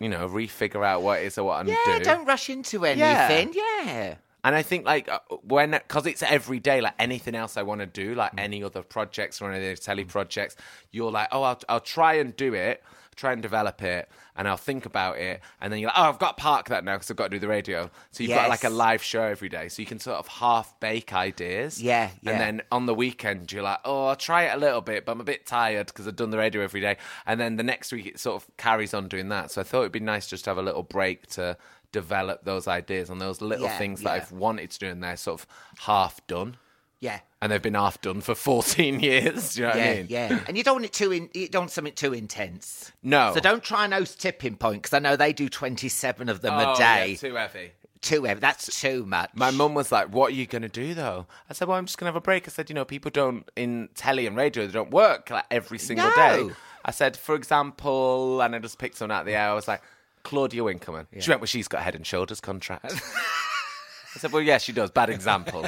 You 0.00 0.08
know, 0.08 0.28
refigure 0.28 0.84
out 0.84 1.02
what 1.02 1.20
it 1.20 1.26
is 1.26 1.38
or 1.38 1.44
what 1.44 1.52
I 1.54 1.56
want 1.58 1.68
to 1.68 1.90
Yeah, 1.90 1.98
do. 1.98 2.04
don't 2.04 2.24
rush 2.26 2.50
into 2.50 2.84
anything. 2.84 3.52
Yeah. 3.54 4.14
And 4.44 4.54
I 4.54 4.62
think 4.62 4.84
like 4.84 5.08
uh, 5.10 5.18
when 5.42 5.70
because 5.72 6.06
it's 6.06 6.22
every 6.22 6.60
day, 6.60 6.80
like 6.80 6.94
anything 6.98 7.34
else 7.34 7.56
I 7.56 7.62
want 7.62 7.80
to 7.80 7.86
do, 7.86 8.12
Mm. 8.14 8.16
like 8.16 8.32
any 8.38 8.62
other 8.62 8.82
projects 8.82 9.40
or 9.40 9.50
any 9.50 9.64
other 9.64 9.76
telly 9.76 10.04
projects, 10.04 10.54
you're 10.92 11.10
like, 11.10 11.28
oh, 11.32 11.42
I'll, 11.42 11.60
I'll 11.68 11.80
try 11.80 12.14
and 12.14 12.36
do 12.36 12.52
it, 12.54 12.82
try 13.16 13.32
and 13.32 13.40
develop 13.40 13.82
it, 13.82 14.08
and 14.36 14.46
I'll 14.46 14.56
think 14.58 14.84
about 14.84 15.16
it, 15.18 15.40
and 15.60 15.72
then 15.72 15.80
you're 15.80 15.88
like, 15.88 15.98
oh, 15.98 16.02
I've 16.10 16.18
got 16.18 16.36
to 16.36 16.42
park 16.42 16.68
that 16.68 16.84
now 16.84 16.96
because 16.96 17.10
I've 17.10 17.16
got 17.16 17.30
to 17.30 17.36
do 17.36 17.38
the 17.38 17.48
radio. 17.48 17.90
So 18.10 18.22
you've 18.22 18.34
got 18.34 18.48
like 18.50 18.64
a 18.64 18.68
live 18.68 19.02
show 19.02 19.22
every 19.22 19.48
day, 19.48 19.68
so 19.68 19.80
you 19.80 19.86
can 19.86 19.98
sort 19.98 20.18
of 20.18 20.26
half 20.28 20.78
bake 20.80 21.12
ideas. 21.14 21.82
Yeah, 21.82 22.10
yeah. 22.20 22.30
And 22.32 22.40
then 22.40 22.62
on 22.70 22.84
the 22.86 22.94
weekend, 22.94 23.50
you're 23.50 23.62
like, 23.62 23.78
oh, 23.86 24.06
I'll 24.08 24.16
try 24.16 24.44
it 24.44 24.54
a 24.54 24.58
little 24.58 24.80
bit, 24.82 25.06
but 25.06 25.12
I'm 25.12 25.20
a 25.20 25.24
bit 25.24 25.46
tired 25.46 25.86
because 25.86 26.06
I've 26.06 26.16
done 26.16 26.30
the 26.30 26.38
radio 26.38 26.60
every 26.62 26.80
day. 26.82 26.98
And 27.24 27.40
then 27.40 27.56
the 27.56 27.62
next 27.62 27.92
week, 27.92 28.06
it 28.06 28.20
sort 28.20 28.42
of 28.42 28.56
carries 28.58 28.92
on 28.92 29.08
doing 29.08 29.30
that. 29.30 29.50
So 29.52 29.60
I 29.62 29.64
thought 29.64 29.80
it'd 29.80 29.92
be 29.92 30.00
nice 30.00 30.26
just 30.26 30.44
to 30.44 30.50
have 30.50 30.58
a 30.58 30.62
little 30.62 30.82
break 30.82 31.26
to 31.28 31.56
develop 31.94 32.44
those 32.44 32.68
ideas 32.68 33.08
and 33.08 33.20
those 33.20 33.40
little 33.40 33.66
Yeah, 33.66 33.78
things 33.78 34.02
yeah. 34.02 34.10
that 34.18 34.22
I've 34.24 34.32
wanted 34.32 34.70
to 34.72 34.78
do, 34.78 34.88
and 34.88 35.02
they're 35.02 35.16
sort 35.16 35.40
of 35.40 35.46
half 35.78 36.24
done. 36.26 36.56
Yeah. 37.00 37.20
And 37.40 37.50
they've 37.52 37.60
been 37.62 37.74
half 37.74 38.00
done 38.00 38.20
for 38.20 38.34
14 38.50 39.00
years. 39.00 39.54
Do 39.54 39.60
you 39.60 39.66
know 39.66 39.70
what 39.74 39.78
yeah, 39.78 39.84
I 39.90 39.94
mean? 39.96 40.06
yeah, 40.10 40.40
and 40.46 40.56
you 40.58 40.64
don't 40.64 40.74
want 40.76 40.84
it 40.86 40.92
too 40.92 41.12
in, 41.12 41.30
you 41.34 41.48
don't 41.48 41.62
want 41.62 41.70
something 41.70 41.94
too 41.94 42.12
intense. 42.12 42.92
No. 43.02 43.32
So 43.34 43.40
don't 43.40 43.62
try 43.62 43.84
and 43.84 43.94
host 43.94 44.20
tipping 44.20 44.56
point 44.56 44.82
because 44.82 44.92
I 44.94 44.98
know 44.98 45.16
they 45.16 45.32
do 45.32 45.48
twenty 45.48 45.88
seven 45.88 46.28
of 46.28 46.40
them 46.42 46.54
Oh, 46.54 46.72
a 46.72 46.76
day. 46.76 47.10
yeah, 47.10 47.16
too 47.16 47.34
heavy. 47.34 47.72
too 48.00 48.24
heavy. 48.24 48.40
That's 48.40 48.80
too 48.80 49.04
much. 49.06 49.30
My 49.34 49.50
mum 49.50 49.74
was 49.74 49.92
like, 49.92 50.08
"What 50.14 50.32
are 50.32 50.34
you 50.34 50.46
going 50.46 50.62
to 50.62 50.68
do 50.68 50.94
though?" 50.94 51.26
I 51.50 51.52
said, 51.52 51.68
"Well, 51.68 51.76
I'm 51.78 51.84
just 51.86 51.98
going 51.98 52.06
to 52.06 52.12
have 52.12 52.16
a 52.16 52.20
break." 52.22 52.48
I 52.48 52.50
said, 52.50 52.70
"You 52.70 52.74
know, 52.74 52.84
people 52.86 53.10
don't 53.10 53.48
in 53.56 53.88
telly 53.94 54.26
and 54.26 54.36
radio, 54.36 54.66
they 54.66 54.72
don't 54.72 54.90
work 54.90 55.28
like 55.30 55.44
every 55.50 55.78
single 55.78 56.08
No. 56.08 56.14
day." 56.16 56.54
I 56.86 56.90
said, 56.90 57.16
for 57.16 57.34
example, 57.34 58.40
and 58.42 58.54
I 58.54 58.58
just 58.58 58.78
picked 58.78 58.96
someone 58.98 59.16
out 59.16 59.20
of 59.20 59.26
the 59.26 59.34
air. 59.34 59.48
I 59.48 59.54
was 59.54 59.66
like, 59.68 59.80
Claudia 60.24 60.64
Winkleman. 60.64 61.06
She 61.20 61.30
went, 61.30 61.40
"Well, 61.40 61.46
she's 61.46 61.68
got 61.68 61.80
a 61.80 61.84
Head 61.84 61.94
and 61.94 62.06
Shoulders 62.06 62.40
contract." 62.40 62.92
I 62.92 64.18
said, 64.18 64.32
"Well, 64.32 64.42
yeah, 64.42 64.58
she 64.58 64.72
does. 64.72 64.90
Bad 64.90 65.10
example. 65.10 65.66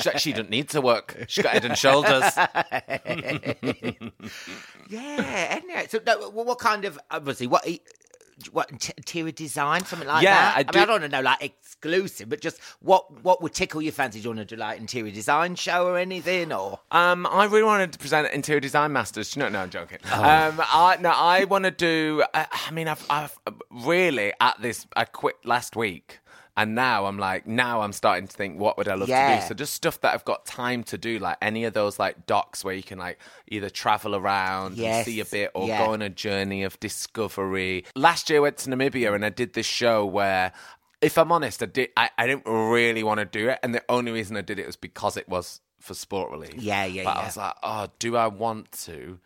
she, 0.00 0.10
she 0.18 0.32
doesn't 0.32 0.50
need 0.50 0.68
to 0.70 0.80
work. 0.80 1.24
She's 1.28 1.44
got 1.44 1.52
Head 1.52 1.64
and 1.64 1.78
Shoulders." 1.78 2.32
yeah. 4.88 5.60
Anyway, 5.62 5.86
so 5.88 6.00
no, 6.06 6.30
what 6.30 6.46
what 6.46 6.58
kind 6.58 6.84
of 6.84 6.96
uh, 6.96 7.00
obviously 7.12 7.46
what 7.46 7.66
what 8.52 8.70
interior 8.70 9.32
design 9.32 9.84
something 9.84 10.06
like 10.08 10.22
Yeah, 10.22 10.34
that? 10.34 10.54
I 10.54 10.58
mean, 10.58 10.66
do- 10.72 10.78
I 10.78 10.84
don't 10.84 11.00
want 11.00 11.02
to 11.04 11.08
know 11.08 11.22
like 11.22 11.42
exclusive, 11.42 12.28
but 12.28 12.40
just 12.40 12.60
what 12.80 13.22
what 13.24 13.42
would 13.42 13.52
tickle 13.54 13.82
your 13.82 13.92
fancy? 13.92 14.20
Do 14.20 14.24
you 14.24 14.34
want 14.34 14.48
to 14.48 14.54
do 14.56 14.60
like 14.60 14.78
interior 14.78 15.12
design 15.12 15.54
show 15.54 15.86
or 15.86 15.98
anything 15.98 16.52
or? 16.52 16.80
Um, 16.90 17.26
I 17.26 17.44
really 17.46 17.64
wanted 17.64 17.92
to 17.92 17.98
present 17.98 18.28
interior 18.32 18.60
design 18.60 18.92
masters. 18.92 19.36
No, 19.36 19.48
no, 19.48 19.60
I'm 19.60 19.70
joking. 19.70 19.98
Oh. 20.12 20.22
Um, 20.22 20.60
I 20.60 20.98
no, 21.00 21.10
I 21.10 21.44
want 21.44 21.64
to 21.64 21.70
do. 21.70 22.22
I, 22.34 22.46
I 22.68 22.70
mean, 22.70 22.88
I've, 22.88 23.04
I've 23.10 23.38
really 23.70 24.32
at 24.40 24.60
this. 24.60 24.86
I 24.96 25.04
quit 25.04 25.36
last 25.44 25.76
week, 25.76 26.20
and 26.58 26.74
now 26.74 27.06
I'm 27.06 27.18
like, 27.18 27.46
now 27.46 27.82
I'm 27.82 27.92
starting 27.92 28.26
to 28.26 28.36
think, 28.36 28.58
what 28.58 28.76
would 28.76 28.88
I 28.88 28.94
love 28.94 29.08
to 29.08 29.40
do? 29.40 29.46
So 29.46 29.54
just 29.54 29.72
stuff 29.74 30.00
that 30.00 30.12
I've 30.12 30.24
got 30.24 30.44
time 30.44 30.82
to 30.84 30.98
do, 30.98 31.18
like 31.20 31.36
any 31.40 31.64
of 31.64 31.72
those 31.72 31.98
like 31.98 32.26
docs 32.26 32.64
where 32.64 32.74
you 32.74 32.82
can 32.82 32.98
like 32.98 33.18
either 33.46 33.70
travel 33.70 34.16
around 34.16 34.72
and 34.72 34.78
Yes, 34.78 35.06
see 35.06 35.20
a 35.20 35.24
bit, 35.24 35.52
or 35.54 35.68
yeah. 35.68 35.86
go 35.86 35.92
on 35.92 36.02
a 36.02 36.08
journey 36.10 36.64
of 36.64 36.78
discovery. 36.80 37.84
Last 37.94 38.28
year, 38.28 38.40
I 38.40 38.42
went 38.42 38.56
to 38.58 38.70
Namibia 38.70 39.14
and 39.14 39.24
I 39.24 39.30
did 39.30 39.54
this 39.54 39.66
show 39.66 40.04
where. 40.04 40.52
If 41.00 41.16
I'm 41.16 41.30
honest, 41.30 41.62
I 41.62 41.66
did. 41.66 41.90
I, 41.96 42.10
I 42.18 42.26
didn't 42.26 42.44
really 42.46 43.04
want 43.04 43.20
to 43.20 43.24
do 43.24 43.48
it, 43.50 43.60
and 43.62 43.72
the 43.72 43.84
only 43.88 44.10
reason 44.10 44.36
I 44.36 44.40
did 44.40 44.58
it 44.58 44.66
was 44.66 44.74
because 44.74 45.16
it 45.16 45.28
was 45.28 45.60
for 45.78 45.94
sport 45.94 46.32
relief. 46.32 46.54
Yeah, 46.56 46.86
yeah, 46.86 47.04
But 47.04 47.14
yeah. 47.14 47.20
I 47.22 47.24
was 47.24 47.36
like, 47.36 47.54
oh, 47.62 47.86
do 48.00 48.16
I 48.16 48.26
want 48.26 48.72
to 48.86 49.20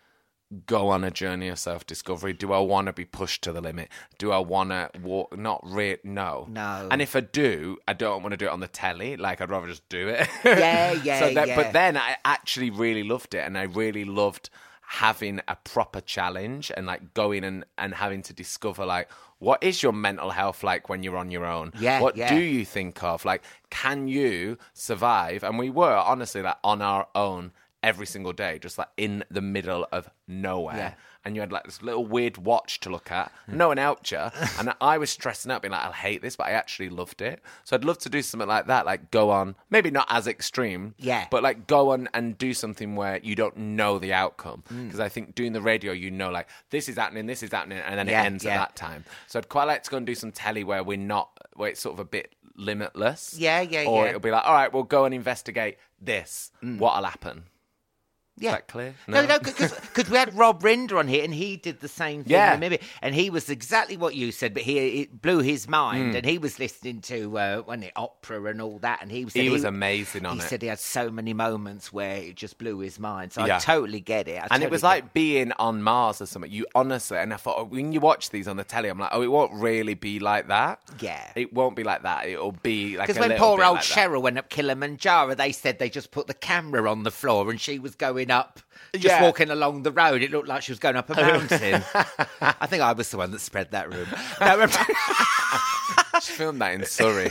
go 0.66 0.88
on 0.88 1.04
a 1.04 1.10
journey 1.10 1.48
of 1.48 1.58
self 1.58 1.86
discovery? 1.86 2.32
Do 2.32 2.52
I 2.52 2.58
want 2.58 2.86
to 2.86 2.92
be 2.92 3.04
pushed 3.04 3.42
to 3.42 3.52
the 3.52 3.60
limit? 3.60 3.88
Do 4.18 4.32
I 4.32 4.38
want 4.38 4.70
to 4.70 4.90
walk? 5.02 5.36
Not 5.36 5.60
really. 5.64 5.98
No. 6.04 6.46
No. 6.50 6.88
And 6.90 7.00
if 7.02 7.16
I 7.16 7.20
do, 7.20 7.78
I 7.88 7.92
don't 7.92 8.22
want 8.22 8.32
to 8.32 8.36
do 8.36 8.46
it 8.46 8.50
on 8.50 8.60
the 8.60 8.68
telly. 8.68 9.16
Like, 9.16 9.40
I'd 9.40 9.50
rather 9.50 9.66
just 9.66 9.88
do 9.88 10.08
it. 10.08 10.28
Yeah, 10.44 10.92
yeah, 11.02 11.20
so 11.28 11.34
that, 11.34 11.48
yeah. 11.48 11.56
But 11.56 11.72
then 11.72 11.96
I 11.96 12.16
actually 12.24 12.70
really 12.70 13.02
loved 13.02 13.34
it, 13.34 13.46
and 13.46 13.56
I 13.56 13.62
really 13.62 14.04
loved 14.04 14.50
having 14.84 15.40
a 15.48 15.56
proper 15.56 16.02
challenge 16.02 16.70
and 16.76 16.84
like 16.86 17.14
going 17.14 17.44
and, 17.44 17.64
and 17.78 17.94
having 17.94 18.20
to 18.20 18.34
discover 18.34 18.84
like 18.84 19.08
what 19.38 19.62
is 19.62 19.82
your 19.82 19.92
mental 19.92 20.28
health 20.28 20.62
like 20.62 20.90
when 20.90 21.02
you're 21.02 21.16
on 21.16 21.30
your 21.30 21.46
own 21.46 21.72
Yeah, 21.78 22.00
what 22.02 22.14
yeah. 22.14 22.28
do 22.28 22.38
you 22.38 22.66
think 22.66 23.02
of 23.02 23.24
like 23.24 23.42
can 23.70 24.06
you 24.06 24.58
survive 24.74 25.44
and 25.44 25.58
we 25.58 25.70
were 25.70 25.96
honestly 25.96 26.42
like 26.42 26.58
on 26.62 26.82
our 26.82 27.06
own 27.14 27.52
every 27.82 28.06
single 28.06 28.32
day 28.32 28.58
just 28.60 28.78
like 28.78 28.88
in 28.96 29.24
the 29.30 29.40
middle 29.40 29.86
of 29.92 30.08
nowhere 30.28 30.76
Yeah. 30.76 30.94
and 31.24 31.34
you 31.34 31.40
had 31.40 31.50
like 31.52 31.64
this 31.64 31.82
little 31.82 32.06
weird 32.06 32.38
watch 32.38 32.80
to 32.80 32.90
look 32.90 33.10
at 33.10 33.32
no 33.48 33.68
one 33.68 33.76
helped 33.76 34.12
you 34.12 34.18
and 34.58 34.72
i 34.80 34.98
was 34.98 35.10
stressing 35.10 35.50
out 35.50 35.62
being 35.62 35.72
like 35.72 35.84
i'll 35.84 35.92
hate 35.92 36.22
this 36.22 36.36
but 36.36 36.46
i 36.46 36.50
actually 36.52 36.88
loved 36.88 37.20
it 37.20 37.40
so 37.64 37.74
i'd 37.76 37.84
love 37.84 37.98
to 37.98 38.08
do 38.08 38.22
something 38.22 38.48
like 38.48 38.66
that 38.68 38.86
like 38.86 39.10
go 39.10 39.30
on 39.30 39.54
maybe 39.68 39.90
not 39.90 40.06
as 40.10 40.26
extreme 40.26 40.94
Yeah. 40.98 41.26
but 41.30 41.42
like 41.42 41.66
go 41.66 41.90
on 41.90 42.08
and 42.14 42.38
do 42.38 42.54
something 42.54 42.94
where 42.94 43.18
you 43.22 43.34
don't 43.34 43.56
know 43.56 43.98
the 43.98 44.12
outcome 44.12 44.62
Mm. 44.72 44.86
because 44.86 45.00
i 45.00 45.08
think 45.08 45.34
doing 45.34 45.52
the 45.52 45.60
radio 45.62 45.92
you 45.92 46.10
know 46.10 46.30
like 46.30 46.48
this 46.70 46.88
is 46.88 46.96
happening 46.96 47.26
this 47.26 47.42
is 47.42 47.50
happening 47.50 47.78
and 47.78 47.98
then 47.98 48.06
Yeah, 48.08 48.22
it 48.22 48.26
ends 48.26 48.44
yeah. 48.44 48.54
at 48.54 48.58
that 48.58 48.76
time 48.76 49.04
so 49.26 49.38
i'd 49.40 49.48
quite 49.48 49.64
like 49.64 49.82
to 49.82 49.90
go 49.90 49.96
and 49.96 50.06
do 50.06 50.14
some 50.14 50.30
telly 50.32 50.62
where 50.64 50.84
we're 50.84 50.96
not 50.98 51.30
where 51.54 51.68
it's 51.70 51.80
sort 51.80 51.94
of 51.94 51.98
a 52.00 52.04
bit 52.04 52.34
limitless 52.54 53.34
Yeah, 53.38 53.60
yeah, 53.60 53.84
or 53.86 54.02
yeah. 54.02 54.06
Mm. 54.06 54.08
it'll 54.10 54.20
be 54.20 54.30
like 54.30 54.44
all 54.46 54.54
right 54.54 54.72
we'll 54.72 54.82
go 54.84 55.04
and 55.04 55.14
investigate 55.14 55.78
this 56.00 56.52
what'll 56.60 57.04
happen 57.04 57.44
Yeah. 58.38 58.52
that 58.52 58.68
clear? 58.68 58.94
No, 59.06 59.20
No? 59.20 59.26
no, 59.26 59.38
because 59.38 60.10
we 60.10 60.16
had 60.16 60.36
Rob 60.36 60.62
Rinder 60.62 60.98
on 60.98 61.06
here 61.06 61.22
and 61.22 61.34
he 61.34 61.56
did 61.56 61.80
the 61.80 61.88
same 61.88 62.24
thing. 62.24 62.32
Yeah. 62.32 62.56
Maybe, 62.56 62.80
and 63.02 63.14
he 63.14 63.30
was 63.30 63.50
exactly 63.50 63.96
what 63.96 64.14
you 64.14 64.32
said, 64.32 64.54
but 64.54 64.62
he 64.62 65.02
it 65.02 65.20
blew 65.20 65.40
his 65.40 65.68
mind. 65.68 66.14
And 66.14 66.24
he 66.26 66.38
was 66.38 66.58
listening 66.58 67.00
to 67.02 67.38
uh, 67.38 67.58
when 67.62 67.82
it 67.82 67.92
opera 67.94 68.44
and 68.44 68.60
all 68.60 68.78
that, 68.80 69.00
and 69.02 69.10
he 69.10 69.24
was 69.24 69.34
He 69.34 69.48
was 69.50 69.64
amazing 69.64 70.24
on 70.24 70.34
he 70.34 70.38
it. 70.40 70.42
He 70.44 70.48
said 70.48 70.62
he 70.62 70.68
had 70.68 70.78
so 70.80 71.10
many 71.10 71.34
moments 71.34 71.92
where 71.92 72.16
it 72.16 72.36
just 72.36 72.58
blew 72.58 72.78
his 72.78 72.98
mind. 72.98 73.32
So 73.32 73.44
Yeah. 73.44 73.56
I 73.56 73.58
totally 73.60 74.00
get 74.00 74.28
it. 74.28 74.42
I 74.42 74.48
and 74.50 74.62
it 74.62 74.70
was 74.70 74.82
like 74.82 75.12
being 75.12 75.52
on 75.58 75.82
Mars 75.82 76.20
or 76.22 76.26
something. 76.26 76.50
You 76.50 76.66
honestly, 76.74 77.18
and 77.18 77.32
I 77.32 77.36
thought 77.36 77.58
oh, 77.58 77.64
when 77.64 77.92
you 77.92 78.00
watch 78.00 78.30
these 78.30 78.48
on 78.48 78.56
the 78.56 78.64
telly, 78.64 78.88
I'm 78.88 78.98
like, 78.98 79.10
oh, 79.12 79.22
it 79.22 79.30
won't 79.30 79.52
really 79.52 79.94
be 79.94 80.18
like 80.18 80.48
that. 80.48 80.80
Yeah. 81.00 81.30
it 81.34 81.52
won't 81.52 81.76
be 81.76 81.84
like 81.84 82.02
that. 82.02 82.26
It'll 82.26 82.52
be 82.52 82.96
like 82.96 83.08
Because 83.08 83.20
when 83.20 83.38
poor 83.38 83.62
old 83.62 83.76
like 83.76 83.86
that. 83.86 84.10
Cheryl 84.10 84.22
went 84.22 84.38
up 84.38 84.48
Kilimanjaro, 84.48 85.34
they 85.34 85.52
said 85.52 85.78
they 85.78 85.90
just 85.90 86.10
put 86.10 86.26
the 86.26 86.34
camera 86.34 86.90
on 86.90 87.02
the 87.02 87.10
floor 87.10 87.50
and 87.50 87.60
she 87.60 87.78
was 87.78 87.94
going 87.94 88.21
up, 88.30 88.60
just 88.94 89.04
Yeah. 89.04 89.22
walking 89.22 89.50
along 89.50 89.82
the 89.82 89.90
road. 89.92 90.22
It 90.22 90.30
looked 90.30 90.48
like 90.48 90.62
she 90.62 90.72
was 90.72 90.78
going 90.78 90.96
up 90.96 91.10
a 91.10 91.14
mountain. 91.16 91.82
I 92.40 92.66
think 92.66 92.82
I 92.82 92.92
was 92.92 93.10
the 93.10 93.16
one 93.18 93.30
that 93.32 93.40
spread 93.40 93.70
that 93.72 93.92
room. 93.92 94.06
No, 94.40 94.66
She 96.20 96.32
filmed 96.34 96.60
that 96.60 96.74
in 96.74 96.84
Surrey. 96.86 97.30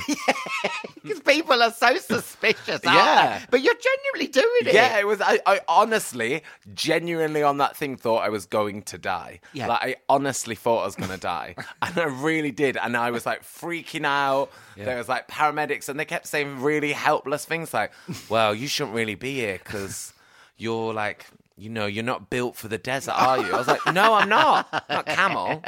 because 1.04 1.20
people 1.22 1.62
are 1.64 1.72
so 1.72 1.96
suspicious. 1.98 2.70
aren't 2.70 2.84
Yeah. 2.84 3.40
they? 3.40 3.46
but 3.50 3.62
you're 3.62 3.76
genuinely 3.76 4.28
doing 4.32 4.68
it. 4.68 4.74
Yeah, 4.74 5.00
it 5.00 5.08
was. 5.08 5.22
I, 5.22 5.40
I 5.46 5.62
honestly, 5.68 6.44
genuinely 6.74 7.42
on 7.42 7.58
that 7.60 7.78
thing 7.78 7.96
thought 7.96 8.18
I 8.24 8.30
was 8.30 8.46
going 8.46 8.82
to 8.84 8.98
die. 8.98 9.40
Yeah. 9.54 9.68
Like, 9.68 9.82
I 9.82 9.96
honestly 10.10 10.56
thought 10.56 10.82
I 10.82 10.86
was 10.86 10.96
going 10.96 11.12
to 11.12 11.18
die. 11.18 11.56
and 11.82 11.98
I 11.98 12.04
really 12.06 12.52
did. 12.52 12.76
And 12.76 12.98
I 12.98 13.12
was 13.12 13.26
like 13.26 13.44
freaking 13.44 14.06
out. 14.06 14.52
There 14.76 14.98
was 14.98 15.08
like 15.08 15.28
paramedics, 15.28 15.88
and 15.88 16.00
they 16.00 16.06
kept 16.06 16.28
saying 16.28 16.62
really 16.62 16.92
helpless 16.92 17.46
things 17.46 17.74
like, 17.74 17.92
well, 18.30 18.54
you 18.54 18.68
shouldn't 18.68 18.96
really 18.96 19.16
be 19.16 19.36
here 19.36 19.60
because 19.64 20.12
you're 20.62 20.94
like, 20.94 21.26
you 21.58 21.70
know, 21.70 21.86
you're 21.86 22.04
not 22.04 22.30
built 22.30 22.56
for 22.56 22.68
the 22.68 22.78
desert, 22.78 23.14
are 23.14 23.38
you? 23.38 23.54
I 23.54 23.58
was 23.58 23.68
like, 23.68 23.86
no, 23.94 24.14
I'm 24.14 24.30
not. 24.30 24.68
I'm 24.72 24.82
not 24.90 25.06
camel. 25.06 25.64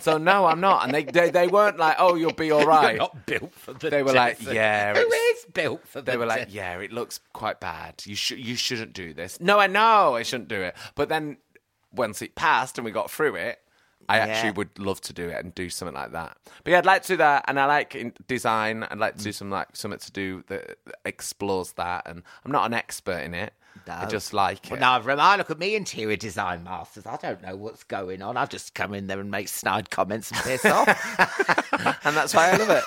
So, 0.00 0.18
no, 0.18 0.46
I'm 0.46 0.60
not. 0.60 0.84
And 0.84 0.94
they, 0.94 1.04
they, 1.04 1.30
they 1.30 1.46
weren't 1.46 1.78
like, 1.78 1.96
oh, 1.98 2.14
you'll 2.14 2.32
be 2.32 2.50
all 2.50 2.64
right. 2.76 2.92
You're 2.92 2.98
not 2.98 3.26
built 3.26 3.52
for 3.54 3.72
the 3.74 3.90
They 3.90 4.02
were 4.02 4.12
like, 4.12 4.40
yeah, 4.42 4.94
Who 4.94 5.00
is 5.12 5.44
built 5.52 5.86
for 5.86 6.00
the 6.00 6.12
they 6.12 6.16
were 6.16 6.26
like, 6.26 6.48
"Yeah, 6.50 6.78
it 6.78 6.92
looks 6.92 7.20
quite 7.32 7.60
bad. 7.60 8.02
You 8.06 8.14
should 8.14 8.38
you 8.38 8.54
shouldn't 8.54 8.92
do 8.92 9.12
this." 9.12 9.40
No, 9.40 9.58
I 9.58 9.66
know 9.66 10.14
I 10.14 10.22
shouldn't 10.22 10.48
do 10.48 10.60
it. 10.62 10.76
But 10.94 11.08
then 11.08 11.38
once 11.92 12.22
it 12.22 12.34
passed 12.36 12.78
and 12.78 12.84
we 12.84 12.90
got 12.92 13.10
through 13.10 13.34
it, 13.34 13.58
I 14.08 14.16
Yeah. 14.18 14.24
actually 14.26 14.52
would 14.52 14.78
love 14.78 15.00
to 15.02 15.12
do 15.12 15.28
it 15.28 15.44
and 15.44 15.54
do 15.54 15.68
something 15.70 15.94
like 15.94 16.12
that. 16.12 16.36
But 16.64 16.70
yeah, 16.70 16.78
I'd 16.78 16.86
like 16.86 17.02
to 17.02 17.08
do 17.08 17.16
that, 17.18 17.44
and 17.48 17.58
I 17.60 17.66
like 17.66 18.26
design. 18.26 18.84
I'd 18.84 18.98
like 18.98 19.14
to 19.16 19.20
Mm. 19.20 19.24
do 19.24 19.32
some 19.32 19.50
like 19.50 19.68
something 19.74 20.00
to 20.00 20.12
do 20.12 20.44
that 20.48 20.78
explores 21.04 21.72
that. 21.72 22.06
And 22.06 22.22
I'm 22.44 22.52
not 22.52 22.66
an 22.66 22.74
expert 22.74 23.18
in 23.22 23.34
it. 23.34 23.52
I 23.90 24.04
No. 24.04 24.08
just 24.08 24.32
like 24.32 24.60
Well, 24.70 24.76
it. 24.76 24.80
now, 24.80 25.00
Rem, 25.00 25.20
I 25.20 25.36
look 25.36 25.50
at 25.50 25.58
me 25.58 25.74
interior 25.74 26.16
design 26.16 26.62
masters. 26.64 27.06
I 27.06 27.16
don't 27.16 27.42
know 27.42 27.56
what's 27.56 27.84
going 27.84 28.22
on. 28.22 28.36
I 28.36 28.46
just 28.46 28.74
come 28.74 28.94
in 28.94 29.06
there 29.06 29.20
and 29.20 29.30
make 29.30 29.48
snide 29.48 29.90
comments 29.90 30.30
and 30.30 30.40
piss 30.40 30.64
off. 30.64 30.88
and 32.04 32.16
that's 32.16 32.34
why 32.34 32.50
I 32.52 32.56
love 32.56 32.82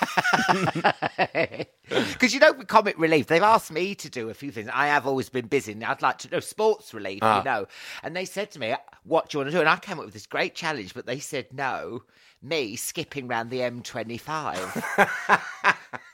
it. 1.30 1.70
Because 1.86 2.32
you 2.32 2.40
know, 2.40 2.52
with 2.54 2.66
Comic 2.66 2.98
Relief, 2.98 3.26
they've 3.26 3.42
asked 3.42 3.70
me 3.70 3.94
to 3.96 4.08
do 4.08 4.30
a 4.30 4.34
few 4.34 4.50
things. 4.50 4.70
I 4.72 4.86
have 4.86 5.06
always 5.06 5.28
been 5.28 5.46
busy. 5.48 5.72
And 5.72 5.84
I'd 5.84 6.00
like 6.00 6.16
to 6.20 6.30
know 6.30 6.40
sports 6.40 6.94
relief, 6.94 7.18
Ah. 7.22 7.38
you 7.38 7.44
know. 7.44 7.66
And 8.02 8.16
they 8.16 8.24
said 8.24 8.50
to 8.52 8.58
me, 8.58 8.74
"What 9.04 9.28
do 9.28 9.36
you 9.36 9.40
want 9.44 9.50
to 9.52 9.56
do?" 9.56 9.60
And 9.60 9.68
I 9.68 9.76
came 9.76 9.98
up 9.98 10.06
with 10.06 10.14
this 10.14 10.26
great 10.26 10.54
challenge, 10.54 10.94
but 10.94 11.04
they 11.04 11.18
said 11.18 11.48
no. 11.52 12.04
Me 12.40 12.74
skipping 12.76 13.28
round 13.28 13.50
the 13.50 13.60
M25. 13.60 14.82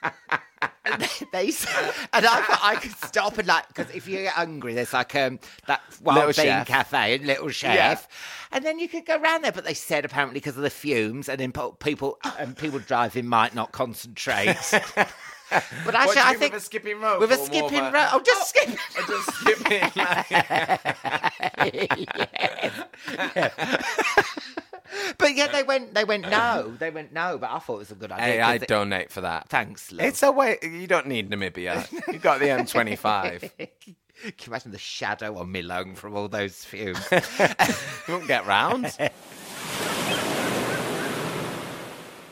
And 0.84 1.02
they, 1.02 1.26
they 1.32 1.50
said, 1.50 1.88
uh, 1.88 1.92
and 2.14 2.26
I 2.26 2.38
uh, 2.38 2.42
thought 2.42 2.60
I 2.62 2.74
could 2.76 2.92
uh, 2.92 3.06
stop 3.06 3.38
and 3.38 3.46
like 3.46 3.68
because 3.68 3.90
if 3.94 4.08
you 4.08 4.18
get 4.18 4.32
hungry, 4.32 4.74
there's 4.74 4.92
like 4.92 5.14
um 5.14 5.38
that 5.66 5.82
wild 6.02 6.26
Little 6.28 6.44
bean 6.44 6.52
Chef. 6.52 6.66
cafe 6.66 7.14
and 7.14 7.26
little 7.26 7.50
chef, 7.50 8.08
and 8.52 8.64
then 8.64 8.78
you 8.78 8.88
could 8.88 9.04
go 9.06 9.18
around 9.18 9.42
there. 9.42 9.52
But 9.52 9.64
they 9.64 9.74
said 9.74 10.04
apparently 10.04 10.40
because 10.40 10.56
of 10.56 10.62
the 10.62 10.70
fumes 10.70 11.28
and 11.28 11.38
then 11.38 11.52
people 11.52 12.18
and 12.38 12.56
people 12.56 12.78
driving 12.78 13.26
might 13.26 13.54
not 13.54 13.72
concentrate. 13.72 14.56
But 15.84 15.96
actually, 15.96 16.20
I 16.20 16.34
think 16.34 16.52
with 16.52 16.62
a 16.62 16.64
skipping 16.64 17.00
rope 17.00 17.18
With 17.18 17.32
a 17.32 17.36
skipping 17.36 17.82
rope. 17.82 18.08
Oh, 18.12 18.22
just 18.24 18.54
oh, 18.56 18.60
skip. 18.60 18.68
Or 18.70 19.02
oh, 19.02 19.06
just 19.08 19.34
skipping. 19.34 19.82
Like, 24.46 24.60
But 25.18 25.34
yeah, 25.34 25.48
they 25.48 25.62
went. 25.62 25.94
They 25.94 26.04
went 26.04 26.28
no. 26.28 26.74
They 26.78 26.90
went 26.90 27.12
no. 27.12 27.38
But 27.38 27.50
I 27.50 27.58
thought 27.58 27.76
it 27.76 27.78
was 27.78 27.90
a 27.90 27.94
good 27.94 28.12
idea. 28.12 28.24
hey, 28.24 28.40
I'd 28.40 28.62
it- 28.62 28.68
donate 28.68 29.10
for 29.10 29.20
that. 29.22 29.48
Thanks, 29.48 29.92
love. 29.92 30.06
It's 30.06 30.22
a 30.22 30.32
way. 30.32 30.58
You 30.62 30.86
don't 30.86 31.06
need 31.06 31.30
Namibia. 31.30 31.90
You 32.12 32.18
got 32.18 32.40
the 32.40 32.46
M25. 32.46 33.50
Can 34.22 34.34
you 34.38 34.46
imagine 34.48 34.70
the 34.70 34.78
shadow 34.78 35.38
on 35.38 35.50
me 35.50 35.62
lung 35.62 35.94
from 35.94 36.14
all 36.14 36.28
those 36.28 36.62
fumes? 36.64 37.02
you 37.10 37.20
won't 38.14 38.26
get 38.28 38.46
round. 38.46 38.96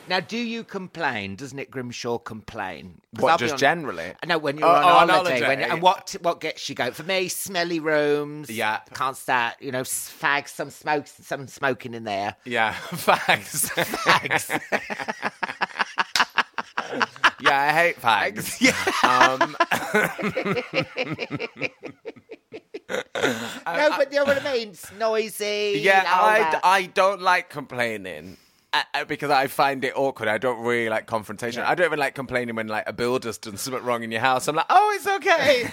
now, 0.09 0.19
do 0.19 0.37
you 0.37 0.63
complain? 0.63 1.35
Doesn't 1.35 1.59
it 1.59 1.71
Grimshaw 1.71 2.17
complain? 2.17 2.99
What, 3.19 3.31
I'll 3.31 3.37
just 3.37 3.53
honest- 3.53 3.61
generally? 3.61 4.13
No, 4.27 4.37
when 4.37 4.57
you're 4.57 4.67
Oh, 4.67 4.71
on, 4.71 4.83
oh, 4.83 4.87
on 4.87 5.09
holiday. 5.09 5.39
When, 5.41 5.59
holiday. 5.59 5.69
and 5.69 5.81
what 5.81 6.15
what 6.21 6.41
gets 6.41 6.67
you 6.67 6.75
going? 6.75 6.91
For 6.91 7.03
me, 7.03 7.27
smelly 7.29 7.79
rooms. 7.79 8.49
Yeah. 8.49 8.79
Can't 8.93 9.15
start, 9.15 9.55
you 9.61 9.71
know, 9.71 9.83
fags, 9.83 10.49
some 10.49 10.69
smokes, 10.71 11.11
some 11.21 11.47
smoking 11.47 11.93
in 11.93 12.03
there. 12.03 12.35
Yeah, 12.45 12.73
facts. 12.73 13.69
Fags. 13.69 14.49
yeah, 17.41 17.61
I 17.61 17.71
hate 17.71 18.01
fags. 18.01 18.59
Um, 19.03 19.55
no, 22.89 23.89
but 23.97 24.11
you 24.11 24.19
know 24.19 24.25
what 24.25 24.45
I 24.45 24.53
mean? 24.53 24.69
It's 24.69 24.91
noisy. 24.93 25.79
yeah, 25.83 26.03
I. 26.07 26.59
I 26.63 26.83
don't 26.87 27.21
like 27.21 27.49
complaining. 27.49 28.37
Uh, 28.73 28.83
uh, 28.93 29.05
Because 29.05 29.31
I 29.31 29.47
find 29.47 29.83
it 29.83 29.93
awkward. 29.95 30.29
I 30.29 30.37
don't 30.37 30.61
really 30.61 30.89
like 30.89 31.05
confrontation. 31.07 31.63
I 31.63 31.75
don't 31.75 31.85
even 31.87 31.99
like 31.99 32.15
complaining 32.15 32.55
when 32.55 32.67
like 32.67 32.83
a 32.87 32.93
builder's 32.93 33.37
done 33.37 33.57
something 33.57 33.83
wrong 33.83 34.03
in 34.03 34.11
your 34.11 34.21
house. 34.21 34.47
I'm 34.47 34.55
like, 34.55 34.65
oh, 34.69 34.91
it's 34.95 35.07
okay. 35.07 35.63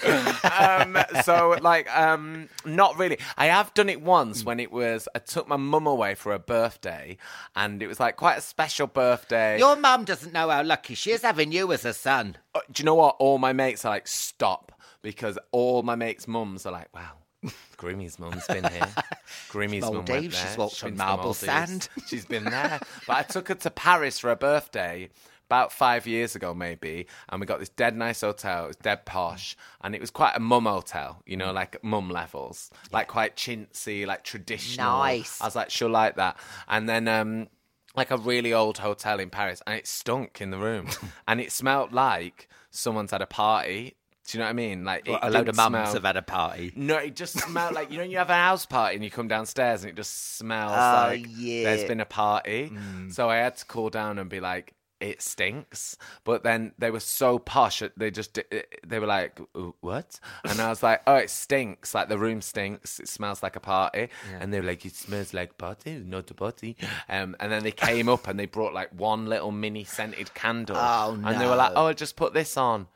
um, 0.48 0.98
so 1.22 1.58
like, 1.60 1.94
um, 1.96 2.48
not 2.64 2.96
really. 2.98 3.18
I 3.36 3.46
have 3.46 3.74
done 3.74 3.88
it 3.88 4.00
once 4.00 4.44
when 4.44 4.60
it 4.60 4.72
was. 4.72 5.08
I 5.14 5.18
took 5.18 5.48
my 5.48 5.56
mum 5.56 5.86
away 5.86 6.14
for 6.14 6.32
a 6.32 6.38
birthday, 6.38 7.18
and 7.54 7.82
it 7.82 7.86
was 7.86 8.00
like 8.00 8.16
quite 8.16 8.38
a 8.38 8.42
special 8.42 8.86
birthday. 8.86 9.58
Your 9.58 9.76
mum 9.76 10.04
doesn't 10.04 10.32
know 10.32 10.48
how 10.48 10.62
lucky 10.62 10.94
she 10.94 11.10
is 11.12 11.22
having 11.22 11.52
you 11.52 11.72
as 11.72 11.84
a 11.84 11.92
son. 11.92 12.36
Uh, 12.54 12.60
do 12.72 12.82
you 12.82 12.86
know 12.86 12.94
what? 12.94 13.16
All 13.18 13.38
my 13.38 13.52
mates 13.52 13.84
are 13.84 13.90
like, 13.90 14.08
stop. 14.08 14.72
Because 15.02 15.38
all 15.52 15.84
my 15.84 15.94
mates' 15.94 16.26
mums 16.26 16.66
are 16.66 16.72
like, 16.72 16.92
wow, 16.92 17.12
Grimmy's 17.76 18.18
mum's 18.18 18.46
been 18.46 18.64
here. 18.64 18.88
Grimmy's 19.50 19.82
mum 19.82 19.94
went 19.94 20.08
Maldives, 20.08 20.34
there. 20.36 20.46
she's 20.48 20.56
walked 20.58 20.82
been 20.82 20.92
on 20.92 20.96
marble 20.98 21.24
Maldives. 21.24 21.38
sand. 21.40 21.88
She's 22.08 22.24
been 22.24 22.44
there. 22.44 22.80
but 23.06 23.16
I 23.16 23.22
took 23.22 23.48
her 23.48 23.54
to 23.54 23.70
Paris 23.70 24.18
for 24.18 24.30
a 24.30 24.36
birthday 24.36 25.10
about 25.46 25.72
five 25.72 26.06
years 26.06 26.34
ago, 26.34 26.54
maybe. 26.54 27.06
And 27.28 27.40
we 27.40 27.46
got 27.46 27.60
this 27.60 27.68
dead 27.68 27.96
nice 27.96 28.22
hotel. 28.22 28.64
It 28.64 28.68
was 28.68 28.76
dead 28.76 29.04
posh. 29.04 29.56
And 29.82 29.94
it 29.94 30.00
was 30.00 30.10
quite 30.10 30.32
a 30.34 30.40
mum 30.40 30.64
hotel, 30.64 31.22
you 31.26 31.36
know, 31.36 31.52
like 31.52 31.82
mum 31.84 32.10
levels. 32.10 32.70
Like 32.92 33.08
quite 33.08 33.36
chintzy, 33.36 34.06
like 34.06 34.24
traditional. 34.24 34.98
Nice. 34.98 35.40
I 35.40 35.44
was 35.44 35.54
like, 35.54 35.70
she'll 35.70 35.88
like 35.88 36.16
that. 36.16 36.36
And 36.68 36.88
then, 36.88 37.06
um, 37.08 37.48
like 37.94 38.10
a 38.10 38.18
really 38.18 38.52
old 38.52 38.78
hotel 38.78 39.18
in 39.20 39.30
Paris, 39.30 39.62
and 39.66 39.74
it 39.76 39.86
stunk 39.86 40.40
in 40.42 40.50
the 40.50 40.58
room, 40.58 40.88
and 41.26 41.40
it 41.40 41.50
smelled 41.50 41.92
like 41.94 42.46
someone's 42.70 43.10
had 43.10 43.22
a 43.22 43.26
party. 43.26 43.94
Do 44.26 44.36
you 44.36 44.40
know 44.40 44.46
what 44.46 44.50
I 44.50 44.54
mean? 44.54 44.84
Like 44.84 45.08
it 45.08 45.18
a 45.22 45.30
load 45.30 45.48
of 45.48 45.56
mums 45.56 45.70
smell- 45.72 45.92
have 45.94 46.04
had 46.04 46.16
a 46.16 46.22
party. 46.22 46.72
No, 46.74 46.96
it 46.96 47.14
just 47.14 47.38
smelled 47.38 47.74
like 47.74 47.90
you 47.92 47.98
know 47.98 48.04
you 48.04 48.18
have 48.18 48.30
a 48.30 48.34
house 48.34 48.66
party 48.66 48.96
and 48.96 49.04
you 49.04 49.10
come 49.10 49.28
downstairs 49.28 49.82
and 49.82 49.90
it 49.90 49.96
just 49.96 50.36
smells 50.36 50.72
Oh, 50.72 51.08
like 51.10 51.24
yeah. 51.36 51.64
there's 51.64 51.84
been 51.84 52.00
a 52.00 52.04
party. 52.06 52.70
Mm. 52.72 53.12
So 53.12 53.30
I 53.30 53.36
had 53.36 53.56
to 53.58 53.64
call 53.66 53.88
down 53.90 54.18
and 54.18 54.28
be 54.28 54.40
like, 54.40 54.72
it 54.98 55.20
stinks. 55.22 55.96
But 56.24 56.42
then 56.42 56.72
they 56.78 56.90
were 56.90 57.00
so 57.00 57.38
posh, 57.38 57.82
they 57.98 58.10
just 58.10 58.38
they 58.86 58.98
were 58.98 59.06
like, 59.06 59.38
"Uh, 59.54 59.70
what? 59.80 60.18
And 60.42 60.58
I 60.58 60.70
was 60.70 60.82
like, 60.82 61.02
oh, 61.06 61.16
it 61.16 61.28
stinks. 61.30 61.94
Like 61.94 62.08
the 62.08 62.18
room 62.18 62.40
stinks. 62.40 62.98
It 62.98 63.08
smells 63.08 63.42
like 63.42 63.56
a 63.56 63.60
party. 63.60 64.08
And 64.40 64.52
they 64.52 64.58
were 64.60 64.66
like, 64.66 64.84
it 64.86 64.94
smells 64.96 65.34
like 65.34 65.58
party, 65.58 66.02
not 66.04 66.30
a 66.30 66.34
party. 66.34 66.76
Um, 67.10 67.36
and 67.40 67.52
then 67.52 67.62
they 67.62 67.72
came 67.72 68.08
up 68.08 68.26
and 68.26 68.40
they 68.40 68.46
brought 68.46 68.72
like 68.74 68.90
one 68.98 69.26
little 69.26 69.52
mini 69.52 69.84
scented 69.84 70.32
candle. 70.34 70.76
Oh, 70.78 71.14
no. 71.14 71.28
And 71.28 71.40
they 71.40 71.46
were 71.46 71.56
like, 71.56 71.72
oh, 71.76 71.92
just 71.92 72.16
put 72.16 72.32
this 72.34 72.56
on. 72.56 72.88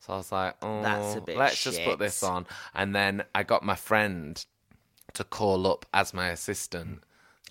So 0.00 0.14
I 0.14 0.16
was 0.16 0.32
like, 0.32 0.56
oh, 0.62 0.82
That's 0.82 1.14
a 1.14 1.18
oh, 1.18 1.20
bit 1.20 1.36
let's 1.36 1.62
just 1.62 1.82
put 1.84 1.98
this 1.98 2.22
on. 2.22 2.46
And 2.74 2.94
then 2.94 3.22
I 3.34 3.42
got 3.42 3.62
my 3.62 3.74
friend 3.76 4.42
to 5.14 5.24
call 5.24 5.66
up 5.66 5.84
as 5.92 6.14
my 6.14 6.28
assistant 6.28 7.02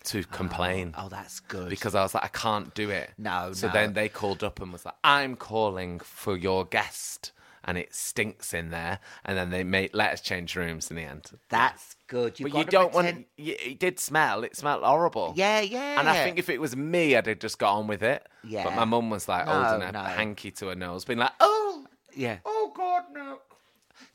to 0.05 0.19
oh, 0.21 0.35
complain. 0.35 0.95
Oh, 0.97 1.09
that's 1.09 1.39
good. 1.41 1.69
Because 1.69 1.93
I 1.93 2.01
was 2.01 2.13
like, 2.15 2.23
I 2.23 2.29
can't 2.29 2.73
do 2.73 2.89
it. 2.89 3.12
No, 3.17 3.51
So 3.53 3.67
no. 3.67 3.73
then 3.73 3.93
they 3.93 4.09
called 4.09 4.43
up 4.43 4.62
and 4.62 4.71
was 4.73 4.85
like, 4.85 4.95
I'm 5.03 5.35
calling 5.35 5.99
for 5.99 6.35
your 6.38 6.65
guest. 6.65 7.33
And 7.65 7.77
it 7.77 7.93
stinks 7.93 8.53
in 8.53 8.71
there. 8.71 8.99
And 9.25 9.38
then 9.38 9.49
they 9.51 9.63
made 9.63 9.93
let 9.93 10.13
us 10.13 10.21
change 10.21 10.55
rooms 10.55 10.89
in 10.89 10.95
the 10.95 11.03
end. 11.03 11.29
that's 11.49 11.97
good. 12.07 12.39
You've 12.39 12.51
but 12.51 12.57
you 12.57 12.63
to 12.65 12.71
don't 12.71 12.91
pretend- 12.93 13.17
want. 13.17 13.27
You, 13.35 13.55
it 13.63 13.77
did 13.79 13.99
smell. 13.99 14.43
It 14.43 14.55
smelled 14.55 14.81
horrible. 14.81 15.33
Yeah, 15.35 15.59
yeah. 15.59 15.99
And 15.99 16.09
I 16.09 16.23
think 16.23 16.39
if 16.39 16.49
it 16.49 16.59
was 16.59 16.75
me, 16.75 17.15
I'd 17.15 17.27
have 17.27 17.38
just 17.38 17.59
got 17.59 17.75
on 17.75 17.85
with 17.85 18.01
it. 18.01 18.25
Yeah. 18.43 18.63
But 18.63 18.75
my 18.75 18.85
mum 18.85 19.09
was 19.12 19.27
like 19.27 19.45
No, 19.45 19.51
holding 19.51 19.88
a 19.88 19.91
no. 19.91 19.99
hanky 20.01 20.49
to 20.51 20.69
her 20.69 20.75
nose, 20.75 21.03
being 21.05 21.19
like, 21.19 21.33
"Oh, 21.41 21.85
Yeah. 22.15 22.37
oh 22.45 22.71
God, 22.75 23.03
no." 23.13 23.39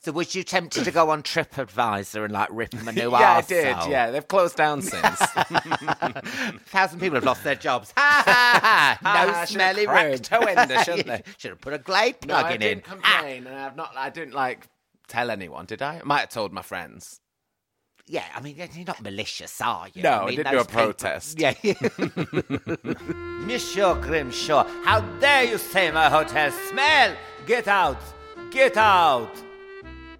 So 0.01 0.13
was 0.13 0.35
you 0.35 0.43
tempted 0.45 0.85
to 0.85 0.91
go 0.91 1.11
on 1.11 1.23
TripAdvisor 1.23 2.25
and 2.25 2.33
like 2.33 2.49
rip 2.51 2.71
them 2.71 2.89
a 2.89 2.93
new 2.93 3.11
yeah, 3.13 3.33
I 3.37 3.41
did. 3.43 3.77
Yeah, 3.89 4.11
they've 4.11 4.27
closed 4.27 4.57
down 4.57 4.81
since. 4.83 5.03
a 5.05 6.21
thousand 6.67 7.01
people 7.01 7.17
have 7.17 7.25
lost 7.25 7.45
their 7.45 7.55
jobs. 7.55 7.93
Ha 7.97 8.23
ha 8.25 8.61
ha! 8.63 8.99
No 9.27 9.33
Ah, 9.35 9.45
smelly 9.45 9.87
room. 9.87 9.97
cracked 9.97 10.27
her 10.29 10.41
window, 10.41 10.83
shouldn't 10.83 11.07
they? 11.07 11.23
Should 11.39 11.51
have 11.51 11.61
put 11.61 11.73
a 11.75 11.79
Glade 11.79 12.17
no, 12.27 12.35
I 12.37 12.41
plug 12.43 12.55
in. 12.55 12.61
didn't 12.61 12.85
Ah, 12.87 12.91
complain, 12.93 13.47
and 13.47 13.57
I've 13.57 13.77
not. 13.77 13.93
I 13.97 14.11
didn't 14.11 14.35
like 14.35 14.69
tell 15.09 15.31
anyone, 15.31 15.67
did 15.67 15.83
I? 15.83 15.97
I 15.99 16.03
might 16.05 16.21
have 16.21 16.31
told 16.31 16.53
my 16.53 16.63
friends. 16.63 17.21
Yeah, 18.07 18.25
I 18.35 18.41
mean, 18.41 18.57
you're 18.57 18.85
not 18.87 19.03
malicious, 19.03 19.61
are 19.63 19.89
you? 19.95 20.03
No, 20.03 20.11
I 20.11 20.27
mean, 20.27 20.37
didn't 20.37 20.53
do 20.53 20.59
a 20.61 20.65
people- 20.65 20.83
protest. 20.83 21.41
Yeah. 21.41 21.55
Monsieur 23.47 23.95
Grimshaw, 23.95 24.67
how 24.85 25.01
dare 25.21 25.45
you 25.45 25.59
say 25.59 25.91
my 25.91 26.11
hotel 26.11 26.51
smell? 26.71 27.17
Get 27.47 27.67
out! 27.67 28.01
Get 28.51 28.77
out! 28.77 29.31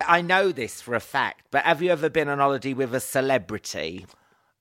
I 0.07 0.23
know 0.23 0.51
this 0.51 0.81
for 0.81 0.95
a 0.95 1.01
fact, 1.01 1.47
but 1.51 1.65
have 1.65 1.83
you 1.83 1.91
ever 1.91 2.09
been 2.09 2.29
on 2.29 2.39
holiday 2.39 2.73
with 2.73 2.95
a 2.95 3.01
celebrity? 3.01 4.07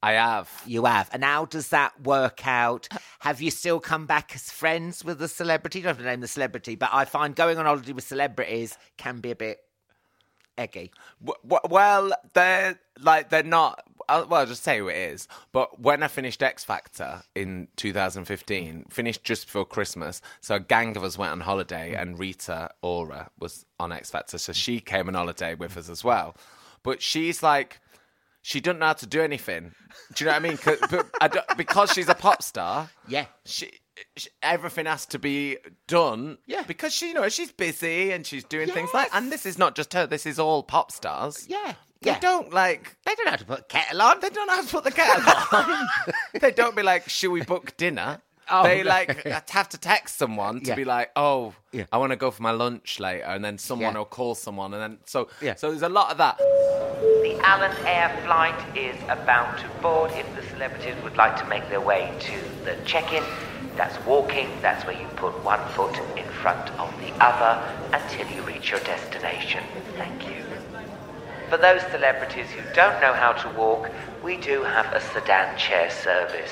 I 0.01 0.13
have. 0.13 0.49
You 0.65 0.83
have. 0.83 1.09
And 1.13 1.23
how 1.23 1.45
does 1.45 1.69
that 1.69 2.01
work 2.03 2.45
out? 2.45 2.89
Have 3.19 3.41
you 3.41 3.49
still 3.51 3.79
come 3.79 4.05
back 4.05 4.33
as 4.35 4.51
friends 4.51 5.03
with 5.05 5.19
the 5.19 5.29
celebrity? 5.29 5.79
You 5.79 5.83
don't 5.83 5.95
have 5.95 6.03
to 6.03 6.03
name 6.03 6.19
the 6.19 6.27
celebrity, 6.27 6.75
but 6.75 6.89
I 6.91 7.05
find 7.05 7.33
going 7.35 7.57
on 7.57 7.65
holiday 7.65 7.93
with 7.93 8.03
celebrities 8.03 8.77
can 8.97 9.21
be 9.21 9.31
a 9.31 9.35
bit 9.35 9.59
eggy. 10.57 10.91
Well, 11.69 12.11
they're 12.33 12.79
like 13.01 13.29
they're 13.29 13.43
not. 13.43 13.83
I'll, 14.09 14.27
well, 14.27 14.41
I'll 14.41 14.45
just 14.45 14.63
say 14.63 14.79
who 14.79 14.89
it 14.89 14.97
is. 14.97 15.27
But 15.53 15.79
when 15.79 16.03
I 16.03 16.07
finished 16.09 16.43
X 16.43 16.63
Factor 16.63 17.23
in 17.35 17.69
2015, 17.77 18.85
finished 18.89 19.23
just 19.23 19.45
before 19.45 19.65
Christmas, 19.65 20.21
so 20.41 20.55
a 20.55 20.59
gang 20.59 20.95
of 20.97 21.03
us 21.03 21.17
went 21.17 21.31
on 21.31 21.39
holiday, 21.39 21.93
and 21.95 22.19
Rita 22.19 22.69
Ora 22.81 23.29
was 23.39 23.65
on 23.79 23.91
X 23.91 24.11
Factor, 24.11 24.37
so 24.37 24.51
she 24.53 24.79
came 24.79 25.07
on 25.07 25.13
holiday 25.13 25.55
with 25.55 25.77
us 25.77 25.89
as 25.89 26.03
well. 26.03 26.35
But 26.83 27.01
she's 27.01 27.41
like. 27.43 27.79
She 28.45 28.59
doesn't 28.59 28.79
know 28.79 28.87
how 28.87 28.91
to 28.91 29.07
do 29.07 29.21
anything. 29.21 29.71
Do 30.15 30.25
you 30.25 30.29
know 30.29 30.35
what 30.35 30.45
I 30.45 30.49
mean? 30.49 30.57
'Cause- 30.57 30.77
but 30.91 31.07
I 31.21 31.29
because 31.55 31.93
she's 31.93 32.09
a 32.09 32.13
pop 32.13 32.43
star, 32.43 32.89
Yeah. 33.07 33.27
she 33.45 33.71
everything 34.41 34.85
has 34.85 35.05
to 35.07 35.19
be 35.19 35.57
done. 35.87 36.37
Yeah. 36.45 36.63
because 36.67 36.93
she 36.93 37.09
you 37.09 37.13
know 37.13 37.27
she's 37.29 37.51
busy 37.51 38.11
and 38.11 38.25
she's 38.25 38.43
doing 38.43 38.69
things 38.69 38.89
like. 38.93 39.09
And 39.13 39.31
this 39.31 39.45
is 39.45 39.57
not 39.57 39.75
just 39.75 39.93
her. 39.93 40.05
This 40.07 40.25
is 40.25 40.39
all 40.39 40.63
pop 40.63 40.91
stars. 40.91 41.45
Yeah. 41.47 41.73
They 42.01 42.11
Yeah. 42.11 42.19
don't 42.19 42.51
like. 42.53 42.95
They 43.05 43.15
don't 43.15 43.29
have 43.29 43.39
to 43.39 43.45
put 43.45 43.69
kettle 43.69 44.01
on. 44.01 44.19
They 44.19 44.29
don't 44.29 44.49
have 44.49 44.65
to 44.65 44.71
put 44.71 44.83
the 44.83 44.91
kettle 44.91 45.23
on. 45.53 45.87
they 46.41 46.51
don't 46.51 46.75
be 46.75 46.83
like, 46.83 47.07
"Should 47.09 47.31
we 47.31 47.41
book 47.43 47.77
dinner?" 47.77 48.21
Oh, 48.51 48.63
they 48.63 48.83
no. 48.83 48.89
like 48.89 49.25
uh, 49.25 49.39
have 49.49 49.69
to 49.69 49.77
text 49.77 50.17
someone 50.17 50.59
to 50.61 50.67
Yeah. 50.71 50.75
be 50.75 50.83
like, 50.83 51.11
"Oh, 51.15 51.53
Yeah. 51.71 51.85
I 51.93 51.97
want 51.97 52.11
to 52.11 52.17
go 52.17 52.29
for 52.29 52.43
my 52.43 52.51
lunch 52.51 52.99
later," 52.99 53.23
and 53.23 53.43
then 53.43 53.57
someone 53.57 53.93
Yeah. 53.93 53.99
will 53.99 54.05
call 54.05 54.35
someone, 54.35 54.73
and 54.73 54.83
then 54.83 54.99
so 55.05 55.29
Yeah. 55.41 55.55
so 55.55 55.69
there's 55.69 55.81
a 55.81 55.87
lot 55.87 56.11
of 56.11 56.17
that. 56.17 56.37
The 56.39 57.39
Alan 57.41 57.71
Air 57.87 58.09
flight 58.25 58.77
is 58.77 58.97
about 59.07 59.57
to 59.59 59.67
board. 59.81 60.11
If 60.11 60.27
the 60.35 60.43
celebrities 60.49 60.95
would 61.03 61.15
like 61.15 61.37
to 61.37 61.45
make 61.45 61.69
their 61.69 61.79
way 61.79 62.11
to 62.19 62.65
the 62.65 62.75
check-in, 62.85 63.23
that's 63.77 63.97
walking. 64.05 64.47
That's 64.61 64.85
where 64.85 64.99
you 64.99 65.07
put 65.15 65.43
one 65.43 65.65
foot 65.75 65.97
in 66.17 66.25
front 66.41 66.69
of 66.79 66.89
the 66.99 67.11
other 67.23 67.59
until 67.93 68.27
you 68.35 68.43
reach 68.43 68.71
your 68.71 68.81
destination. 68.81 69.61
Thank 69.97 70.27
you. 70.27 70.43
For 71.49 71.57
those 71.57 71.81
celebrities 71.91 72.49
who 72.49 72.61
don't 72.73 72.99
know 73.01 73.13
how 73.13 73.33
to 73.33 73.49
walk, 73.57 73.89
we 74.23 74.37
do 74.37 74.63
have 74.63 74.87
a 74.93 75.01
sedan 75.01 75.57
chair 75.57 75.89
service. 75.89 76.51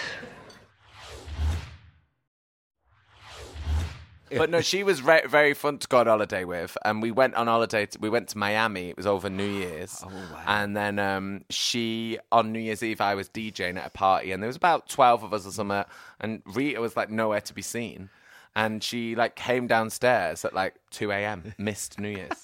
But 4.37 4.49
no, 4.49 4.61
she 4.61 4.83
was 4.83 5.01
re- 5.01 5.25
very 5.27 5.53
fun 5.53 5.77
to 5.79 5.87
go 5.87 5.99
on 5.99 6.07
holiday 6.07 6.43
with, 6.45 6.77
and 6.85 7.01
we 7.01 7.11
went 7.11 7.35
on 7.35 7.47
holiday. 7.47 7.85
To, 7.85 7.99
we 7.99 8.09
went 8.09 8.29
to 8.29 8.37
Miami. 8.37 8.89
It 8.89 8.97
was 8.97 9.05
over 9.07 9.29
New 9.29 9.49
Year's, 9.49 10.03
and 10.47 10.75
then 10.75 10.99
um, 10.99 11.43
she 11.49 12.17
on 12.31 12.51
New 12.51 12.59
Year's 12.59 12.81
Eve, 12.83 13.01
I 13.01 13.15
was 13.15 13.29
DJing 13.29 13.77
at 13.77 13.87
a 13.87 13.89
party, 13.89 14.31
and 14.31 14.41
there 14.41 14.47
was 14.47 14.55
about 14.55 14.87
twelve 14.89 15.23
of 15.23 15.33
us 15.33 15.45
or 15.45 15.51
something, 15.51 15.83
and 16.19 16.41
Rita 16.45 16.79
was 16.81 16.95
like 16.95 17.09
nowhere 17.09 17.41
to 17.41 17.53
be 17.53 17.61
seen. 17.61 18.09
and 18.55 18.83
she 18.83 19.15
like 19.15 19.35
came 19.35 19.65
downstairs 19.67 20.43
at 20.43 20.53
like 20.53 20.75
2 20.91 21.09
a.m. 21.11 21.53
missed 21.57 21.99
New 21.99 22.09
Year's. 22.09 22.43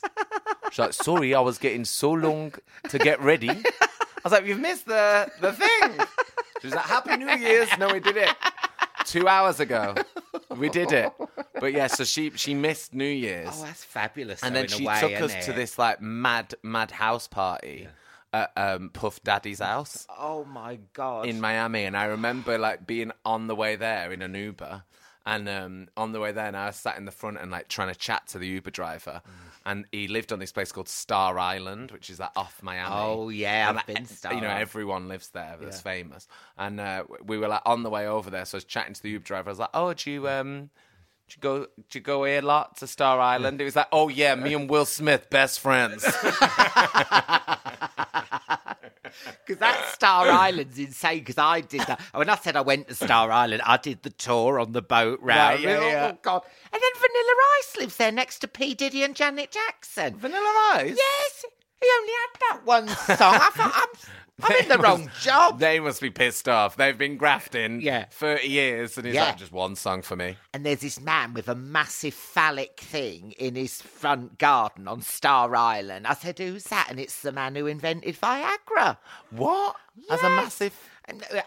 She's 0.71 0.79
like, 0.79 0.93
sorry, 0.93 1.35
I 1.35 1.41
was 1.41 1.57
getting 1.57 1.83
so 1.85 2.11
long 2.11 2.53
to 2.89 2.97
get 2.97 3.21
ready. 3.21 3.49
I 3.49 3.63
was 4.23 4.31
like, 4.33 4.45
you've 4.45 4.59
missed 4.59 4.85
the 4.85 5.29
the 5.41 5.51
thing. 5.53 5.99
She's 6.61 6.73
like, 6.73 6.85
Happy 6.85 7.17
New 7.17 7.29
Year's. 7.29 7.69
No, 7.77 7.87
we 7.91 7.99
did 7.99 8.17
it 8.17 8.33
two 9.05 9.27
hours 9.27 9.59
ago. 9.59 9.95
We 10.57 10.69
did 10.69 10.91
it. 10.91 11.11
But 11.59 11.73
yeah, 11.73 11.87
so 11.87 12.03
she 12.03 12.31
she 12.35 12.53
missed 12.53 12.93
New 12.93 13.05
Year's. 13.05 13.49
Oh, 13.51 13.63
that's 13.65 13.83
fabulous. 13.83 14.43
and 14.43 14.55
though, 14.55 14.59
then 14.61 14.67
she 14.69 14.85
way, 14.85 14.99
took 14.99 15.21
us 15.21 15.45
to 15.45 15.53
this 15.53 15.77
like 15.79 16.01
mad 16.01 16.53
mad 16.63 16.91
house 16.91 17.27
party 17.27 17.87
at 18.33 18.51
um, 18.57 18.89
Puff 18.89 19.23
Daddy's 19.23 19.59
house 19.59 20.05
Oh 20.19 20.43
my 20.45 20.79
god! 20.93 21.27
in 21.27 21.39
Miami, 21.39 21.85
and 21.85 21.95
I 21.95 22.05
remember 22.05 22.57
like 22.57 22.85
being 22.85 23.11
on 23.25 23.47
the 23.47 23.55
way 23.55 23.75
there 23.75 24.11
in 24.11 24.21
an 24.21 24.35
Uber, 24.35 24.83
and 25.27 25.49
um, 25.49 25.89
on 25.97 26.13
the 26.13 26.21
way 26.21 26.31
there, 26.31 26.45
and 26.45 26.55
I 26.55 26.67
was 26.67 26.77
sat 26.77 26.97
in 26.97 27.03
the 27.03 27.11
front 27.11 27.37
and 27.37 27.51
like 27.51 27.67
trying 27.67 27.89
to 27.89 27.99
chat 27.99 28.25
to 28.27 28.39
the 28.39 28.47
Uber 28.47 28.71
driver, 28.71 29.21
and 29.65 29.85
he 29.91 30.07
lived 30.07 30.31
on 30.31 30.39
this 30.39 30.53
place 30.53 30.71
called 30.71 30.87
Star 30.87 31.37
Island, 31.37 31.91
which 31.91 32.09
is 32.09 32.17
like 32.17 32.31
off 32.37 32.63
Miami. 32.63 32.95
Oh, 32.95 33.27
yeah, 33.27 33.69
And, 33.69 33.77
I've 33.77 33.87
like, 33.87 33.95
been 33.97 34.05
Star 34.05 34.33
You 34.33 34.39
know, 34.39 34.47
everyone 34.47 35.09
lives 35.09 35.27
there 35.29 35.57
that's 35.59 35.81
famous, 35.81 36.29
and 36.57 36.79
uh, 36.79 37.03
we 37.25 37.37
were 37.37 37.49
like 37.49 37.61
on 37.65 37.83
the 37.83 37.89
way 37.89 38.07
over 38.07 38.29
there, 38.29 38.45
so 38.45 38.55
I 38.55 38.57
was 38.57 38.63
chatting 38.63 38.93
to 38.93 39.03
the 39.03 39.09
Uber 39.09 39.25
driver. 39.25 39.49
I 39.49 39.51
was 39.51 39.59
like, 39.59 39.69
"Oh, 39.73 39.93
do 39.93 40.09
you 40.09 40.29
um?" 40.29 40.69
Do 41.27 41.35
you 41.35 41.41
go? 41.41 41.59
Do 41.59 41.99
you 41.99 42.01
go 42.01 42.23
here 42.23 42.39
a 42.39 42.41
lot 42.41 42.77
to 42.77 42.87
Star 42.87 43.19
Island? 43.19 43.59
It 43.59 43.65
was 43.65 43.75
like, 43.75 43.87
oh 43.91 44.07
yeah, 44.07 44.35
me 44.35 44.53
and 44.53 44.69
Will 44.69 44.85
Smith, 44.85 45.29
best 45.29 45.59
friends. 45.59 46.05
Because 49.45 49.59
that 49.59 49.89
Star 49.93 50.29
Island's 50.29 50.77
insane. 50.77 51.19
Because 51.19 51.37
I 51.37 51.61
did 51.61 51.81
that. 51.81 52.01
When 52.13 52.29
I 52.29 52.35
said 52.35 52.55
I 52.55 52.61
went 52.61 52.87
to 52.89 52.95
Star 52.95 53.31
Island, 53.31 53.61
I 53.65 53.77
did 53.77 54.03
the 54.03 54.09
tour 54.09 54.59
on 54.59 54.73
the 54.73 54.81
boat 54.81 55.19
round. 55.21 55.39
Right, 55.39 55.59
yeah, 55.61 55.79
oh, 55.79 55.87
yeah. 55.87 56.11
God! 56.21 56.43
And 56.71 56.81
then 56.81 56.91
Vanilla 56.95 57.33
Ice 57.59 57.77
lives 57.77 57.97
there 57.97 58.11
next 58.11 58.39
to 58.39 58.47
P 58.47 58.73
Diddy 58.73 59.03
and 59.03 59.15
Janet 59.15 59.51
Jackson. 59.51 60.17
Vanilla 60.17 60.71
Ice. 60.73 60.97
Yes, 60.97 61.45
he 61.81 61.87
only 61.99 62.13
had 62.13 62.39
that 62.39 62.65
one 62.65 62.87
song. 62.87 63.35
I 63.35 63.49
thought 63.53 63.71
I'm, 63.73 64.11
I'm 64.43 64.55
in 64.63 64.69
the 64.69 64.77
They 64.77 64.83
wrong 64.83 65.09
job. 65.21 65.59
They 65.59 65.79
must 65.79 65.99
be 65.99 66.11
pissed 66.11 66.47
off. 66.47 66.75
They've 66.75 66.97
been 66.97 67.17
grafting 67.17 67.81
Yeah. 67.81 68.05
30 68.11 68.47
years, 68.47 68.95
and 68.97 69.05
he's 69.07 69.15
Yeah. 69.15 69.25
like, 69.25 69.37
just 69.37 69.51
one 69.51 69.75
song 69.75 70.03
for 70.03 70.15
me. 70.15 70.37
And 70.53 70.63
there's 70.63 70.81
this 70.81 70.99
man 71.01 71.33
with 71.33 71.49
a 71.49 71.55
massive 71.55 72.13
phallic 72.13 72.79
thing 72.79 73.31
in 73.39 73.55
his 73.55 73.81
front 73.81 74.37
garden 74.37 74.87
on 74.87 75.01
Star 75.01 75.55
Island. 75.55 76.05
I 76.05 76.13
said, 76.13 76.37
"Who's 76.37 76.65
that?" 76.65 76.87
And 76.89 76.99
it's 76.99 77.21
the 77.21 77.31
man 77.31 77.55
who 77.55 77.65
invented 77.65 78.19
Viagra. 78.21 78.97
What? 79.31 79.75
As 80.09 80.21
a 80.21 80.29
massive. 80.29 80.73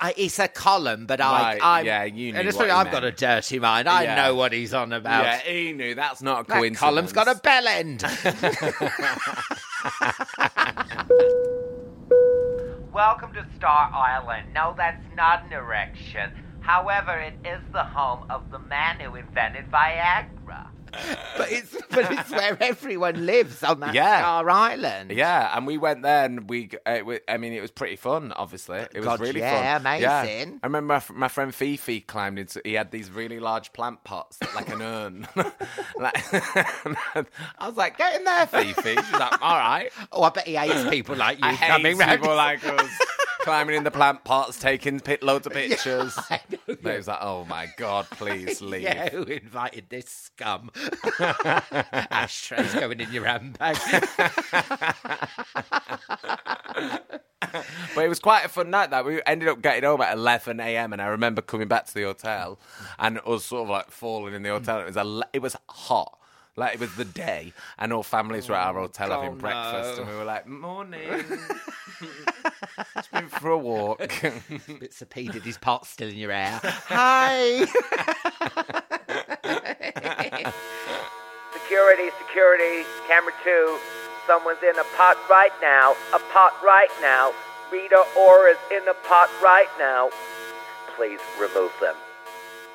Uh, 0.01 0.11
it's 0.17 0.39
a 0.39 0.49
column, 0.49 1.05
but 1.07 1.21
Right, 1.21 1.59
I, 1.63 1.81
I, 1.81 1.83
yeah, 1.83 2.05
you 2.05 2.33
knew 2.33 2.39
and 2.39 2.47
what 2.47 2.47
especially 2.47 2.71
he 2.71 2.77
I've 2.77 2.91
got 2.91 3.05
a 3.05 3.13
dirty 3.13 3.59
mind. 3.59 3.89
I 3.91 4.05
Yeah. 4.05 4.15
know 4.17 4.35
what 4.35 4.53
he's 4.53 4.73
on 4.73 4.91
about. 4.93 5.23
Yeah, 5.23 5.39
he 5.41 5.73
knew. 5.75 5.95
That's 5.95 6.23
not 6.23 6.47
a 6.47 6.49
that 6.49 6.55
coincidence. 6.57 6.79
column's 6.81 7.13
got 7.13 7.29
a 7.29 7.35
bell 7.35 7.69
end. 7.69 8.01
Welcome 12.93 13.31
to 13.35 13.47
Star 13.55 13.87
Island. 13.95 14.51
No, 14.53 14.75
that's 14.77 15.07
not 15.15 15.47
an 15.47 15.53
erection. 15.53 16.27
However, 16.59 17.21
it 17.21 17.39
is 17.47 17.63
the 17.73 17.85
home 17.85 18.27
of 18.29 18.43
the 18.51 18.59
man 18.59 18.99
who 18.99 19.15
invented 19.15 19.71
Viagra. 19.71 20.67
But 21.37 21.51
it's 21.53 21.77
but 21.91 22.11
it's 22.13 22.31
where 22.31 22.57
everyone 22.63 23.27
lives 23.27 23.63
on 23.63 23.81
that 23.81 23.95
Yeah. 23.95 24.19
Star 24.21 24.49
Island. 24.51 25.11
Yeah, 25.11 25.57
and 25.57 25.67
we 25.67 25.79
went 25.79 26.03
there, 26.03 26.25
and 26.25 26.49
we. 26.49 26.71
Uh, 26.87 26.91
it 26.93 27.07
wa- 27.07 27.19
I 27.29 27.37
mean, 27.37 27.53
it 27.53 27.61
was 27.61 27.71
pretty 27.71 27.97
fun. 27.97 28.33
Obviously, 28.33 28.79
it 28.79 28.97
was 28.97 29.05
God, 29.05 29.21
really 29.21 29.41
yeah, 29.41 29.79
fun. 29.79 29.99
Yeah, 30.01 30.23
amazing. 30.23 30.61
I 30.63 30.67
remember 30.67 30.95
my, 30.95 31.03
my 31.15 31.29
friend 31.29 31.55
Fifi 31.55 32.01
climbed 32.01 32.39
into. 32.39 32.61
He 32.65 32.75
had 32.75 32.91
these 32.91 33.11
really 33.11 33.41
large 33.41 33.73
plant 33.73 34.05
pots, 34.05 34.39
like 34.55 34.69
an 34.69 34.83
urn. 34.83 35.27
like, 35.97 36.17
I 36.33 37.25
was 37.67 37.77
like, 37.77 37.99
"Get 37.99 38.17
in 38.17 38.25
there, 38.25 38.47
Fifi." 38.47 38.95
She's 38.97 39.13
like, 39.13 39.43
"All 39.43 39.59
right." 39.59 39.91
Oh, 40.13 40.23
I 40.23 40.31
bet 40.31 40.47
he 40.47 40.55
hates 40.57 40.89
people 40.89 41.17
like 41.17 41.39
you 41.39 41.45
I 41.49 41.57
coming 41.57 41.97
round. 41.99 42.21
people 42.21 42.35
like 42.37 42.65
us 42.67 42.91
climbing 43.43 43.77
in 43.77 43.85
the 43.85 43.91
plant 43.91 44.25
pots, 44.25 44.59
taking 44.59 45.01
pit 45.01 45.23
loads 45.23 45.47
of 45.47 45.53
pictures. 45.55 46.17
I 46.31 46.41
know, 46.51 46.59
But 46.83 46.95
it 46.95 46.97
was 46.99 47.09
like, 47.09 47.19
"Oh 47.21 47.45
my 47.45 47.69
god, 47.77 48.07
please 48.11 48.61
leave." 48.63 48.83
Yeah, 48.83 49.11
who 49.11 49.23
invited 49.25 49.87
this 49.89 50.07
scum? 50.09 50.71
Ashtrays 51.21 52.75
going 52.75 53.01
in 53.01 53.13
your 53.13 53.25
handbag. 53.25 53.77
But 57.95 58.05
it 58.05 58.09
was 58.09 58.21
quite 58.21 58.45
a 58.45 58.49
fun 58.49 58.71
night. 58.71 58.91
That 58.91 59.05
we 59.05 59.21
ended 59.27 59.49
up 59.49 59.61
getting 59.63 59.83
home 59.85 60.01
at 60.03 60.17
11 60.17 60.61
a.m. 60.61 60.93
and 60.93 61.03
I 61.03 61.07
remember 61.07 61.43
coming 61.43 61.67
back 61.69 61.87
to 61.87 61.95
the 61.95 62.03
hotel 62.05 62.61
and 62.99 63.19
us 63.27 63.47
sort 63.47 63.65
of 63.65 63.69
like 63.71 63.91
falling 63.91 64.35
in 64.35 64.43
the 64.43 64.51
hotel. 64.51 64.81
It 64.81 64.87
was 64.87 64.97
a, 64.97 65.23
it 65.33 65.43
was 65.43 65.57
hot. 65.69 66.17
Like 66.57 66.75
it 66.75 66.81
was 66.81 66.95
the 66.97 67.05
day, 67.05 67.53
and 67.79 67.93
all 67.93 68.03
families 68.03 68.49
were 68.49 68.57
at 68.57 68.67
our 68.67 68.79
oh, 68.79 68.83
hotel 68.83 69.11
having 69.11 69.31
Oh, 69.31 69.35
breakfast, 69.37 69.99
and 70.01 70.09
we 70.09 70.15
were 70.15 70.25
like, 70.25 70.47
"Morning, 70.47 71.09
just 72.97 73.11
been 73.13 73.29
for 73.29 73.51
a 73.51 73.59
walk." 73.59 73.99
Bits 74.81 75.01
of 75.01 75.11
P 75.11 75.29
Diddy's 75.29 75.59
pot 75.59 75.87
still 75.87 76.09
in 76.09 76.17
your 76.17 76.33
hair. 76.33 76.61
Hi. 76.63 77.67
Security, 81.53 82.11
security, 82.27 82.85
camera 83.09 83.33
two. 83.45 83.79
Someone's 84.27 84.63
in 84.63 84.79
a 84.79 84.85
pot 84.97 85.17
right 85.29 85.53
now. 85.61 85.95
A 86.15 86.19
pot 86.33 86.53
right 86.65 86.91
now. 87.01 87.33
Rita 87.73 88.05
Ora 88.19 88.51
is 88.51 88.59
in 88.71 88.89
a 88.89 88.95
pot 89.09 89.29
right 89.43 89.69
now. 89.79 90.11
Please 90.97 91.21
remove 91.41 91.73
them. 91.81 91.95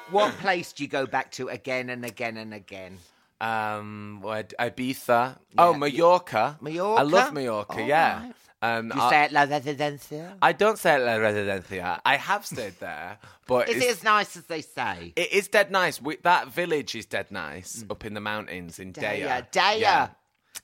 what 0.09 0.33
place 0.37 0.71
do 0.73 0.83
you 0.83 0.89
go 0.89 1.05
back 1.05 1.31
to 1.31 1.49
again 1.49 1.89
and 1.89 2.05
again 2.05 2.37
and 2.37 2.53
again? 2.53 2.97
Um, 3.41 4.21
Ibiza. 4.23 5.37
Oh, 5.57 5.73
Mallorca. 5.73 6.57
Mallorca? 6.61 6.99
I 6.99 7.03
love 7.03 7.33
Mallorca. 7.33 7.73
All 7.81 7.87
yeah. 7.87 8.23
right. 8.23 8.33
Um, 8.61 8.91
you 8.95 8.99
I, 9.01 9.09
say 9.11 9.23
it 9.25 9.31
La 9.31 9.45
Residencia? 9.45 10.37
I 10.41 10.51
don't 10.53 10.79
say 10.79 10.95
it 10.95 10.99
La 10.99 11.17
Residencia. 11.17 11.99
I 12.05 12.15
have 12.15 12.45
stayed 12.45 12.79
there, 12.79 13.17
but 13.47 13.69
Is 13.69 13.75
it's- 13.75 13.89
it 13.89 13.97
as 13.97 14.03
nice 14.03 14.35
as 14.37 14.45
they 14.45 14.61
say? 14.61 15.13
It 15.15 15.31
is 15.33 15.47
dead 15.49 15.69
nice. 15.69 16.01
We, 16.01 16.15
that 16.23 16.47
village 16.47 16.95
is 16.95 17.05
dead 17.05 17.29
nice 17.31 17.83
up 17.89 18.05
in 18.05 18.13
the 18.15 18.21
mountains 18.21 18.79
in 18.79 18.91
Deià. 18.93 19.27
Deià, 19.27 19.51
Deià. 19.51 19.79
Yeah. 19.79 20.07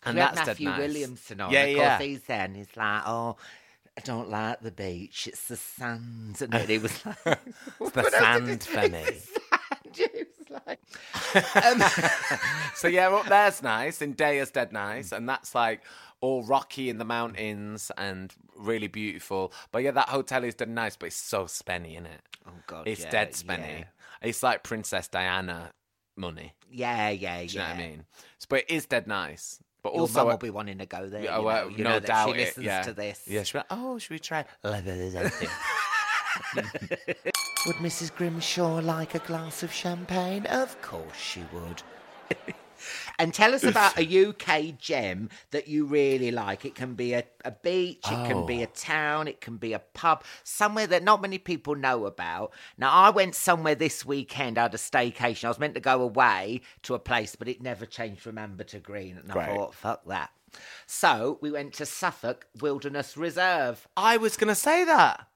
And 0.03 0.17
that's 0.17 0.35
Matthew 0.37 0.65
dead 0.67 0.71
nice. 0.71 0.79
Williamson 0.79 1.41
on. 1.41 1.51
Yeah, 1.51 1.63
of 1.63 1.77
yeah. 1.77 1.97
course, 1.97 2.07
he's 2.07 2.21
there, 2.23 2.41
and 2.45 2.55
he's 2.55 2.75
like, 2.77 3.01
"Oh, 3.05 3.35
I 3.97 4.01
don't 4.01 4.29
like 4.29 4.61
the 4.61 4.71
beach. 4.71 5.27
It's 5.27 5.47
the 5.49 5.57
sand." 5.57 6.37
And 6.41 6.53
then 6.53 6.67
he 6.67 6.77
was 6.79 7.05
like, 7.25 7.39
It's 7.81 7.91
the 7.91 8.09
sand 8.17 8.63
for 8.63 8.87
me. 8.87 9.03
He 9.93 10.07
like, 10.51 10.79
um, 11.65 11.81
So 12.75 12.87
yeah, 12.87 13.09
up 13.09 13.27
there's 13.27 13.63
nice, 13.63 14.01
and 14.01 14.15
Day 14.15 14.39
is 14.39 14.51
dead 14.51 14.71
nice, 14.71 15.11
and 15.11 15.27
that's 15.27 15.55
like 15.55 15.81
all 16.19 16.43
rocky 16.43 16.89
in 16.89 16.97
the 16.97 17.05
mountains 17.05 17.91
and 17.97 18.33
really 18.55 18.87
beautiful. 18.87 19.51
But 19.71 19.83
yeah, 19.83 19.91
that 19.91 20.09
hotel 20.09 20.43
is 20.43 20.55
dead 20.55 20.69
nice, 20.69 20.95
but 20.95 21.07
it's 21.07 21.15
so 21.15 21.45
spenny, 21.45 21.93
isn't 21.93 22.05
it? 22.05 22.21
"Oh 22.47 22.51
God, 22.67 22.87
It's 22.87 23.01
yeah, 23.01 23.09
dead 23.09 23.31
spenny. 23.31 23.79
yeah. 23.79 23.83
It's 24.21 24.43
like 24.43 24.63
Princess 24.63 25.07
Diana 25.07 25.71
money. 26.15 26.53
Yeah, 26.69 27.09
yeah, 27.09 27.39
Do 27.39 27.45
you 27.45 27.49
yeah. 27.59 27.67
know 27.67 27.73
what 27.73 27.83
I 27.83 27.87
mean? 27.87 28.05
So, 28.39 28.45
but 28.49 28.59
it 28.59 28.69
is 28.69 28.85
dead 28.85 29.07
nice. 29.07 29.59
But 29.83 29.93
Your 29.93 30.01
also, 30.01 30.19
mum 30.19 30.27
will 30.27 30.37
be 30.37 30.51
wanting 30.51 30.77
to 30.77 30.85
go 30.85 31.09
there. 31.09 31.23
Yeah, 31.23 31.39
you 31.39 31.43
well, 31.43 31.69
know, 31.69 31.75
you 31.75 31.83
no 31.83 31.89
know 31.93 31.99
doubt 32.01 32.29
she 32.29 32.35
it, 32.35 32.45
listens 32.45 32.65
yeah. 32.67 32.81
to 32.83 32.93
this. 32.93 33.23
Yeah, 33.27 33.41
she'll 33.43 33.61
be 33.61 33.65
like, 33.71 33.79
oh, 33.81 33.97
should 33.97 34.11
we 34.11 34.19
try? 34.19 34.45
Would 37.67 37.75
Mrs. 37.75 38.15
Grimshaw 38.15 38.79
like 38.79 39.13
a 39.13 39.19
glass 39.19 39.61
of 39.61 39.71
champagne? 39.71 40.47
Of 40.47 40.81
course 40.81 41.15
she 41.15 41.43
would. 41.53 41.83
and 43.19 43.31
tell 43.31 43.53
us 43.53 43.63
about 43.63 43.99
a 43.99 44.27
UK 44.29 44.79
gem 44.79 45.29
that 45.51 45.67
you 45.67 45.85
really 45.85 46.31
like. 46.31 46.65
It 46.65 46.73
can 46.73 46.95
be 46.95 47.13
a, 47.13 47.23
a 47.45 47.51
beach, 47.51 48.03
it 48.05 48.27
can 48.27 48.47
be 48.47 48.63
a 48.63 48.67
oh. 48.67 48.71
town, 48.73 49.27
it 49.27 49.41
can 49.41 49.57
be 49.57 49.73
a 49.73 49.79
pub, 49.79 50.23
somewhere 50.43 50.87
that 50.87 51.03
not 51.03 51.21
many 51.21 51.37
people 51.37 51.75
know 51.75 52.07
about. 52.07 52.51
Now, 52.79 52.89
I 52.91 53.11
went 53.11 53.35
somewhere 53.35 53.75
this 53.75 54.03
weekend, 54.03 54.57
I 54.57 54.63
had 54.63 54.73
a 54.73 54.77
staycation. 54.77 55.45
I 55.45 55.49
was 55.49 55.59
meant 55.59 55.75
to 55.75 55.81
go 55.81 56.01
away 56.01 56.61
to 56.81 56.95
a 56.95 56.99
place, 56.99 57.35
but 57.35 57.47
it 57.47 57.61
never 57.61 57.85
changed 57.85 58.21
from 58.21 58.39
amber 58.39 58.63
to 58.63 58.79
green. 58.79 59.17
And 59.17 59.31
I 59.31 59.55
thought, 59.55 59.75
fuck 59.75 60.05
that. 60.05 60.31
So 60.87 61.37
we 61.41 61.51
went 61.51 61.73
to 61.75 61.85
Suffolk 61.85 62.47
Wilderness 62.59 63.15
Reserve. 63.15 63.87
I 63.95 64.17
was 64.17 64.35
going 64.35 64.47
to 64.47 64.55
say 64.55 64.83
that. 64.83 65.27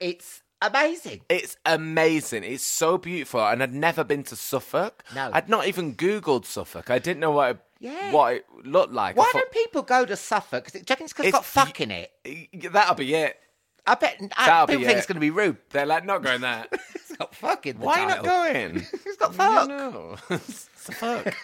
It's 0.00 0.42
amazing. 0.62 1.20
It's 1.28 1.56
amazing. 1.64 2.44
It's 2.44 2.64
so 2.64 2.98
beautiful, 2.98 3.44
and 3.46 3.62
I'd 3.62 3.74
never 3.74 4.04
been 4.04 4.22
to 4.24 4.36
Suffolk. 4.36 5.04
No. 5.14 5.30
I'd 5.32 5.48
not 5.48 5.66
even 5.66 5.94
Googled 5.94 6.44
Suffolk. 6.44 6.90
I 6.90 6.98
didn't 6.98 7.20
know 7.20 7.30
what 7.32 7.50
it, 7.50 7.58
Yeah. 7.80 8.10
what 8.12 8.34
it 8.34 8.46
looked 8.64 8.92
like. 8.92 9.16
Why 9.16 9.30
don't 9.32 9.50
people 9.52 9.82
go 9.82 10.04
to 10.04 10.16
Suffolk? 10.16 10.64
'Cause 10.64 10.74
it- 10.74 10.86
do 10.86 10.90
you 10.90 10.94
reckon 10.94 11.04
it's 11.04 11.12
'cause 11.12 11.26
it's 11.26 11.32
got 11.32 11.44
fuck 11.44 11.80
in 11.80 11.90
it? 11.90 12.10
"Y- 12.24 12.48
That'll 12.70 12.94
be 12.94 13.14
it. 13.14 13.38
I 13.86 13.94
bet 13.94 14.20
I, 14.36 14.66
people 14.66 14.84
think 14.84 14.90
it. 14.96 14.98
it's 14.98 15.06
going 15.06 15.16
to 15.16 15.20
be 15.20 15.30
rude. 15.30 15.56
They're 15.70 15.86
like, 15.86 16.04
not 16.04 16.22
going 16.22 16.42
there. 16.42 16.66
It's 17.18 17.24
got 17.26 17.34
fuck 17.34 17.66
in 17.66 17.80
the 17.80 17.84
Why 17.84 18.04
not 18.04 18.22
going? 18.22 18.86
It's 19.06 19.16
got 19.16 19.34
fuck. 19.34 19.68
No, 19.68 20.16
it's 20.30 20.68
a 20.88 20.92
fuck. 20.92 21.34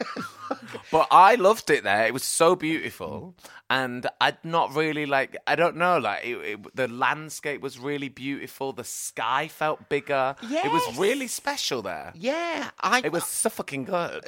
But 0.93 1.09
I 1.11 1.35
loved 1.35 1.69
it 1.71 1.83
there. 1.83 2.07
It 2.07 2.13
was 2.13 2.23
so 2.23 2.55
beautiful. 2.55 3.35
And 3.69 4.07
I'd 4.21 4.45
not 4.45 4.75
really 4.75 5.05
like, 5.07 5.37
I 5.47 5.57
don't 5.57 5.77
know, 5.77 5.99
like 5.99 6.25
it, 6.25 6.37
it, 6.37 6.77
the 6.77 6.87
landscape 6.87 7.61
was 7.61 7.79
really 7.79 8.09
beautiful. 8.09 8.73
The 8.73 8.85
sky 8.85 9.49
felt 9.49 9.89
bigger. 9.89 10.37
It 10.43 10.71
was 10.71 10.97
really 10.97 11.27
special 11.27 11.83
there. 11.83 12.13
Yeah, 12.15 12.71
I. 12.79 13.01
It 13.05 13.11
was 13.11 13.25
so 13.25 13.51
fucking 13.51 13.85
good. 13.85 14.25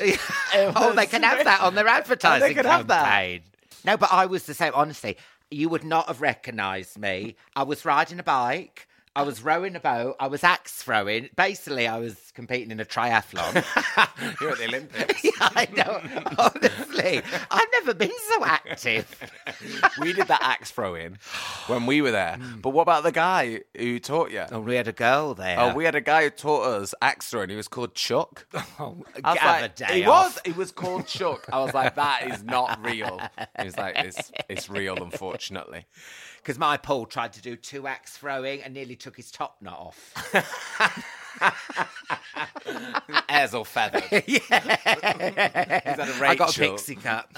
Oh, 0.55 0.73
oh, 0.75 0.93
they 0.95 1.07
can 1.07 1.23
have 1.23 1.45
that 1.45 1.61
on 1.61 1.75
their 1.77 1.87
advertising 1.87 2.55
could 2.55 2.67
have 2.67 2.89
that. 2.89 3.05
campaign. 3.05 3.43
No, 3.85 3.97
but 3.97 4.13
I 4.13 4.27
was 4.27 4.47
the 4.47 4.55
same. 4.55 4.73
Honestly, 4.75 5.17
you 5.51 5.69
would 5.69 5.85
not 5.85 6.09
have 6.09 6.21
recognised 6.21 6.99
me. 6.99 7.37
I 7.55 7.63
was 7.63 7.85
riding 7.85 8.19
a 8.19 8.25
bike. 8.25 8.89
I 9.17 9.23
was 9.23 9.43
rowing 9.43 9.75
a 9.75 9.81
boat. 9.81 10.17
I 10.21 10.27
was 10.27 10.45
axe 10.45 10.75
throwing. 10.75 11.31
Basically, 11.37 11.89
I 11.89 11.99
was 11.99 12.33
competing 12.35 12.71
in 12.71 12.81
a 12.81 12.85
triathlon. 12.85 13.55
You're 14.43 14.51
at 14.51 14.59
the 14.59 14.67
Olympics. 14.67 15.25
yeah, 15.25 15.31
I 15.41 15.67
know. 15.75 16.03
Honestly, 16.39 17.23
I've 17.51 17.69
never 17.73 17.95
been 17.95 18.13
so 18.35 18.45
active. 18.45 19.07
we 20.03 20.13
did 20.13 20.29
that 20.29 20.43
axe 20.43 20.71
throwing 20.71 21.17
when 21.67 21.87
we 21.87 22.03
were 22.03 22.11
there. 22.11 22.37
Hmm. 22.37 22.61
But 22.61 22.71
what 22.71 22.83
about 22.83 23.05
the 23.05 23.13
guy 23.13 23.63
who 23.75 23.99
taught 23.99 24.33
you? 24.33 24.45
Oh, 24.53 24.61
we 24.61 24.75
had 24.75 24.87
a 24.87 24.93
girl 24.93 25.33
there. 25.33 25.59
Oh, 25.61 25.75
we 25.75 25.87
had 25.87 25.95
a 25.95 26.03
guy 26.03 26.25
who 26.25 26.31
taught 26.31 26.67
us 26.67 26.95
axe 27.01 27.31
throwing. 27.31 27.49
He 27.49 27.57
was 27.57 27.69
called 27.69 27.95
Chuck. 27.95 28.47
Oh, 28.79 29.03
I 29.25 29.33
was 29.33 29.79
like, 29.81 29.91
he 29.93 30.07
was. 30.07 30.39
He 30.45 30.53
was 30.53 30.73
called 30.73 31.07
Chuck. 31.07 31.47
I 31.51 31.61
was 31.61 31.73
like, 31.73 31.95
that 31.95 32.31
is 32.31 32.45
not 32.45 32.85
real. 32.85 33.19
He 33.59 33.65
was 33.65 33.79
like, 33.79 33.97
it's 33.97 34.31
it's 34.51 34.69
real, 34.69 35.03
unfortunately. 35.03 35.87
Because 36.47 36.61
my 36.61 36.77
Paul 36.77 37.07
tried 37.07 37.33
to 37.33 37.43
do 37.43 37.57
two 37.57 37.89
axe 37.89 38.17
throwing 38.17 38.63
and 38.63 38.73
nearly 38.73 38.95
took 38.95 39.17
his 39.17 39.33
top 39.33 39.57
knot 39.61 39.81
off. 39.81 40.15
Airs 43.29 43.53
all 43.53 43.65
feathered. 43.65 44.05
yeah. 44.29 44.41
I 46.23 46.37
got 46.39 46.57
a 46.57 46.61
pixie 46.61 46.95
cut. 46.95 47.27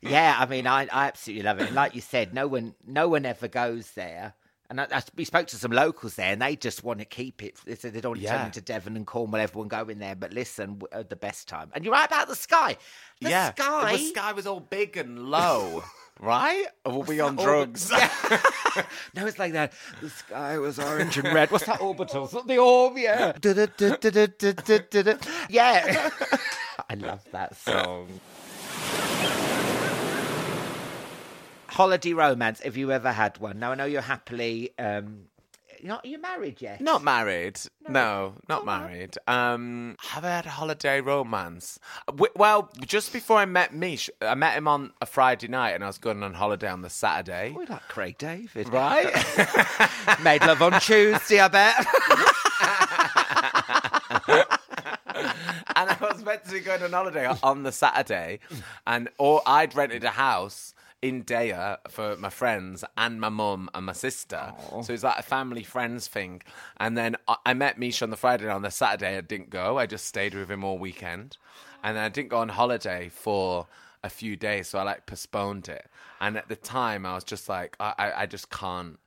yeah, 0.00 0.36
I 0.38 0.46
mean, 0.46 0.66
I, 0.66 0.88
I 0.90 1.08
absolutely 1.08 1.42
love 1.42 1.60
it. 1.60 1.66
And 1.66 1.76
like 1.76 1.94
you 1.94 2.00
said, 2.00 2.32
no 2.32 2.46
one, 2.46 2.74
no 2.86 3.08
one 3.08 3.26
ever 3.26 3.46
goes 3.46 3.90
there. 3.90 4.32
And 4.70 4.80
I, 4.80 4.86
I, 4.90 5.02
we 5.16 5.26
spoke 5.26 5.48
to 5.48 5.56
some 5.56 5.72
locals 5.72 6.14
there, 6.14 6.32
and 6.32 6.40
they 6.40 6.56
just 6.56 6.82
want 6.82 7.00
to 7.00 7.04
keep 7.04 7.42
it. 7.42 7.58
They 7.66 7.74
said 7.74 7.92
they 7.92 8.00
don't 8.00 8.12
want 8.12 8.22
to 8.22 8.28
turn 8.28 8.46
into 8.46 8.62
Devon 8.62 8.96
and 8.96 9.06
Cornwall. 9.06 9.40
Everyone 9.40 9.68
go 9.68 9.86
in 9.88 9.98
there, 9.98 10.14
but 10.14 10.32
listen, 10.32 10.80
had 10.92 11.00
uh, 11.00 11.02
the 11.08 11.16
best 11.16 11.46
time. 11.46 11.70
And 11.74 11.84
you're 11.84 11.92
right 11.92 12.06
about 12.06 12.28
the 12.28 12.36
sky. 12.36 12.78
The 13.20 13.30
yeah, 13.30 13.52
sky. 13.52 13.96
The 13.96 14.04
sky 14.04 14.32
was 14.32 14.46
all 14.46 14.60
big 14.60 14.96
and 14.96 15.28
low, 15.28 15.82
right? 16.20 16.66
Or 16.84 16.98
were 16.98 17.04
we 17.04 17.20
on 17.20 17.36
drugs? 17.36 17.90
No, 19.14 19.26
it's 19.26 19.38
like 19.38 19.52
that. 19.54 19.72
The 20.00 20.10
sky 20.10 20.58
was 20.58 20.78
orange 20.78 21.18
and 21.18 21.32
red. 21.34 21.50
What's 21.50 21.66
that 21.66 21.80
orbitals? 21.80 22.46
The 22.46 22.58
orb, 22.58 22.96
yeah. 22.96 23.32
Yeah. 25.50 26.10
I 26.88 26.94
love 26.94 27.24
that 27.32 27.56
song. 27.56 28.20
Holiday 31.68 32.12
romance. 32.12 32.60
if 32.64 32.76
you 32.76 32.92
ever 32.92 33.10
had 33.12 33.38
one? 33.38 33.58
Now 33.58 33.72
I 33.72 33.74
know 33.74 33.84
you're 33.86 34.00
happily. 34.02 34.70
Um, 34.78 35.24
not. 35.84 36.04
Are 36.04 36.08
you 36.08 36.20
married 36.20 36.60
yet? 36.60 36.80
Not 36.80 37.02
married. 37.02 37.58
No, 37.88 38.34
not 38.48 38.64
married. 38.64 39.16
Um, 39.26 39.96
have 40.00 40.24
I 40.24 40.28
had 40.28 40.46
a 40.46 40.50
holiday 40.50 41.00
romance? 41.00 41.78
W- 42.06 42.32
well, 42.36 42.70
just 42.86 43.12
before 43.12 43.38
I 43.38 43.44
met 43.46 43.74
Mish, 43.74 44.08
I 44.20 44.34
met 44.34 44.54
him 44.54 44.68
on 44.68 44.92
a 45.00 45.06
Friday 45.06 45.48
night, 45.48 45.70
and 45.70 45.82
I 45.82 45.86
was 45.88 45.98
going 45.98 46.22
on 46.22 46.34
holiday 46.34 46.68
on 46.68 46.82
the 46.82 46.90
Saturday. 46.90 47.52
We 47.56 47.66
like 47.66 47.82
Craig 47.88 48.18
David, 48.18 48.68
Right? 48.68 49.12
Made 50.22 50.42
love 50.42 50.62
on 50.62 50.78
Tuesday, 50.80 51.40
I 51.40 51.48
bet. 51.48 51.74
and 55.76 55.90
I 55.90 55.96
was 56.00 56.24
meant 56.24 56.44
to 56.44 56.52
be 56.52 56.60
going 56.60 56.82
on 56.82 56.92
holiday 56.92 57.26
on 57.42 57.62
the 57.62 57.72
Saturday, 57.72 58.40
and 58.86 59.08
or 59.18 59.42
I'd 59.46 59.74
rented 59.74 60.04
a 60.04 60.10
house 60.10 60.74
in 61.02 61.24
Deià 61.24 61.78
for 61.88 62.16
my 62.16 62.28
friends 62.30 62.84
and 62.96 63.20
my 63.20 63.30
mum 63.30 63.70
and 63.74 63.86
my 63.86 63.92
sister. 63.92 64.52
So 64.82 64.92
it's 64.92 65.02
like 65.02 65.18
a 65.18 65.22
family 65.22 65.62
friends 65.62 66.06
thing. 66.08 66.42
And 66.78 66.96
then 66.96 67.16
I, 67.26 67.36
I 67.46 67.54
met 67.54 67.78
Misha 67.78 68.04
on 68.04 68.10
the 68.10 68.16
Friday, 68.16 68.44
and 68.44 68.52
on 68.52 68.62
the 68.62 68.70
Saturday 68.70 69.16
I 69.16 69.20
didn't 69.22 69.50
go. 69.50 69.78
I 69.78 69.86
just 69.86 70.06
stayed 70.06 70.34
with 70.34 70.50
him 70.50 70.62
all 70.64 70.78
weekend, 70.78 71.36
and 71.82 71.96
then 71.96 72.04
I 72.04 72.08
didn't 72.08 72.28
go 72.28 72.38
on 72.38 72.50
holiday 72.50 73.08
for 73.08 73.66
a 74.02 74.10
few 74.10 74.36
days, 74.36 74.68
so 74.68 74.78
I 74.78 74.82
like 74.82 75.06
postponed 75.06 75.68
it. 75.68 75.86
And 76.20 76.36
at 76.36 76.48
the 76.48 76.56
time, 76.56 77.06
I 77.06 77.14
was 77.14 77.24
just 77.24 77.48
like, 77.48 77.76
I, 77.80 77.94
I, 77.98 78.22
I 78.22 78.26
just 78.26 78.50
can't 78.50 78.98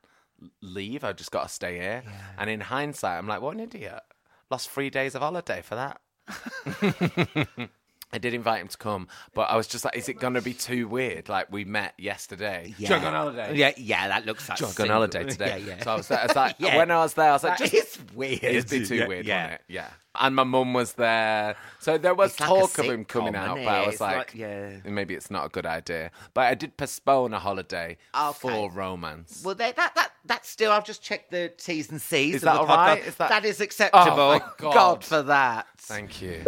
leave. 0.61 1.03
I 1.03 1.13
just 1.13 1.31
got 1.31 1.43
to 1.43 1.49
stay 1.49 1.77
here. 1.79 2.03
And 2.37 2.49
in 2.49 2.59
hindsight, 2.59 3.17
I'm 3.17 3.27
like, 3.27 3.41
what 3.41 3.53
an 3.53 3.59
idiot. 3.61 4.01
Lost 4.49 4.69
three 4.69 4.89
days 4.89 5.15
of 5.15 5.21
holiday 5.21 5.61
for 5.61 5.75
that. 5.75 7.69
I 8.13 8.19
did 8.19 8.33
invite 8.35 8.61
him 8.61 8.67
to 8.67 8.77
come, 8.77 9.07
but 9.33 9.49
I 9.49 9.57
was 9.57 9.65
just 9.67 9.83
like, 9.83 9.97
is 9.97 10.07
it 10.07 10.19
going 10.19 10.35
to 10.35 10.41
be 10.41 10.53
too 10.53 10.87
weird? 10.87 11.29
Like, 11.29 11.51
we 11.51 11.65
met 11.65 11.93
yesterday. 11.97 12.75
Yeah. 12.77 12.89
Should 12.89 12.97
I 12.97 13.01
go 13.01 13.07
on 13.07 13.13
holiday? 13.13 13.55
Yeah, 13.55 13.71
yeah, 13.75 14.07
that 14.09 14.25
looks 14.27 14.47
like 14.47 14.59
Should 14.59 14.67
I 14.69 14.73
go 14.73 14.83
on 14.83 14.89
holiday 14.89 15.23
today? 15.23 15.63
Yeah, 15.65 15.75
yeah. 15.77 15.83
So 15.83 15.91
I 15.91 15.95
was, 15.95 16.11
I 16.11 16.25
was 16.27 16.35
like, 16.35 16.55
Yeah. 16.59 16.77
when 16.77 16.91
I 16.91 16.97
was 16.97 17.15
there, 17.15 17.29
I 17.29 17.33
was 17.33 17.43
like, 17.43 17.57
That 17.57 17.71
just. 17.71 17.97
is 17.97 18.13
weird. 18.13 18.43
It'd 18.43 18.69
be 18.69 18.85
too 18.85 18.95
Yeah, 18.95 19.07
weird, 19.07 19.25
yeah. 19.25 19.41
wouldn't 19.43 19.61
it? 19.61 19.73
Yeah. 19.73 19.89
And 20.15 20.35
my 20.35 20.43
mum 20.43 20.73
was 20.75 20.93
there. 20.93 21.55
So 21.79 21.97
there 21.97 22.13
was 22.13 22.31
It's 22.31 22.39
like 22.39 22.47
talk 22.49 22.77
of 22.77 22.85
him 22.85 23.03
coming 23.03 23.35
out, 23.35 23.55
but 23.55 23.67
I 23.67 23.79
was 23.87 23.93
It's 23.95 24.01
like, 24.01 24.17
like- 24.17 24.35
yeah. 24.35 24.77
maybe 24.85 25.15
it's 25.15 25.31
not 25.31 25.47
a 25.47 25.49
good 25.49 25.65
idea. 25.65 26.11
But 26.35 26.41
I 26.41 26.53
did 26.53 26.77
postpone 26.77 27.33
a 27.33 27.39
holiday 27.39 27.97
Okay. 28.15 28.37
for 28.39 28.69
romance. 28.71 29.41
Well, 29.43 29.55
they, 29.55 29.71
that 29.71 29.95
that 29.95 30.11
that's 30.25 30.49
still. 30.49 30.71
I've 30.71 30.85
just 30.85 31.01
checked 31.01 31.31
the 31.31 31.51
T's 31.57 31.89
and 31.89 31.99
C's. 31.99 32.35
Is 32.35 32.41
that 32.43 32.57
all 32.57 32.67
right? 32.67 33.03
Is 33.03 33.15
that- 33.15 33.29
that 33.29 33.43
is 33.43 33.59
oh, 33.59 33.63
acceptable. 33.63 34.03
Oh, 34.19 34.37
thank 34.39 34.57
God. 34.59 35.03
for 35.03 35.23
that. 35.23 35.65
Thank 35.79 36.21
you. 36.21 36.43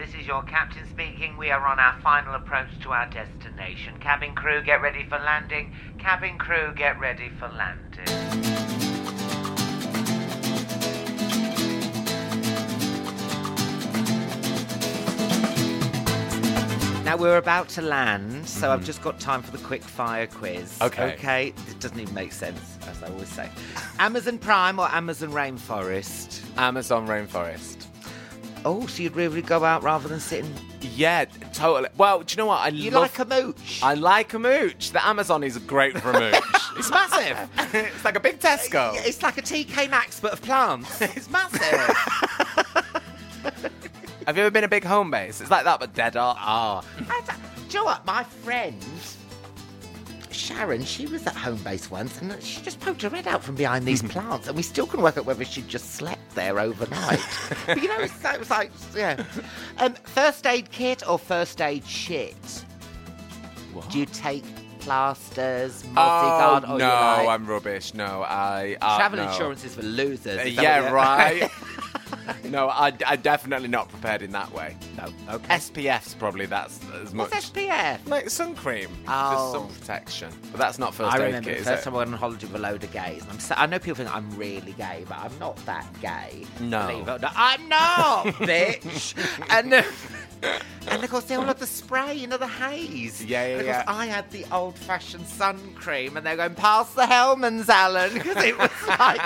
This 0.00 0.14
is 0.14 0.26
your 0.26 0.42
captain 0.44 0.88
speaking. 0.88 1.36
We 1.36 1.50
are 1.50 1.66
on 1.66 1.78
our 1.78 2.00
final 2.00 2.34
approach 2.34 2.68
to 2.84 2.92
our 2.92 3.06
destination. 3.10 3.98
Cabin 4.00 4.34
crew, 4.34 4.62
get 4.62 4.80
ready 4.80 5.04
for 5.04 5.18
landing. 5.18 5.74
Cabin 5.98 6.38
crew, 6.38 6.72
get 6.74 6.98
ready 6.98 7.28
for 7.38 7.48
landing. 7.48 8.06
Now 17.04 17.18
we're 17.18 17.36
about 17.36 17.68
to 17.70 17.82
land, 17.82 18.48
so 18.48 18.70
I've 18.70 18.82
just 18.82 19.02
got 19.02 19.20
time 19.20 19.42
for 19.42 19.54
the 19.54 19.62
quick 19.62 19.82
fire 19.82 20.26
quiz. 20.26 20.78
Mm-hmm. 20.78 20.84
Okay. 20.84 21.12
Okay. 21.12 21.46
It 21.68 21.78
doesn't 21.78 22.00
even 22.00 22.14
make 22.14 22.32
sense, 22.32 22.78
as 22.88 23.02
I 23.02 23.08
always 23.08 23.28
say. 23.28 23.50
Amazon 23.98 24.38
Prime 24.38 24.78
or 24.78 24.88
Amazon 24.88 25.30
Rainforest? 25.32 26.42
Amazon 26.56 27.06
rainforest. 27.06 27.89
Oh, 28.64 28.86
so 28.86 29.02
you'd 29.02 29.16
really 29.16 29.42
go 29.42 29.64
out 29.64 29.82
rather 29.82 30.08
than 30.08 30.20
sitting. 30.20 30.52
Yeah, 30.80 31.24
totally. 31.52 31.88
Well, 31.96 32.20
do 32.20 32.32
you 32.32 32.36
know 32.36 32.46
what? 32.46 32.60
I 32.60 32.68
You 32.68 32.90
love 32.90 33.02
like 33.02 33.18
a 33.18 33.24
mooch? 33.24 33.80
I 33.82 33.94
like 33.94 34.34
a 34.34 34.38
mooch. 34.38 34.90
The 34.90 35.06
Amazon 35.06 35.42
is 35.42 35.56
great 35.58 35.98
for 35.98 36.10
a 36.10 36.20
mooch. 36.20 36.42
it's 36.76 36.90
massive. 36.90 37.48
it's 37.74 38.04
like 38.04 38.16
a 38.16 38.20
big 38.20 38.38
Tesco. 38.38 38.94
It's 38.96 39.22
like 39.22 39.38
a 39.38 39.42
TK 39.42 39.88
Maxx, 39.90 40.20
but 40.20 40.32
of 40.32 40.42
plants. 40.42 41.00
It's 41.16 41.30
massive. 41.30 41.60
Have 44.26 44.36
you 44.36 44.42
ever 44.42 44.50
been 44.50 44.64
a 44.64 44.68
big 44.68 44.84
Homebase? 44.84 45.40
It's 45.40 45.50
like 45.50 45.64
that, 45.64 45.80
but 45.80 45.94
dead 45.94 46.16
art. 46.16 46.38
Oh, 46.40 46.82
do 46.98 47.04
you 47.70 47.78
know 47.80 47.84
what? 47.84 48.04
My 48.04 48.22
friend 48.24 48.76
Sharon, 50.40 50.84
she 50.84 51.06
was 51.06 51.26
at 51.26 51.34
Homebase 51.34 51.90
once, 51.90 52.20
and 52.20 52.42
she 52.42 52.62
just 52.62 52.80
poked 52.80 53.02
her 53.02 53.10
head 53.10 53.26
out 53.26 53.44
from 53.44 53.54
behind 53.54 53.84
these 53.84 54.02
plants, 54.14 54.48
and 54.48 54.56
we 54.56 54.62
still 54.62 54.86
couldn't 54.86 55.04
work 55.04 55.18
out 55.18 55.26
whether 55.26 55.44
she'd 55.44 55.68
just 55.68 55.92
slept 55.94 56.34
there 56.34 56.58
overnight. 56.58 57.20
but 57.66 57.80
you 57.80 57.88
know, 57.88 57.98
it's, 57.98 58.24
it 58.24 58.38
was 58.38 58.50
like, 58.50 58.70
yeah. 58.96 59.22
Um, 59.78 59.94
first 59.94 60.46
aid 60.46 60.70
kit 60.70 61.06
or 61.06 61.18
first 61.18 61.60
aid 61.60 61.86
shit? 61.86 62.64
Do 63.90 63.98
you 63.98 64.06
take 64.06 64.44
plasters, 64.80 65.82
Mosi-guard, 65.84 66.64
Oh, 66.66 66.76
no, 66.76 66.86
like, 66.86 67.28
I'm 67.28 67.46
rubbish. 67.46 67.94
No, 67.94 68.24
I. 68.26 68.76
Uh, 68.80 68.96
travel 68.96 69.18
no. 69.18 69.30
insurance 69.30 69.64
is 69.64 69.74
for 69.74 69.82
losers? 69.82 70.36
that 70.36 70.50
Yeah, 70.50 70.90
right. 70.90 71.48
no, 72.44 72.68
I, 72.68 72.92
I'm 73.06 73.20
definitely 73.20 73.68
not 73.68 73.88
prepared 73.88 74.22
in 74.22 74.30
that 74.32 74.52
way. 74.52 74.76
no, 74.96 75.12
okay. 75.34 75.56
SPF's 75.56 76.14
probably 76.14 76.46
that's 76.46 76.80
as 77.02 77.12
much. 77.14 77.30
What's 77.30 77.50
SPF? 77.50 78.06
Like 78.08 78.30
sun 78.30 78.54
cream, 78.54 78.88
Oh. 79.08 79.32
just 79.32 79.52
sun 79.52 79.80
protection. 79.80 80.30
But 80.52 80.58
that's 80.58 80.78
not 80.78 80.94
first 80.94 81.12
I 81.14 81.18
aid 81.18 81.24
remember 81.26 81.48
kit, 81.50 81.56
the 81.56 81.60
is 81.62 81.68
first 81.68 81.82
it? 81.82 81.84
time 81.84 81.94
I 81.94 81.98
went 81.98 82.12
on 82.12 82.18
holiday 82.18 82.46
with 82.46 82.56
a 82.56 82.58
load 82.58 82.84
of 82.84 82.92
gays. 82.92 83.22
And 83.22 83.32
I'm 83.32 83.38
so, 83.40 83.54
I 83.56 83.66
know 83.66 83.78
people 83.78 83.96
think 83.96 84.14
I'm 84.14 84.30
really 84.36 84.72
gay, 84.72 85.04
but 85.08 85.18
I'm 85.18 85.38
not 85.38 85.56
that 85.66 85.86
gay. 86.00 86.46
No. 86.60 86.86
Believe 86.88 87.08
it 87.08 87.10
or 87.10 87.18
not. 87.18 87.32
I'm 87.36 87.68
not, 87.68 88.26
bitch. 88.36 89.14
and 89.50 89.72
uh, 89.74 89.82
and 90.42 91.04
of 91.04 91.10
course 91.10 91.24
they 91.24 91.34
all 91.34 91.44
had 91.44 91.58
the 91.58 91.66
spray, 91.66 92.14
you 92.14 92.26
know, 92.26 92.36
the 92.38 92.46
haze. 92.48 93.22
Yeah, 93.24 93.46
yeah, 93.46 93.52
and 93.52 93.60
of 93.60 93.66
course, 93.66 93.76
yeah. 93.86 93.86
I 93.86 94.06
had 94.06 94.30
the 94.30 94.44
old-fashioned 94.52 95.26
sun 95.26 95.74
cream, 95.74 96.16
and 96.16 96.26
they're 96.26 96.36
going 96.36 96.54
pass 96.54 96.92
the 96.94 97.06
Hellmann's, 97.06 97.68
Alan, 97.68 98.12
because 98.18 98.42
it 98.44 98.58
was 98.58 98.70
like 98.98 99.20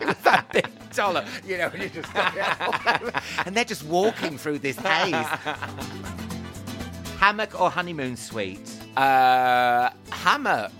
it 0.00 0.06
was 0.06 0.16
that 0.24 0.50
big 0.52 0.66
dollar, 0.92 1.24
you 1.46 1.58
know, 1.58 1.70
and 1.72 1.82
you 1.82 1.88
just 1.90 2.14
and 3.46 3.56
they're 3.56 3.64
just 3.64 3.84
walking 3.84 4.38
through 4.38 4.58
this 4.58 4.76
haze. 4.78 5.14
Hammock 7.18 7.58
or 7.60 7.70
honeymoon 7.70 8.16
suite? 8.16 8.70
Uh, 8.96 9.90
hammock. 10.10 10.72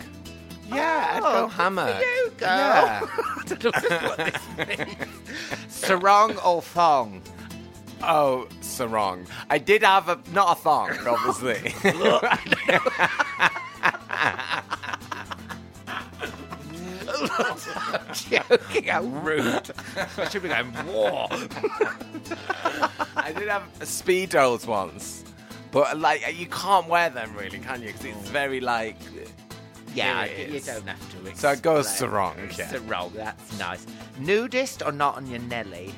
Yeah, 0.68 1.12
I'd 1.14 1.22
Oh, 1.22 1.42
go 1.42 1.48
hammock. 1.48 2.00
You 2.00 2.32
go. 2.36 2.46
Yeah. 2.46 3.00
I 3.06 3.42
don't 3.46 3.64
know 3.64 4.08
what 4.08 4.16
this 4.18 4.78
means. 4.78 4.96
Sarong 5.68 6.36
or 6.38 6.60
thong? 6.62 7.22
Oh, 8.06 8.48
sarong. 8.60 9.26
I 9.50 9.58
did 9.58 9.82
have 9.82 10.08
a 10.08 10.18
not 10.32 10.58
a 10.58 10.60
thong, 10.60 10.90
obviously. 11.06 11.74
Joking, 18.14 18.84
how 18.84 19.02
rude. 19.02 19.70
I 20.18 20.28
should 20.28 20.42
be 20.42 20.48
going, 20.48 20.72
war. 20.86 21.28
I 23.16 23.32
did 23.36 23.48
have 23.48 23.62
speedos 23.80 24.66
once, 24.66 25.24
but 25.70 25.98
like 25.98 26.36
you 26.36 26.46
can't 26.46 26.88
wear 26.88 27.10
them 27.10 27.34
really, 27.36 27.58
can 27.58 27.82
you? 27.82 27.88
Because 27.88 28.04
it's 28.04 28.28
very 28.28 28.60
like. 28.60 28.96
Yeah, 29.94 30.24
you 30.24 30.56
is. 30.56 30.66
don't 30.66 30.86
have 30.88 31.24
to. 31.24 31.36
So 31.36 31.52
it 31.52 31.62
goes 31.62 31.86
explain. 31.88 32.10
sarong, 32.10 32.36
yeah. 32.58 32.68
Sarong, 32.68 33.12
that's 33.14 33.58
nice. 33.58 33.86
Nudist 34.18 34.82
or 34.84 34.90
not 34.90 35.16
on 35.16 35.28
your 35.28 35.38
Nelly? 35.38 35.94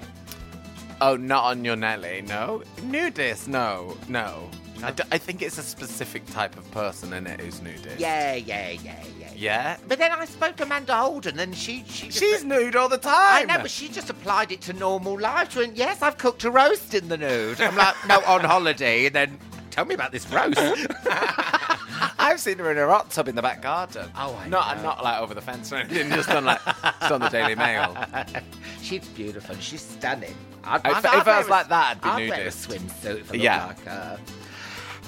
Oh, 1.01 1.16
not 1.16 1.44
on 1.44 1.64
your 1.64 1.76
Nelly, 1.76 2.22
no. 2.22 2.62
Nudist, 2.82 3.49
no, 3.49 3.97
no. 4.09 4.49
I, 4.82 4.90
d- 4.90 5.05
I 5.11 5.18
think 5.18 5.40
it's 5.42 5.57
a 5.59 5.62
specific 5.62 6.26
type 6.26 6.57
of 6.57 6.70
person 6.70 7.12
in 7.12 7.26
it 7.26 7.40
who's 7.40 7.62
nudist. 7.62 7.99
Yeah, 7.99 8.34
yeah, 8.34 8.70
yeah, 8.70 9.03
yeah. 9.18 9.30
Yeah. 9.34 9.76
But 9.88 9.99
then 9.99 10.12
I 10.12 10.24
spoke 10.26 10.57
to 10.57 10.62
Amanda 10.64 10.94
Holden, 10.97 11.38
and 11.38 11.55
she 11.57 11.84
she 11.88 12.07
just, 12.07 12.18
She's 12.18 12.44
nude 12.44 12.76
all 12.76 12.88
the 12.88 12.99
time. 12.99 13.14
I 13.14 13.44
know, 13.44 13.59
but 13.62 13.70
she 13.70 13.88
just 13.88 14.09
applied 14.11 14.53
it 14.53 14.61
to 14.62 14.72
normal 14.74 15.18
life. 15.18 15.53
She 15.53 15.59
went, 15.61 15.76
"Yes, 15.76 16.01
I've 16.03 16.16
cooked 16.18 16.44
a 16.44 16.51
roast 16.51 16.94
in 16.94 17.09
the 17.09 17.16
nude." 17.18 17.61
I'm 17.61 17.76
like, 17.76 17.94
"No, 18.07 18.20
on 18.26 18.40
holiday." 18.44 19.07
And 19.07 19.14
then, 19.14 19.38
tell 19.76 19.84
me 19.84 19.94
about 19.94 20.10
this 20.10 20.26
roast. 20.32 20.58
I've 22.18 22.40
seen 22.40 22.58
her 22.58 22.70
in 22.72 22.78
a 22.78 22.86
hot 22.86 23.10
tub 23.10 23.28
in 23.28 23.34
the 23.36 23.42
back 23.42 23.62
garden. 23.62 24.10
Oh, 24.16 24.34
I 24.42 24.48
not 24.48 24.78
know. 24.78 24.82
not 24.82 25.04
like 25.04 25.20
over 25.20 25.34
the 25.34 25.40
fence 25.42 25.70
or 25.72 25.76
anything, 25.76 26.10
just 26.10 26.30
on 26.30 26.44
like 26.46 26.64
just 26.64 27.12
on 27.12 27.20
the 27.20 27.28
Daily 27.28 27.54
Mail. 27.54 27.94
She's 28.82 29.06
beautiful. 29.08 29.54
and 29.54 29.62
She's 29.62 29.82
stunning. 29.82 30.34
I'd, 30.64 30.80
If- 30.84 30.98
if 30.98 31.06
I 31.06 31.16
was 31.18 31.26
wear 31.26 31.40
a- 31.42 31.46
like 31.50 31.68
that, 31.68 31.98
I'd 32.02 32.16
be 32.16 32.30
wear 32.30 32.44
a 32.46 32.50
swimsuit 32.50 33.20
if 33.20 33.32
I 33.32 33.36
Yeah. 33.36 33.66
like 33.66 33.84
her. 33.84 34.18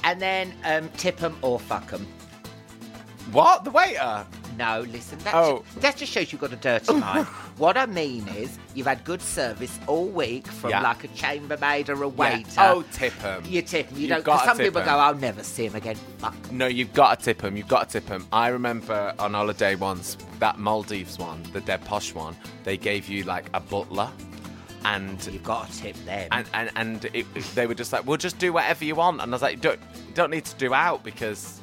And 0.04 0.20
then 0.22 0.52
um, 0.64 0.88
tip 0.96 1.22
'em 1.22 1.36
or 1.42 1.58
fuck 1.58 1.92
'em. 1.92 2.06
What? 3.32 3.64
The 3.64 3.70
waiter? 3.70 4.26
No, 4.58 4.80
listen, 4.90 5.18
that, 5.20 5.34
Oh. 5.34 5.58
ju- 5.74 5.80
that 5.80 5.96
just 5.96 6.12
shows 6.12 6.32
you've 6.32 6.40
got 6.40 6.52
a 6.52 6.56
dirty 6.56 6.92
mind. 7.06 7.26
what 7.56 7.76
I 7.76 7.86
mean 7.86 8.26
is, 8.28 8.58
you've 8.74 8.86
had 8.88 9.04
good 9.04 9.22
service 9.22 9.78
all 9.86 10.06
week 10.08 10.46
from 10.48 10.70
Yeah. 10.70 10.82
like 10.82 11.04
a 11.04 11.08
chambermaid 11.08 11.88
or 11.88 12.02
a 12.02 12.08
waiter. 12.08 12.44
Oh, 12.58 12.84
tip 12.92 13.12
him. 13.22 13.44
You 13.46 13.62
tip 13.62 13.88
'em. 13.90 13.94
You 13.96 14.00
You've 14.02 14.10
don't. 14.10 14.24
'cause 14.24 14.38
gotta 14.40 14.48
some 14.48 14.56
tip 14.56 14.66
people 14.66 14.80
'em. 14.80 14.86
go, 14.88 14.98
"I'll 14.98 15.14
never 15.14 15.42
see 15.44 15.66
him 15.66 15.76
again." 15.76 15.96
Fuck. 16.18 16.34
No, 16.52 16.66
you've 16.66 16.92
got 16.92 17.18
to 17.18 17.24
tip 17.24 17.40
him. 17.42 17.56
You've 17.56 17.68
got 17.68 17.88
to 17.88 18.00
tip 18.00 18.08
him. 18.08 18.26
I 18.32 18.48
remember 18.48 19.14
on 19.18 19.34
holiday 19.34 19.76
once, 19.76 20.16
that 20.40 20.58
Maldives 20.58 21.18
one, 21.18 21.42
the 21.52 21.60
dead 21.60 21.84
posh 21.84 22.12
one, 22.12 22.36
they 22.64 22.76
gave 22.76 23.08
you 23.08 23.22
like 23.24 23.46
a 23.54 23.60
butler. 23.60 24.10
And 24.84 25.24
You've 25.30 25.42
got 25.42 25.70
to 25.70 25.78
tip 25.82 25.96
them. 26.04 26.28
and 26.30 26.46
and, 26.54 26.70
and 26.76 27.04
it, 27.12 27.26
they 27.54 27.66
were 27.66 27.74
just 27.74 27.92
like, 27.92 28.06
"We'll 28.06 28.16
just 28.16 28.38
do 28.38 28.52
whatever 28.52 28.84
you 28.84 28.94
want." 28.94 29.20
And 29.20 29.32
I 29.32 29.34
was 29.34 29.42
like, 29.42 29.60
don't 29.60 29.80
don't 30.14 30.30
need 30.30 30.44
to 30.46 30.54
do 30.56 30.72
out 30.72 31.02
because 31.02 31.60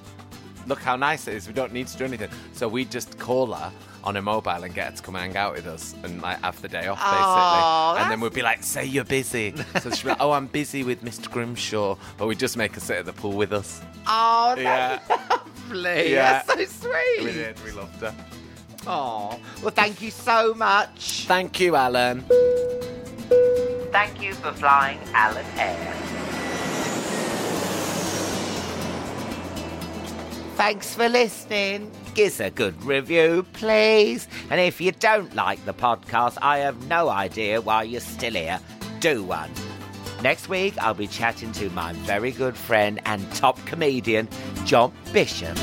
look 0.68 0.80
how 0.80 0.96
nice 0.96 1.28
it 1.28 1.36
is. 1.36 1.48
We 1.48 1.54
don't 1.54 1.74
need 1.74 1.88
to 1.88 1.98
do 1.98 2.06
anything." 2.06 2.30
So 2.54 2.68
we 2.68 2.86
just 2.86 3.18
call 3.20 3.54
her 3.54 3.72
on 4.04 4.16
a 4.18 4.22
mobile 4.22 4.64
and 4.64 4.74
get 4.74 4.92
her 4.92 4.96
to 4.98 5.02
come 5.02 5.16
and 5.16 5.24
hang 5.34 5.38
out 5.38 5.54
with 5.56 5.66
us 5.66 5.96
and 6.04 6.22
like 6.22 6.40
have 6.44 6.62
the 6.62 6.68
day 6.68 6.88
off 6.88 7.00
basically. 7.00 7.18
Oh, 7.24 7.96
and 8.00 8.12
then 8.12 8.20
we'd 8.20 8.34
be 8.34 8.42
like, 8.44 8.64
"Say 8.64 8.86
you're 8.86 9.04
busy." 9.04 9.54
So 9.82 9.90
she'd 9.92 10.04
be 10.04 10.10
like, 10.10 10.18
"Oh, 10.22 10.32
I'm 10.32 10.48
busy 10.48 10.84
with 10.84 11.04
Mr. 11.04 11.30
Grimshaw," 11.30 11.96
but 12.18 12.28
we 12.28 12.36
just 12.36 12.56
make 12.58 12.76
her 12.76 12.80
sit 12.82 12.98
at 12.98 13.06
the 13.06 13.14
pool 13.14 13.34
with 13.34 13.52
us. 13.54 13.82
oh, 14.08 14.56
Yeah. 14.58 15.00
that's 15.08 15.40
lovely. 15.70 16.12
Yeah. 16.14 16.44
That's 16.46 16.72
so 16.76 16.90
sweet. 16.90 17.24
We 17.26 17.32
did. 17.34 17.64
We 17.66 17.72
loved 17.72 18.00
her. 18.02 18.14
Oh, 18.88 19.40
well, 19.64 19.72
thank 19.72 20.00
you 20.04 20.12
so 20.12 20.54
much. 20.54 21.26
Thank 21.28 21.60
you, 21.60 21.76
Alan. 21.76 22.24
Thank 23.92 24.22
you 24.22 24.34
for 24.36 24.52
flying 24.54 25.00
Alan 25.14 25.46
Air. 25.58 26.25
Thanks 30.56 30.96
for 30.96 31.10
listening. 31.10 31.92
Give 32.14 32.28
us 32.28 32.40
a 32.40 32.50
good 32.50 32.82
review, 32.86 33.46
please. 33.52 34.28
And 34.50 34.62
if 34.62 34.80
you 34.80 34.94
don't 34.94 35.36
like 35.36 35.64
the 35.66 35.74
podcast, 35.74 36.38
I 36.42 36.60
have 36.60 36.88
no 36.88 37.10
idea 37.10 37.60
why 37.60 37.84
you're 37.84 38.00
still 38.00 38.34
here. 38.34 38.62
Do 39.02 39.24
one. 39.24 39.52
Next 40.24 40.48
week, 40.48 40.78
I'll 40.78 40.94
be 40.94 41.08
chatting 41.08 41.52
to 41.54 41.70
my 41.72 41.92
very 41.94 42.32
good 42.32 42.56
friend 42.56 43.02
and 43.06 43.30
top 43.34 43.64
comedian, 43.66 44.30
John 44.64 44.94
Bishop. 45.12 45.58